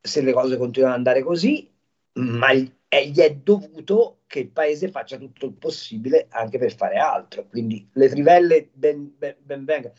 [0.00, 1.70] se le cose continuano ad andare così,
[2.14, 2.70] ma gli
[3.18, 7.46] è dovuto che il paese faccia tutto il possibile anche per fare altro.
[7.46, 9.92] Quindi le trivelle ben, ben, ben venga.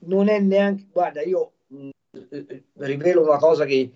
[0.00, 1.88] Non è neanche, guarda, io mh,
[2.34, 2.40] mm,
[2.76, 3.90] rivelo una cosa che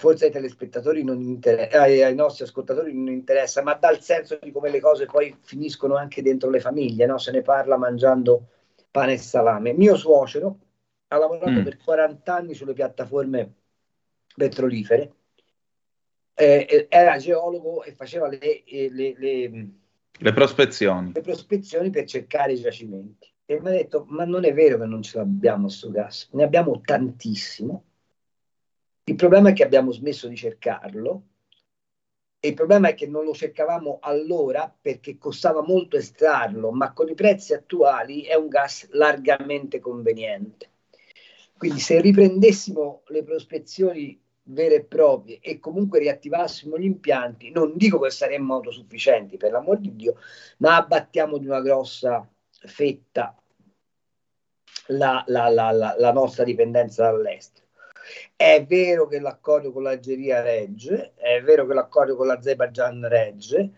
[0.00, 4.38] forse ai telespettatori non interessa, ai, ai, nostri ascoltatori non interessa, ma dà il senso
[4.40, 7.18] di come le cose poi finiscono anche dentro le famiglie, no?
[7.18, 8.48] se ne parla mangiando
[8.90, 9.74] pane e salame.
[9.74, 10.58] Mio suocero
[11.08, 11.62] ha lavorato mm.
[11.62, 13.54] per 40 anni sulle piattaforme
[14.34, 15.12] petrolifere,
[16.34, 19.68] eh, era geologo e faceva le, le, le,
[20.18, 21.12] le, prospezioni.
[21.12, 23.28] le prospezioni per cercare i giacimenti.
[23.44, 26.44] E mi ha detto, ma non è vero che non ce l'abbiamo sto gas, ne
[26.44, 27.84] abbiamo tantissimo.
[29.04, 31.22] Il problema è che abbiamo smesso di cercarlo
[32.38, 37.08] e il problema è che non lo cercavamo allora perché costava molto estrarlo, ma con
[37.08, 40.70] i prezzi attuali è un gas largamente conveniente.
[41.58, 47.98] Quindi se riprendessimo le prospezioni vere e proprie e comunque riattivassimo gli impianti, non dico
[47.98, 50.16] che saremmo autosufficienti, per l'amor di Dio,
[50.58, 53.34] ma abbattiamo di una grossa fetta
[54.88, 57.59] la, la, la, la nostra dipendenza dall'estero.
[58.34, 63.72] È vero che l'accordo con l'Algeria regge, è vero che l'accordo con l'Azerbaijan regge,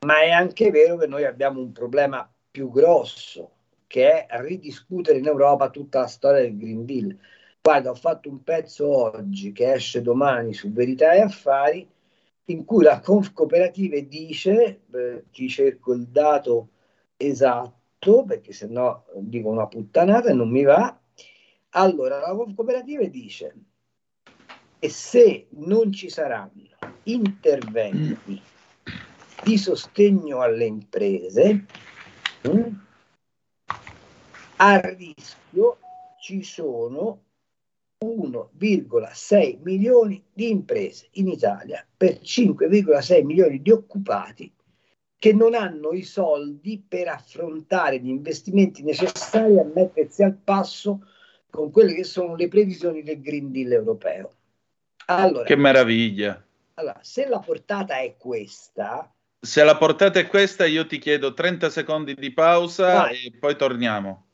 [0.00, 3.52] ma è anche vero che noi abbiamo un problema più grosso,
[3.86, 7.16] che è ridiscutere in Europa tutta la storia del Green Deal.
[7.60, 11.88] Guarda, ho fatto un pezzo oggi che esce domani su Verità e Affari,
[12.46, 16.70] in cui la Conf Cooperative dice, eh, ti cerco il dato
[17.16, 20.98] esatto, perché se no dico una puttanata e non mi va.
[21.70, 23.54] Allora, la Conf Cooperative dice,
[24.78, 26.68] e se non ci saranno
[27.04, 28.40] interventi
[29.42, 31.64] di sostegno alle imprese,
[32.42, 32.74] mh, mm,
[34.56, 35.78] a rischio
[36.20, 37.22] ci sono
[38.04, 44.52] 1,6 milioni di imprese in Italia per 5,6 milioni di occupati
[45.18, 51.00] che non hanno i soldi per affrontare gli investimenti necessari a mettersi al passo
[51.50, 54.37] con quelle che sono le previsioni del Green Deal europeo.
[55.10, 56.42] Allora, che meraviglia!
[56.74, 59.10] Allora, se la portata è questa...
[59.40, 63.26] Se la portata è questa, io ti chiedo 30 secondi di pausa vai.
[63.26, 64.26] e poi torniamo.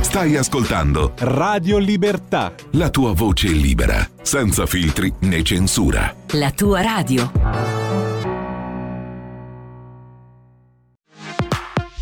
[0.00, 2.52] Stai ascoltando Radio Libertà.
[2.72, 6.14] La tua voce libera, senza filtri né censura.
[6.32, 7.87] La tua radio.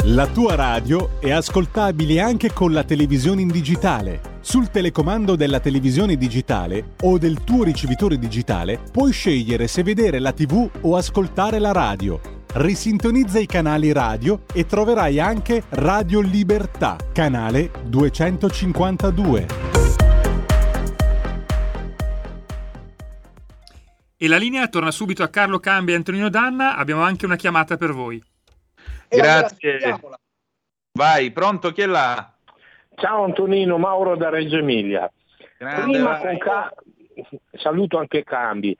[0.08, 4.38] La tua radio è ascoltabile anche con la televisione in digitale.
[4.40, 10.32] Sul telecomando della televisione digitale o del tuo ricevitore digitale puoi scegliere se vedere la
[10.32, 12.20] TV o ascoltare la radio
[12.52, 19.46] risintonizza i canali radio e troverai anche Radio Libertà, canale 252.
[24.16, 26.76] E la linea torna subito a Carlo Cambi e Antonino Danna.
[26.76, 28.22] Abbiamo anche una chiamata per voi.
[29.08, 30.00] Grazie.
[30.92, 31.72] Vai, pronto?
[31.72, 32.32] Chi è là?
[32.94, 35.10] Ciao Antonino, Mauro da Reggio Emilia.
[35.58, 36.74] Grande, Prima con ca-
[37.52, 38.76] saluto anche Cambi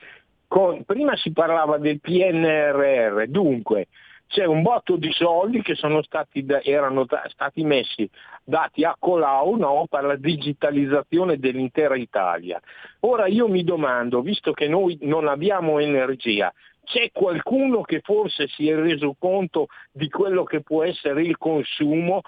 [0.48, 3.89] con, prima si parlava del PNRR, dunque
[4.28, 8.09] c'è un botto di soldi che stati, erano stati messi,
[8.43, 12.61] dati a Colau no, per la digitalizzazione dell'intera Italia.
[13.01, 16.53] Ora io mi domando, visto che noi non abbiamo energia,
[16.87, 22.21] c'è qualcuno che forse si è reso conto di quello che può essere il consumo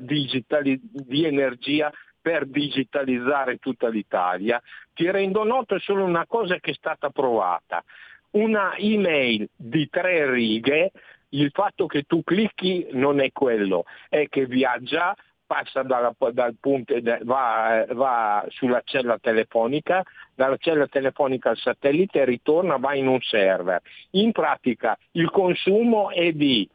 [0.00, 4.62] digitali- di energia per digitalizzare tutta l'Italia,
[4.94, 7.84] ti rendo noto solo una cosa che è stata provata.
[8.30, 10.92] Una email di tre righe,
[11.30, 15.14] il fatto che tu clicchi non è quello, è che viaggia,
[15.52, 20.02] passa dalla, dal punto, va, va, sulla cella telefonica,
[20.34, 23.82] dalla cella telefonica al satellite ritorna, va in un server.
[24.12, 26.66] In pratica il consumo è di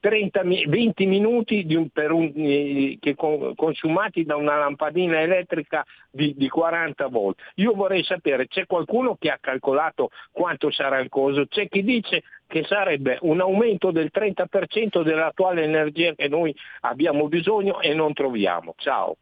[0.00, 6.48] 30, 20 minuti un, un, eh, che con, consumati da una lampadina elettrica di, di,
[6.48, 7.38] 40 volt.
[7.56, 11.46] Io vorrei sapere, c'è qualcuno che ha calcolato quanto sarà il costo?
[11.46, 17.80] C'è chi dice che sarebbe un aumento del 30% dell'attuale energia che noi abbiamo bisogno
[17.80, 18.74] e non troviamo.
[18.78, 19.16] Ciao.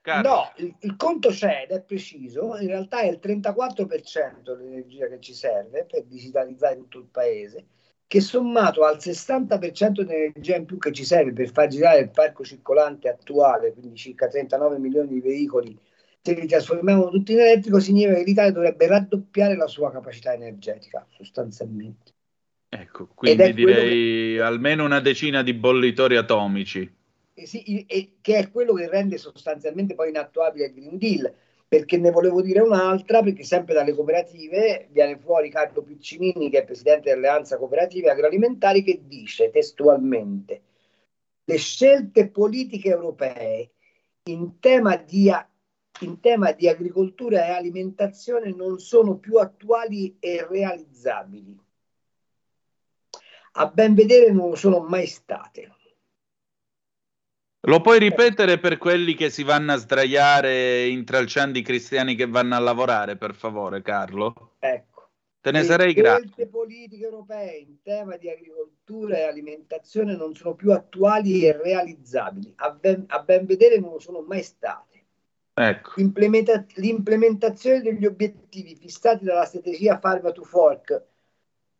[0.00, 0.28] Carlo.
[0.28, 5.18] No, il, il, conto c'è ed è preciso, in realtà è il 34% dell'energia che
[5.18, 7.66] ci serve per digitalizzare tutto il paese
[8.06, 12.44] che sommato al 60% dell'energia in più che ci serve per far girare il parco
[12.44, 15.76] circolante attuale, quindi circa 39 milioni di veicoli,
[16.22, 21.06] se li trasformiamo tutti in elettrico, significa che l'Italia dovrebbe raddoppiare la sua capacità energetica,
[21.08, 22.12] sostanzialmente.
[22.68, 24.42] Ecco, quindi direi che...
[24.42, 26.94] almeno una decina di bollitori atomici.
[27.32, 31.32] Eh sì, e, che è quello che rende sostanzialmente poi inattuabile il Green Deal
[31.68, 36.64] perché ne volevo dire un'altra, perché sempre dalle cooperative viene fuori Carlo Piccinini, che è
[36.64, 40.62] presidente dell'Alleanza Cooperative Agroalimentari, che dice testualmente
[41.48, 43.70] le scelte politiche europee
[44.24, 45.30] in tema di,
[46.00, 51.56] in tema di agricoltura e alimentazione non sono più attuali e realizzabili.
[53.58, 55.75] A ben vedere non lo sono mai state.
[57.66, 62.54] Lo puoi ripetere per quelli che si vanno a sdraiare intralciando i cristiani che vanno
[62.54, 64.52] a lavorare, per favore, Carlo?
[64.60, 65.10] Ecco.
[65.40, 66.28] Te ne Le sarei grato.
[66.36, 72.52] Le politiche europee in tema di agricoltura e alimentazione non sono più attuali e realizzabili.
[72.56, 75.04] A ben, a ben vedere non lo sono mai state.
[75.52, 76.00] Ecco.
[76.00, 81.02] Implementa- l'implementazione degli obiettivi fissati dalla strategia Farm to Fork,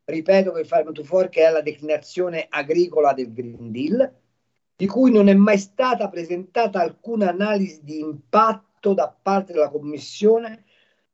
[0.05, 4.13] ripeto che il Farm to Fork è la declinazione agricola del Green Deal,
[4.77, 10.65] di cui non è mai stata presentata alcuna analisi di impatto da parte della Commissione,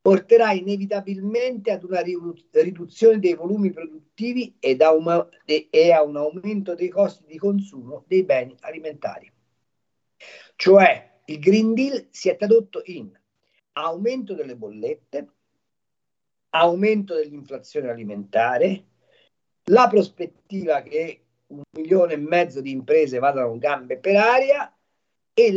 [0.01, 4.91] porterà inevitabilmente ad una riduzione dei volumi produttivi e a
[6.03, 9.33] un aumento dei costi di consumo dei beni alimentari.
[10.57, 13.17] Cioè, il Green Deal si è tradotto in
[13.75, 15.29] aumento delle bollette,
[16.51, 18.87] aumento dell'inflazione alimentare,
[19.67, 21.22] la prospettiva che
[21.53, 24.75] un milione e mezzo di imprese vadano gambe per aria
[25.35, 25.51] e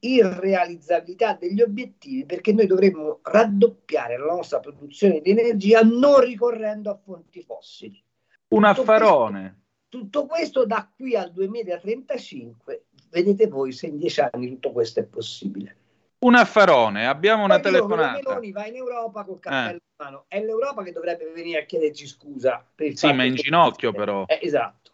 [0.00, 6.98] l'irrealizzabilità degli obiettivi perché noi dovremmo raddoppiare la nostra produzione di energia non ricorrendo a
[7.02, 8.02] fonti fossili.
[8.48, 9.60] Un affarone.
[9.88, 15.04] Tutto questo da qui al 2035, vedete voi se in dieci anni tutto questo è
[15.04, 15.76] possibile.
[16.22, 18.20] Un affarone, abbiamo una Poi telefonata.
[18.22, 19.72] Meloni va in Europa col cappello eh.
[19.72, 20.24] in mano.
[20.28, 22.64] È l'Europa che dovrebbe venire a chiederci scusa.
[22.74, 24.24] Per il sì, ma in ginocchio però.
[24.28, 24.92] Eh, esatto.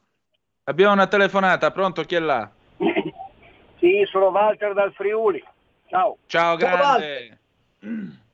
[0.64, 2.02] Abbiamo una telefonata, pronto?
[2.04, 2.50] Chi è là?
[3.78, 5.44] sì, sono Walter dal Friuli.
[5.88, 6.16] Ciao.
[6.26, 7.38] Ciao, grande.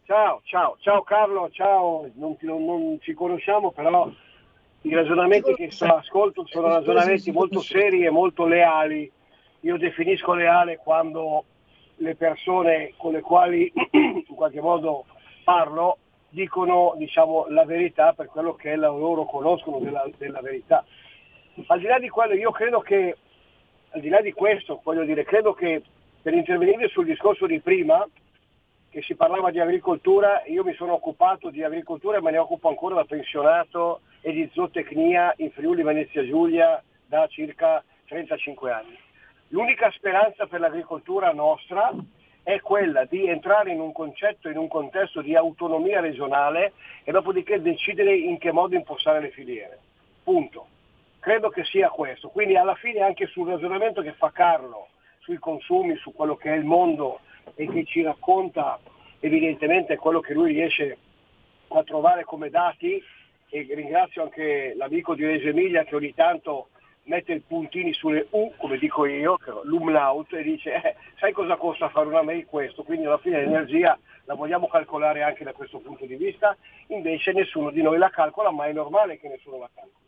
[0.04, 2.08] Ciao, ciao, ciao Carlo, ciao.
[2.14, 4.08] Non, non, non ci conosciamo, però
[4.82, 9.10] i ragionamenti che ascolto sono ragionamenti molto seri e molto leali.
[9.60, 11.44] Io definisco leale quando
[11.96, 15.04] le persone con le quali in qualche modo
[15.44, 15.98] parlo
[16.34, 20.84] dicono diciamo, la verità per quello che loro conoscono della, della, verità.
[21.66, 23.16] Al di là di quello, io credo che,
[23.90, 25.82] al di là di questo, voglio dire, credo che
[26.20, 28.06] per intervenire sul discorso di prima,
[28.90, 32.68] che si parlava di agricoltura, io mi sono occupato di agricoltura e me ne occupo
[32.68, 38.98] ancora da pensionato e di zootecnia in Friuli Venezia Giulia da circa 35 anni.
[39.54, 41.92] L'unica speranza per l'agricoltura nostra
[42.42, 46.72] è quella di entrare in un concetto, in un contesto di autonomia regionale
[47.04, 49.78] e dopodiché decidere in che modo impostare le filiere.
[50.24, 50.66] Punto.
[51.20, 52.30] Credo che sia questo.
[52.30, 54.88] Quindi alla fine anche sul ragionamento che fa Carlo
[55.20, 57.20] sui consumi, su quello che è il mondo
[57.54, 58.80] e che ci racconta
[59.20, 60.98] evidentemente quello che lui riesce
[61.68, 63.00] a trovare come dati
[63.50, 66.70] e ringrazio anche l'amico di Reggio Emilia che ogni tanto
[67.04, 71.88] mette i puntini sulle U, come dico io, l'umlaut, e dice eh, sai cosa costa
[71.88, 76.06] fare una mail questo, quindi alla fine l'energia la vogliamo calcolare anche da questo punto
[76.06, 76.56] di vista,
[76.88, 80.02] invece nessuno di noi la calcola, ma è normale che nessuno la calcoli.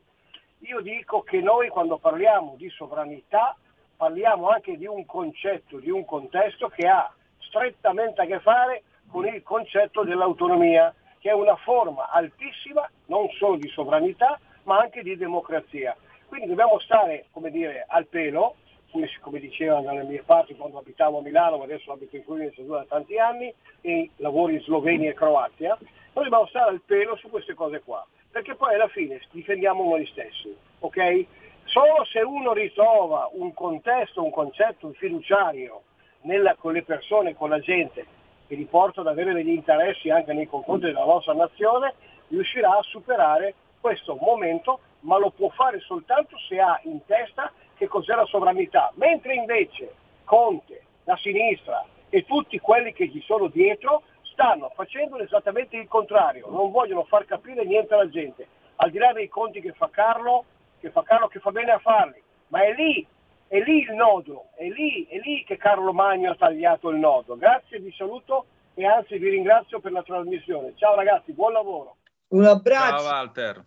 [0.61, 3.57] Io dico che noi quando parliamo di sovranità
[3.97, 9.27] parliamo anche di un concetto, di un contesto che ha strettamente a che fare con
[9.27, 15.17] il concetto dell'autonomia, che è una forma altissima non solo di sovranità, ma anche di
[15.17, 15.97] democrazia.
[16.29, 18.57] Quindi dobbiamo stare, dire, al pelo,
[18.91, 22.53] come, come dicevano dalle mie parti quando abitavo a Milano, ma adesso abito in Friuli
[22.55, 25.77] da tanti anni e lavoro in Slovenia e Croazia,
[26.13, 30.07] noi dobbiamo stare al pelo su queste cose qua, perché poi alla fine difendiamo noi
[30.07, 31.27] stessi, ok?
[31.65, 35.83] Solo se uno ritrova un contesto, un concetto, fiduciario
[36.23, 38.07] nella, con le persone, con la gente,
[38.47, 41.95] che li porta ad avere degli interessi anche nei confronti della nostra nazione,
[42.29, 47.87] riuscirà a superare questo momento ma lo può fare soltanto se ha in testa che
[47.87, 48.93] cos'è la sovranità.
[48.97, 54.03] Mentre invece Conte, la sinistra e tutti quelli che gli sono dietro
[54.33, 58.47] stanno facendo esattamente il contrario, non vogliono far capire niente alla gente,
[58.77, 60.45] al di là dei conti che fa Carlo,
[60.81, 63.07] che fa Carlo che fa bene a farli, ma è lì,
[63.47, 67.37] è lì il nodo, è lì, è lì che Carlo Magno ha tagliato il nodo.
[67.37, 70.75] Grazie, vi saluto e anzi vi ringrazio per la trasmissione.
[70.77, 71.97] Ciao ragazzi, buon lavoro.
[72.29, 72.97] Un abbraccio.
[72.99, 73.65] Ciao Walter.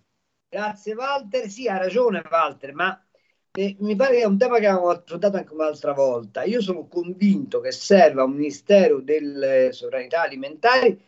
[0.52, 3.00] Grazie Walter, sì ha ragione Walter, ma
[3.52, 6.44] eh, mi pare che è un tema che abbiamo affrontato anche un'altra volta.
[6.44, 11.00] Io sono convinto che serva un Ministero delle Sovranità Alimentari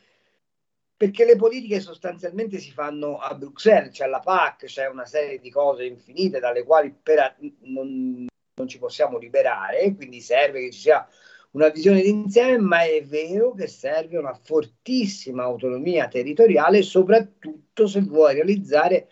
[0.95, 5.49] perché le politiche sostanzialmente si fanno a Bruxelles, c'è la PAC, c'è una serie di
[5.49, 11.07] cose infinite dalle quali per, non, non ci possiamo liberare, quindi serve che ci sia
[11.53, 18.35] una visione d'insieme, ma è vero che serve una fortissima autonomia territoriale, soprattutto se vuoi
[18.35, 19.07] realizzare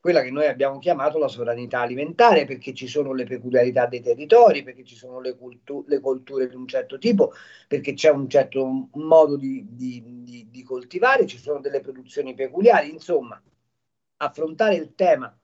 [0.00, 4.62] quella che noi abbiamo chiamato la sovranità alimentare, perché ci sono le peculiarità dei territori,
[4.62, 7.32] perché ci sono le, cultu- le colture di un certo tipo,
[7.66, 12.90] perché c'è un certo modo di, di, di, di coltivare, ci sono delle produzioni peculiari,
[12.90, 13.40] insomma,
[14.18, 15.36] affrontare il tema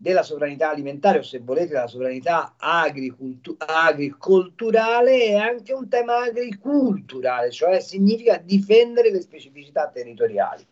[0.00, 7.50] della sovranità alimentare o se volete la sovranità agricultu- agricolturale è anche un tema agriculturale,
[7.50, 10.64] cioè significa difendere le specificità territoriali.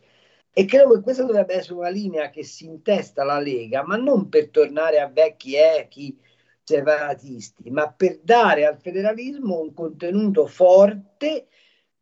[0.58, 4.30] E credo che questa dovrebbe essere una linea che si intesta la Lega, ma non
[4.30, 6.18] per tornare a vecchi echi
[6.62, 11.48] separatisti, ma per dare al federalismo un contenuto forte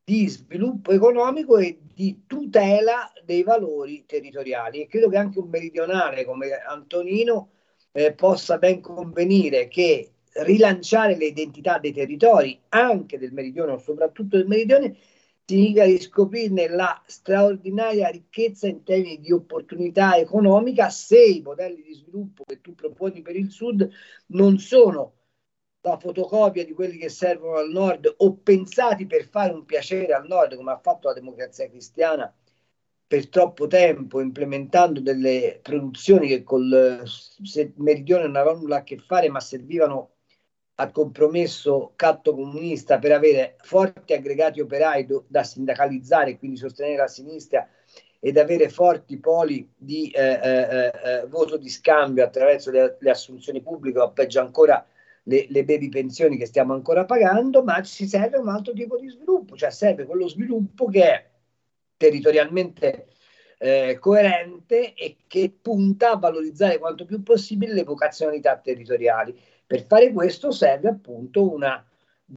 [0.04, 4.82] di sviluppo economico e di tutela dei valori territoriali.
[4.82, 7.50] E credo che anche un meridionale come Antonino
[7.90, 10.12] eh, possa ben convenire che
[10.44, 14.96] rilanciare le identità dei territori, anche del meridione o soprattutto del meridione,
[15.46, 22.44] significa riscoprirne la straordinaria ricchezza in termini di opportunità economica se i modelli di sviluppo
[22.44, 23.88] che tu proponi per il Sud
[24.28, 25.12] non sono
[25.82, 30.26] la fotocopia di quelli che servono al nord o pensati per fare un piacere al
[30.26, 32.34] nord, come ha fatto la democrazia cristiana
[33.06, 37.02] per troppo tempo, implementando delle produzioni che col
[37.76, 40.13] meridione non avevano nulla a che fare, ma servivano
[40.76, 46.96] al compromesso catto comunista per avere forti aggregati operai do, da sindacalizzare e quindi sostenere
[46.96, 47.68] la sinistra
[48.18, 53.60] ed avere forti poli di eh, eh, eh, voto di scambio attraverso le, le assunzioni
[53.60, 54.84] pubbliche o peggio ancora
[55.24, 59.08] le, le baby pensioni che stiamo ancora pagando, ma ci serve un altro tipo di
[59.08, 61.30] sviluppo, cioè serve quello sviluppo che è
[61.96, 63.06] territorialmente
[63.58, 69.38] eh, coerente e che punta a valorizzare quanto più possibile le vocazionalità territoriali.
[69.66, 71.84] Per fare questo serve appunto una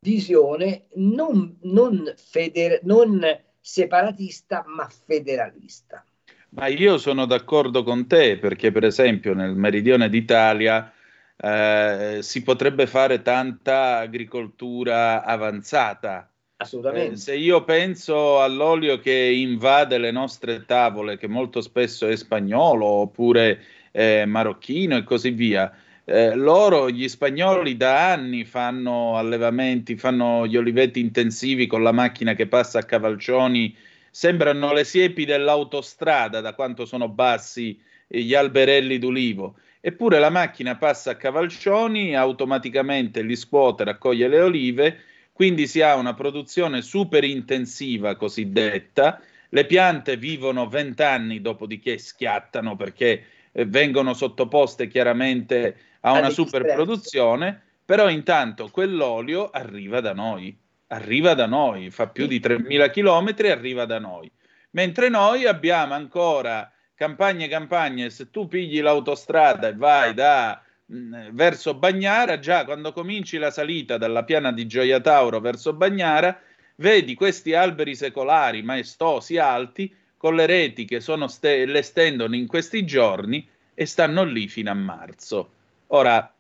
[0.02, 3.20] visione non, non, feder- non
[3.60, 6.04] separatista ma federalista.
[6.50, 10.92] Ma io sono d'accordo con te perché per esempio nel meridione d'Italia
[11.36, 16.32] eh, si potrebbe fare tanta agricoltura avanzata.
[16.58, 17.14] Assolutamente.
[17.14, 22.86] Eh, se io penso all'olio che invade le nostre tavole, che molto spesso è spagnolo
[22.86, 25.72] oppure eh, marocchino e così via,
[26.10, 32.34] eh, loro, gli spagnoli, da anni fanno allevamenti, fanno gli olivetti intensivi con la macchina
[32.34, 33.76] che passa a cavalcioni,
[34.10, 37.78] sembrano le siepi dell'autostrada da quanto sono bassi
[38.08, 39.56] gli alberelli d'ulivo.
[39.82, 45.00] Eppure la macchina passa a cavalcioni, automaticamente li scuote, raccoglie le olive,
[45.34, 49.22] quindi si ha una produzione super intensiva cosiddetta.
[49.50, 57.62] Le piante vivono vent'anni dopodiché schiattano perché eh, vengono sottoposte chiaramente a una super produzione,
[57.84, 60.58] però intanto quell'olio arriva da noi,
[60.88, 64.32] arriva da noi, fa più di 3.000 chilometri, arriva da noi.
[64.72, 70.62] Mentre noi abbiamo ancora campagne e campagne, se tu pigli l'autostrada e vai da
[70.92, 76.40] mm, verso Bagnara, già quando cominci la salita dalla piana di Gioia Tauro verso Bagnara,
[76.76, 82.86] vedi questi alberi secolari maestosi alti con le reti che ste- le stendono in questi
[82.86, 85.52] giorni e stanno lì fino a marzo.
[85.88, 86.34] Ora,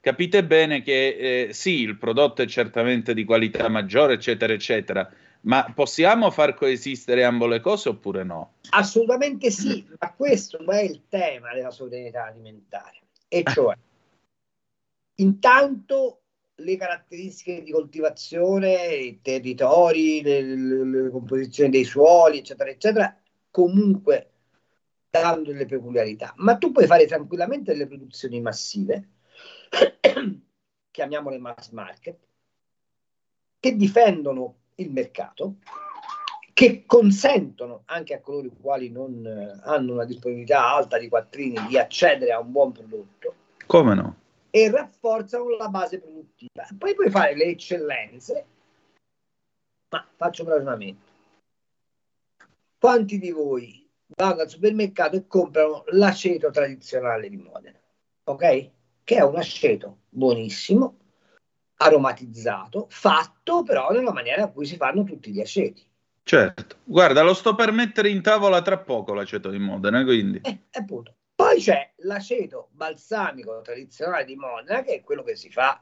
[0.00, 5.10] capite bene che eh, sì, il prodotto è certamente di qualità maggiore, eccetera, eccetera,
[5.42, 8.54] ma possiamo far coesistere ambo le cose oppure no?
[8.70, 13.00] Assolutamente sì, ma questo è il tema della sovranità alimentare.
[13.28, 13.76] E cioè,
[15.16, 16.20] intanto
[16.56, 23.16] le caratteristiche di coltivazione, i territori, le, le, le composizioni dei suoli, eccetera, eccetera,
[23.50, 24.30] comunque
[25.10, 26.32] dando delle peculiarità.
[26.36, 29.08] Ma tu puoi fare tranquillamente delle produzioni massive,
[30.90, 32.18] chiamiamole mass market,
[33.58, 35.56] che difendono il mercato,
[36.52, 41.66] che consentono anche a coloro i quali non eh, hanno una disponibilità alta di quattrini
[41.66, 43.34] di accedere a un buon prodotto.
[43.66, 44.16] Come no?
[44.50, 46.66] E rafforzano la base produttiva.
[46.78, 48.46] Poi puoi fare le eccellenze,
[49.90, 51.04] ma faccio un ragionamento.
[52.78, 57.78] Quanti di voi vanno al supermercato e comprano l'aceto tradizionale di Modena?
[58.24, 58.70] Ok?
[59.02, 60.98] Che è un aceto buonissimo,
[61.76, 65.84] aromatizzato, fatto però nella maniera in cui si fanno tutti gli aceti.
[66.22, 70.40] Certo, guarda, lo sto per mettere in tavola tra poco l'aceto di Modena, quindi.
[70.42, 71.14] Eh, appunto.
[71.36, 75.80] Poi c'è l'aceto balsamico tradizionale di Modena, che è quello che si fa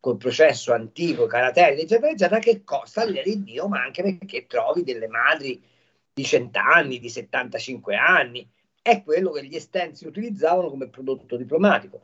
[0.00, 5.08] col processo antico, caratelli, eccetera, eccetera, che costa di Dio, ma anche perché trovi delle
[5.08, 5.62] madri
[6.18, 8.50] di 100 anni, di 75 anni.
[8.82, 12.02] È quello che gli estensi utilizzavano come prodotto diplomatico.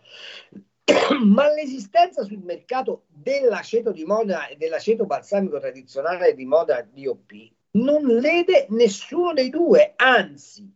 [1.24, 7.32] ma l'esistenza sul mercato dell'aceto di moda e dell'aceto balsamico tradizionale di moda DOP
[7.72, 10.72] non lede nessuno dei due, anzi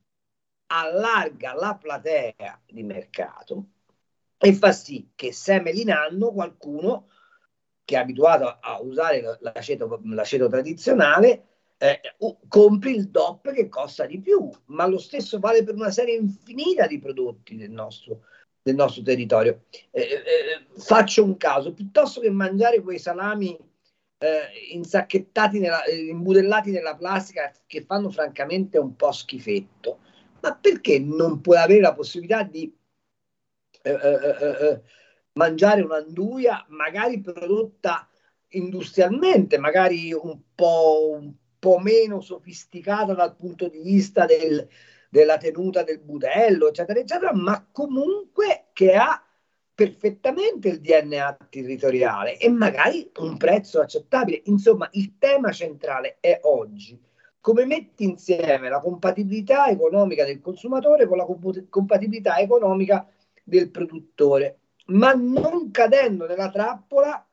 [0.70, 3.66] allarga la platea di mercato
[4.36, 7.08] e fa sì che semelinando qualcuno
[7.84, 11.47] che è abituato a usare l'aceto, l'aceto tradizionale
[11.78, 12.00] eh,
[12.48, 16.86] compri il DOP che costa di più, ma lo stesso vale per una serie infinita
[16.86, 18.22] di prodotti del nostro
[18.68, 19.64] del nostro territorio.
[19.90, 23.56] Eh, eh, faccio un caso, piuttosto che mangiare quei salami
[24.18, 30.00] eh, insacchettati, nella, eh, imbudellati nella plastica che fanno francamente un po' schifetto,
[30.40, 32.70] ma perché non puoi avere la possibilità di
[33.82, 34.82] eh, eh,
[35.32, 38.06] mangiare un'anduia magari prodotta
[38.48, 44.68] industrialmente, magari un po', un po' meno sofisticata dal punto di vista del,
[45.08, 49.22] della tenuta del budello, eccetera, eccetera, ma comunque che ha
[49.74, 54.42] perfettamente il DNA territoriale e magari un prezzo accettabile.
[54.46, 57.00] Insomma, il tema centrale è oggi
[57.40, 61.26] come metti insieme la compatibilità economica del consumatore con la
[61.68, 63.06] compatibilità economica
[63.42, 64.58] del produttore.
[64.88, 67.27] ma non cadendo nella trappola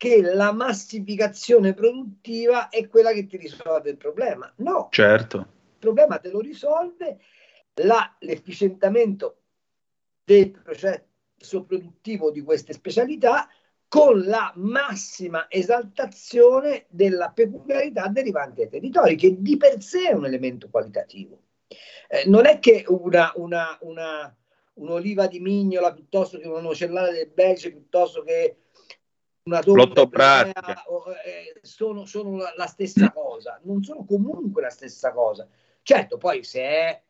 [0.00, 4.50] che la massificazione produttiva è quella che ti risolve il problema.
[4.56, 5.36] No, certo.
[5.36, 7.18] Il problema te lo risolve
[7.82, 9.42] la, l'efficientamento
[10.24, 13.46] del processo produttivo di queste specialità
[13.88, 20.24] con la massima esaltazione della peculiarità derivante dai territori, che di per sé è un
[20.24, 21.42] elemento qualitativo.
[22.08, 24.34] Eh, non è che una, una, una,
[24.76, 28.56] un'oliva di mignola piuttosto che una nocellata del Belgio piuttosto che
[29.44, 30.46] una torta
[31.24, 35.48] eh, sono, sono la, la, stessa cosa, non sono comunque la stessa cosa.
[35.82, 37.02] Certo, poi se è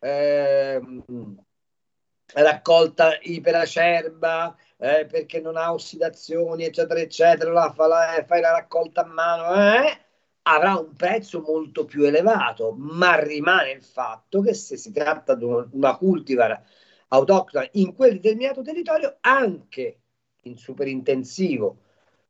[0.00, 0.80] eh,
[2.34, 9.02] raccolta iperacerba eh, perché non ha ossidazioni, eccetera, eccetera, la, fa la, fai la raccolta
[9.02, 9.98] a mano, eh,
[10.42, 15.44] avrà un prezzo molto più elevato, ma rimane il fatto che se si tratta di
[15.44, 16.62] una, una cultivar
[17.08, 20.00] autoctona in quel determinato territorio, anche
[20.44, 21.76] in superintensivo,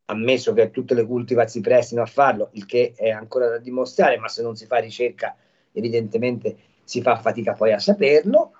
[0.05, 4.17] ammesso che tutte le cultivar si prestino a farlo, il che è ancora da dimostrare,
[4.17, 5.35] ma se non si fa ricerca
[5.71, 8.53] evidentemente si fa fatica poi a saperlo,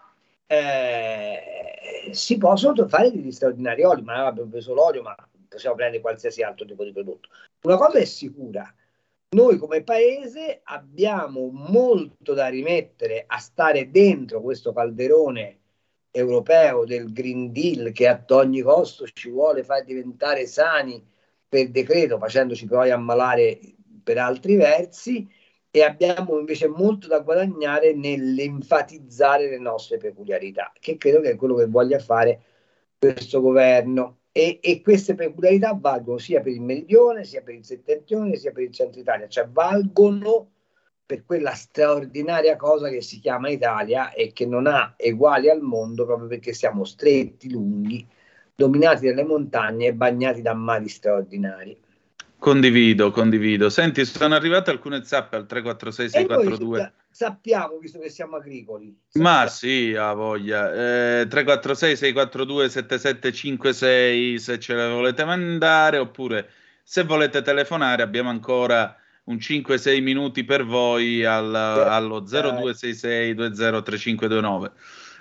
[0.47, 5.15] eh, si possono fare degli straordinari oli, ma abbiamo preso l'olio, ma
[5.47, 7.29] possiamo prendere qualsiasi altro tipo di prodotto.
[7.61, 8.73] Una cosa è sicura,
[9.35, 15.59] noi come paese abbiamo molto da rimettere a stare dentro questo calderone
[16.15, 21.05] europeo del Green Deal che ad ogni costo ci vuole far diventare sani
[21.47, 23.59] per decreto, facendoci poi ammalare
[24.01, 25.27] per altri versi,
[25.69, 31.55] e abbiamo invece molto da guadagnare nell'enfatizzare le nostre peculiarità, che credo che è quello
[31.55, 32.41] che voglia fare
[32.97, 34.19] questo governo.
[34.31, 38.63] E, e, queste peculiarità valgono sia per il meridione, sia per il settentrione, sia per
[38.63, 40.51] il centro Italia, cioè valgono
[41.05, 46.05] per quella straordinaria cosa che si chiama Italia e che non ha eguali al mondo
[46.05, 48.05] proprio perché siamo stretti, lunghi,
[48.55, 51.77] dominati dalle montagne e bagnati da mari straordinari.
[52.37, 53.69] Condivido, condivido.
[53.69, 56.93] Senti, sono arrivate alcune zappe al 346 642.
[57.09, 58.95] Sappiamo, visto che siamo agricoli.
[59.07, 59.39] Sappiamo.
[59.39, 60.71] Ma sì, ha voglia.
[61.21, 66.49] Eh, 346 642 7756 se ce le volete mandare, oppure
[66.83, 68.95] se volete telefonare abbiamo ancora
[69.25, 74.71] un 5-6 minuti per voi al, allo 0266 203529.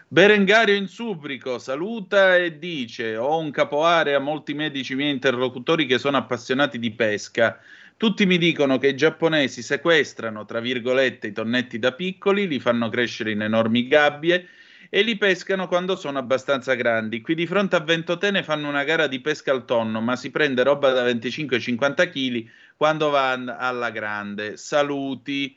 [0.08, 6.16] Berengario in Subrico saluta e dice: Ho un capoarea, molti medici miei interlocutori che sono
[6.18, 7.58] appassionati di pesca.
[7.96, 12.88] Tutti mi dicono che i giapponesi sequestrano, tra virgolette, i tonnetti da piccoli, li fanno
[12.88, 14.48] crescere in enormi gabbie
[14.90, 17.20] e li pescano quando sono abbastanza grandi.
[17.20, 20.62] Qui di fronte a Ventotene fanno una gara di pesca al tonno, ma si prende
[20.62, 24.56] roba da 25-50 kg quando va alla grande.
[24.56, 25.56] Saluti.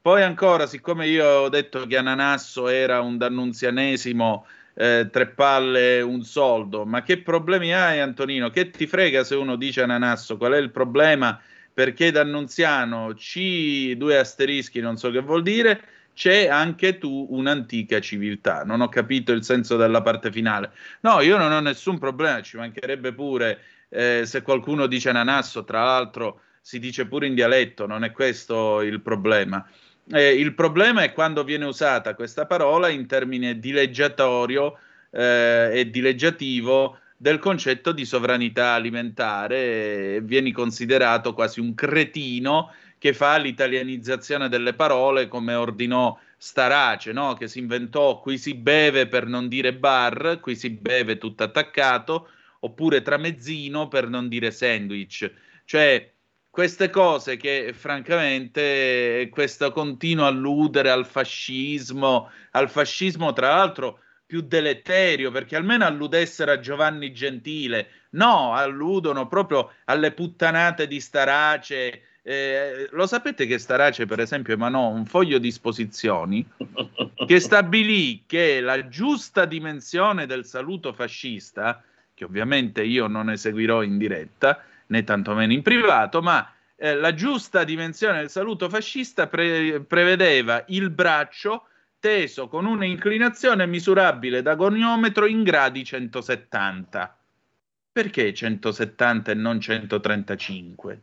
[0.00, 6.22] Poi ancora, siccome io ho detto che Ananasso era un dannunzianesimo, eh, tre palle, un
[6.22, 8.50] soldo, ma che problemi hai Antonino?
[8.50, 10.36] Che ti frega se uno dice Ananasso?
[10.36, 11.40] Qual è il problema?
[11.72, 15.80] Perché d'annunziano C, due asterischi, non so che vuol dire,
[16.12, 18.62] c'è anche tu un'antica civiltà.
[18.62, 20.72] Non ho capito il senso della parte finale.
[21.00, 23.58] No, io non ho nessun problema, ci mancherebbe pure
[23.88, 28.80] eh, se qualcuno dice Ananasso, tra l'altro si dice pure in dialetto, non è questo
[28.80, 29.68] il problema.
[30.10, 34.78] Eh, il problema è quando viene usata questa parola in termine dileggiatorio
[35.10, 43.12] eh, e dileggiativo del concetto di sovranità alimentare e vieni considerato quasi un cretino che
[43.12, 47.34] fa l'italianizzazione delle parole come ordinò Starace, no?
[47.34, 52.28] che si inventò qui si beve per non dire bar, qui si beve tutto attaccato,
[52.60, 55.30] oppure tramezzino per non dire sandwich.
[55.66, 56.13] Cioè,
[56.54, 65.32] queste cose che francamente questo continuo alludere al fascismo, al fascismo tra l'altro più deleterio,
[65.32, 72.02] perché almeno alludessero a Giovanni Gentile, no, alludono proprio alle puttanate di Starace.
[72.22, 76.46] Eh, lo sapete che Starace, per esempio, emanò un foglio di disposizioni
[77.26, 81.82] che stabilì che la giusta dimensione del saluto fascista,
[82.14, 84.62] che ovviamente io non eseguirò in diretta,
[84.94, 90.90] né tantomeno in privato, ma eh, la giusta dimensione del saluto fascista pre- prevedeva il
[90.90, 91.66] braccio
[91.98, 97.18] teso con un'inclinazione misurabile da goniometro in gradi 170.
[97.92, 101.00] Perché 170 e non 135?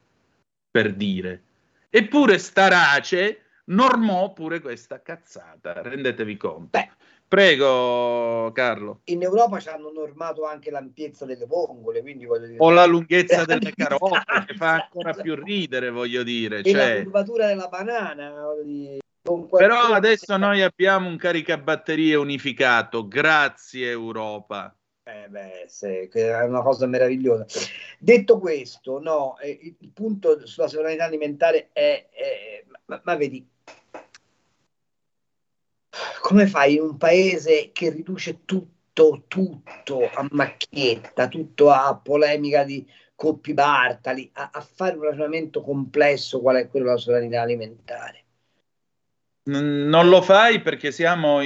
[0.70, 1.42] Per dire.
[1.90, 6.78] Eppure Starace normò pure questa cazzata, rendetevi conto.
[6.78, 6.90] Beh,
[7.32, 9.00] Prego, Carlo.
[9.06, 12.58] In Europa ci hanno normato anche l'ampiezza delle vongole, quindi voglio dire...
[12.60, 16.60] O la lunghezza delle carote, che fa ancora più ridere, voglio dire.
[16.60, 16.98] E cioè...
[16.98, 18.34] la curvatura della banana.
[19.50, 24.76] Però adesso noi abbiamo un caricabatterie unificato, grazie Europa.
[25.04, 27.46] Eh beh, se, è una cosa meravigliosa.
[27.98, 33.48] Detto questo, no, eh, il, il punto sulla sovranità alimentare è, è ma, ma, vedi,
[36.22, 42.86] come fai in un paese che riduce tutto, tutto a macchietta, tutto a polemica di
[43.16, 48.24] Coppi Bartali, a, a fare un ragionamento complesso qual è quello della sovranità alimentare?
[49.44, 51.40] Non lo fai perché siamo,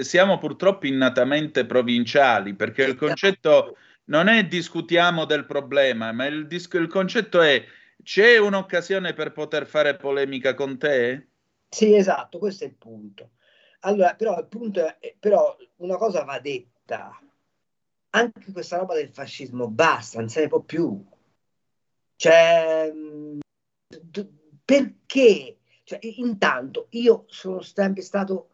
[0.00, 6.86] siamo, purtroppo innatamente provinciali, perché il concetto non è discutiamo del problema, ma il, il
[6.88, 7.64] concetto è
[8.02, 11.28] c'è un'occasione per poter fare polemica con te?
[11.68, 13.30] Sì, esatto, questo è il punto.
[13.80, 17.18] Allora, però, il punto è, però una cosa va detta,
[18.10, 21.04] anche questa roba del fascismo basta, non se ne può più.
[22.16, 22.92] Cioè,
[24.64, 28.48] perché cioè, intanto io sono sempre stato,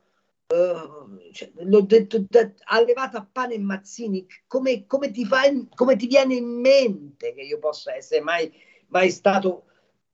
[0.49, 5.43] uh, cioè, l'ho detto, de- allevato a pane e mazzini, come, come, ti fa,
[5.75, 8.53] come ti viene in mente che io possa essere mai,
[8.89, 9.65] mai stato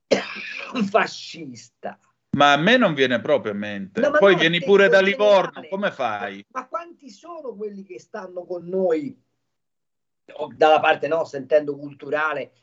[0.89, 1.99] fascista?
[2.37, 3.99] Ma a me non viene proprio in mente.
[3.99, 6.45] No, Poi no, vieni pure da Livorno, come fai?
[6.49, 9.19] Ma, ma, quanti sono quelli che stanno con noi,
[10.55, 12.53] dalla parte nostra, intendo culturale,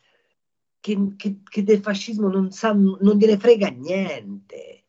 [0.80, 4.84] che, che, che del fascismo non, sa, non gliene frega niente.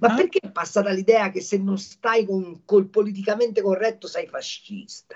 [0.00, 0.16] Ma ah.
[0.16, 5.14] perché è passata l'idea che se non stai con, col politicamente corretto sei fascista?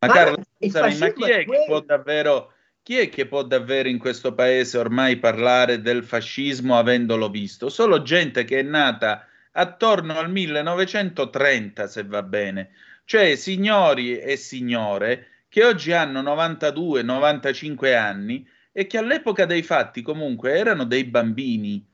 [0.00, 2.52] Ma, ma Carlo, scusami, ma chi è, è che può davvero
[2.88, 7.68] chi è che può davvero in questo paese ormai parlare del fascismo avendolo visto?
[7.68, 12.70] Solo gente che è nata attorno al 1930, se va bene,
[13.04, 20.56] cioè signori e signore che oggi hanno 92-95 anni e che all'epoca dei fatti comunque
[20.56, 21.86] erano dei bambini.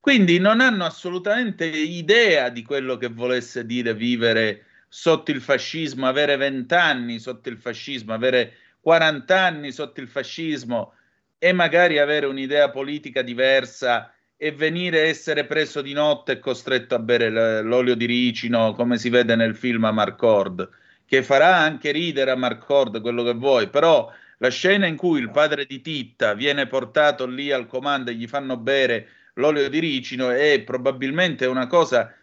[0.00, 6.38] Quindi non hanno assolutamente idea di quello che volesse dire vivere sotto il fascismo, avere
[6.38, 10.94] vent'anni sotto il fascismo, avere 40 anni sotto il fascismo
[11.38, 16.94] e magari avere un'idea politica diversa e venire a essere preso di notte e costretto
[16.94, 20.68] a bere l'olio di ricino, come si vede nel film a Marcord,
[21.04, 25.30] che farà anche ridere a Marcord quello che vuoi, però la scena in cui il
[25.30, 30.30] padre di Titta viene portato lì al comando e gli fanno bere l'olio di ricino
[30.30, 32.14] è probabilmente una cosa,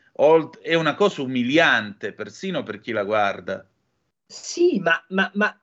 [0.62, 3.68] è una cosa umiliante, persino per chi la guarda.
[4.26, 5.60] Sì, ma, ma, ma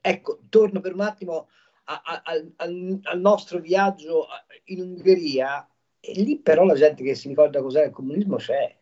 [0.00, 1.48] ecco, torno per un attimo
[1.84, 2.22] a, a,
[2.56, 4.26] al, al nostro viaggio
[4.64, 5.68] in Ungheria
[6.00, 8.76] e lì però la gente che si ricorda cos'è il comunismo c'è.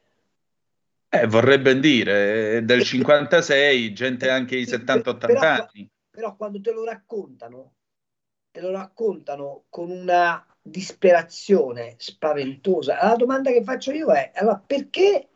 [1.15, 7.73] Eh, vorrebbe dire, del 56, gente anche di 70-80 anni però quando te lo raccontano,
[8.51, 12.99] te lo raccontano con una disperazione spaventosa.
[13.03, 15.31] La domanda che faccio io è, allora perché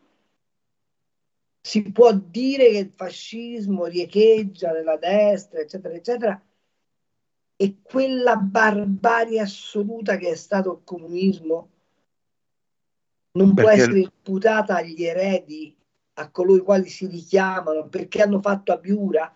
[1.67, 6.41] si può dire che il fascismo riecheggia nella destra, eccetera, eccetera,
[7.57, 11.69] e quella barbarie assoluta che è stato il comunismo
[13.31, 13.61] non perché...
[13.61, 15.75] può essere imputata agli eredi,
[16.13, 19.29] a coloro i quali si richiamano perché hanno fatto abiura,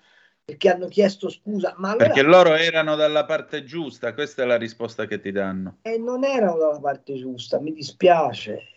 [0.45, 1.73] perché hanno chiesto scusa.
[1.79, 5.79] Ma allora, perché loro erano dalla parte giusta, questa è la risposta che ti danno.
[5.81, 8.69] E non erano dalla parte giusta, mi dispiace.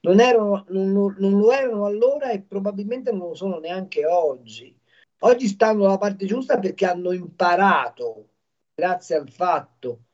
[0.00, 4.76] Non, erano, non, non lo erano allora e probabilmente non lo sono neanche oggi.
[5.20, 8.28] Oggi stanno dalla parte giusta perché hanno imparato,
[8.74, 10.04] grazie al fatto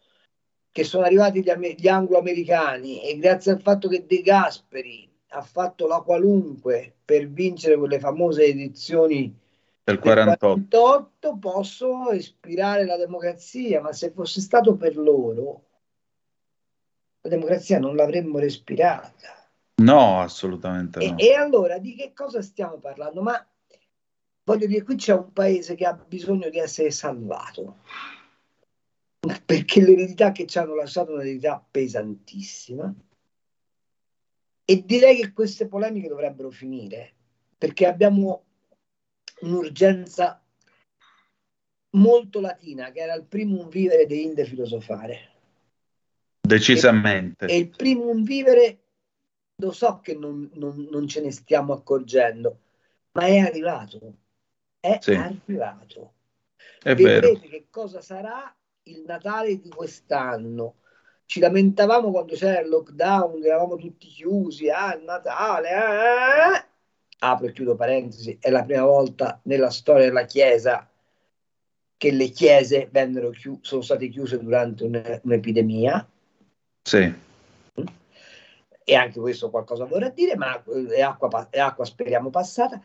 [0.71, 5.87] che sono arrivati gli, gli anglo-americani e grazie al fatto che De Gasperi ha fatto
[5.87, 9.43] la qualunque per vincere quelle famose edizioni
[9.85, 10.47] del 48.
[10.47, 15.65] 48 possono ispirare la democrazia, ma se fosse stato per loro,
[17.21, 19.44] la democrazia non l'avremmo respirata.
[19.83, 21.19] No, assolutamente no.
[21.19, 23.23] E, e allora di che cosa stiamo parlando?
[23.23, 23.47] Ma
[24.45, 27.79] voglio dire, qui c'è un paese che ha bisogno di essere salvato,
[29.45, 32.95] perché l'eredità che ci hanno lasciato è un'eredità pesantissima.
[34.67, 37.13] E direi che queste polemiche dovrebbero finire,
[37.59, 38.45] perché abbiamo
[39.41, 40.43] un'urgenza
[41.91, 45.33] molto latina, che era il primum vivere di Inde filosofare.
[46.41, 47.47] Decisamente.
[47.47, 48.84] E, e il primum vivere,
[49.57, 52.59] lo so che non, non, non, ce ne stiamo accorgendo,
[53.13, 54.15] ma è arrivato.
[54.81, 55.15] È sì.
[55.15, 56.13] arrivato.
[56.83, 57.49] È Vedrete vero.
[57.49, 58.55] che cosa sarà
[58.85, 60.77] il Natale di quest'anno.
[61.27, 66.73] Ci lamentavamo quando c'era il lockdown, eravamo tutti chiusi, ah, il Natale, eh
[67.25, 70.89] apro e chiudo parentesi, è la prima volta nella storia della Chiesa
[71.97, 72.91] che le chiese
[73.33, 76.07] chiu- sono state chiuse durante un- un'epidemia.
[76.83, 77.15] Sì.
[78.85, 82.81] E anche questo qualcosa vorrà dire, ma è acqua, è acqua speriamo passata.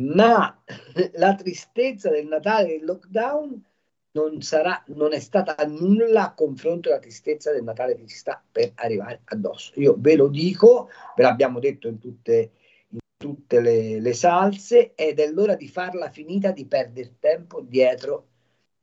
[0.00, 0.62] ma
[1.14, 3.64] la tristezza del Natale del lockdown
[4.12, 8.42] non, sarà, non è stata nulla a confronto della tristezza del Natale che ci sta
[8.50, 9.72] per arrivare addosso.
[9.76, 12.52] Io ve lo dico, ve l'abbiamo detto in tutte,
[12.88, 18.26] in tutte le, le salse, ed è l'ora di farla finita di perdere tempo dietro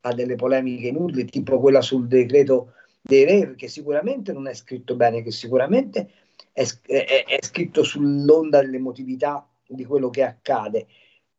[0.01, 4.95] a delle polemiche inutili, tipo quella sul decreto dei rave, che sicuramente non è scritto
[4.95, 6.09] bene, che sicuramente
[6.55, 10.87] è, è, è scritto sull'onda dell'emotività di quello che accade,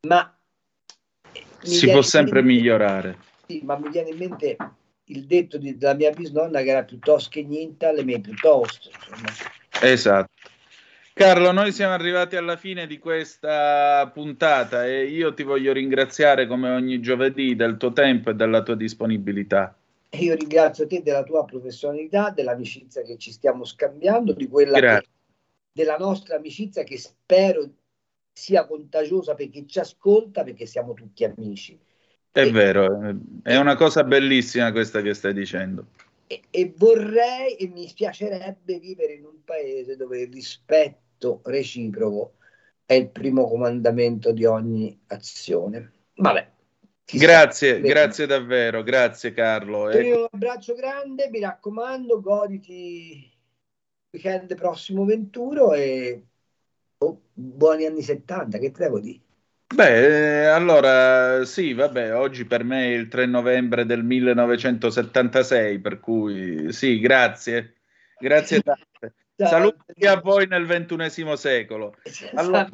[0.03, 0.31] ma
[1.63, 3.19] si può sempre mente, migliorare.
[3.47, 4.57] Sì, ma mi viene in mente
[5.05, 8.91] il detto di, della mia bisnonna che era piuttosto che niente, alle me piuttosto.
[8.91, 9.33] Insomma.
[9.81, 10.31] Esatto.
[11.15, 16.69] Carlo, noi siamo arrivati alla fine di questa puntata e io ti voglio ringraziare come
[16.69, 19.75] ogni giovedì del tuo tempo e della tua disponibilità.
[20.19, 25.09] Io ringrazio te della tua professionalità, dell'amicizia che ci stiamo scambiando, di quella che,
[25.73, 27.69] della nostra amicizia che spero
[28.33, 31.79] sia contagiosa per chi ci ascolta, perché siamo tutti amici.
[32.31, 32.87] È e, vero,
[33.43, 35.87] è una cosa bellissima questa che stai dicendo.
[36.27, 42.35] E, e vorrei e mi spiacerebbe vivere in un paese dove il rispetto reciproco
[42.85, 45.93] è il primo comandamento di ogni azione.
[46.15, 46.55] Vabbè.
[47.13, 49.89] Grazie, grazie davvero, grazie Carlo.
[49.91, 50.13] E...
[50.13, 53.33] Un abbraccio grande, mi raccomando, goditi
[54.11, 56.23] weekend prossimo 21 e
[56.99, 59.21] oh, buoni anni 70, che te devo dire?
[59.73, 66.01] Beh, eh, allora sì, vabbè, oggi per me è il 3 novembre del 1976, per
[66.01, 67.75] cui sì, grazie,
[68.19, 68.85] grazie tante.
[69.39, 71.95] Ciao, Saluti a voi nel ventunesimo secolo.
[72.37, 72.67] Allora.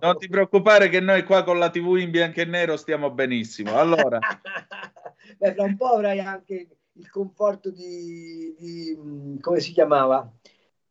[0.00, 3.78] Non ti preoccupare che noi qua con la TV in bianco e nero stiamo benissimo.
[3.78, 4.18] Allora,
[5.38, 10.30] Beh, fra un po' avrai anche il conforto di, di come si chiamava?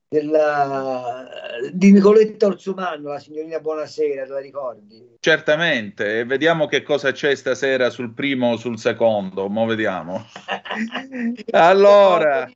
[0.07, 1.27] Della,
[1.71, 5.15] di Nicoletta Orzumanno, la signorina Buonasera, te la ricordi?
[5.19, 10.23] Certamente, vediamo che cosa c'è stasera sul primo o sul secondo, mo vediamo.
[11.51, 12.47] allora,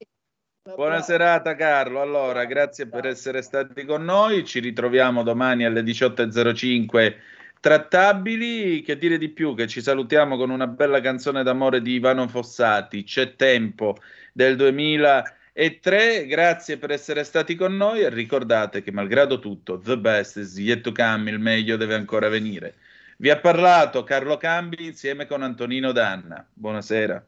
[0.75, 2.87] Buona serata Carlo, allora grazie.
[2.87, 7.15] per essere stati con noi, ci ritroviamo domani alle 18.05
[7.61, 12.27] trattabili, che dire di più, che ci salutiamo con una bella canzone d'amore di Ivano
[12.27, 13.97] Fossati, C'è tempo
[14.33, 18.01] del 2003, grazie per essere stati con noi.
[18.01, 22.27] E ricordate che malgrado tutto, the best is yet to come, il meglio deve ancora
[22.27, 22.75] venire.
[23.17, 27.25] Vi ha parlato Carlo Cambi insieme con Antonino Danna, buonasera.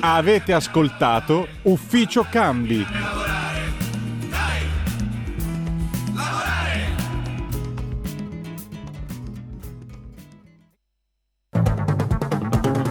[0.00, 2.86] Avete ascoltato Ufficio Cambi.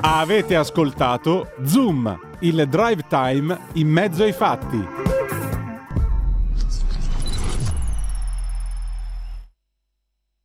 [0.01, 5.02] Avete ascoltato Zoom, il drive time in mezzo ai fatti.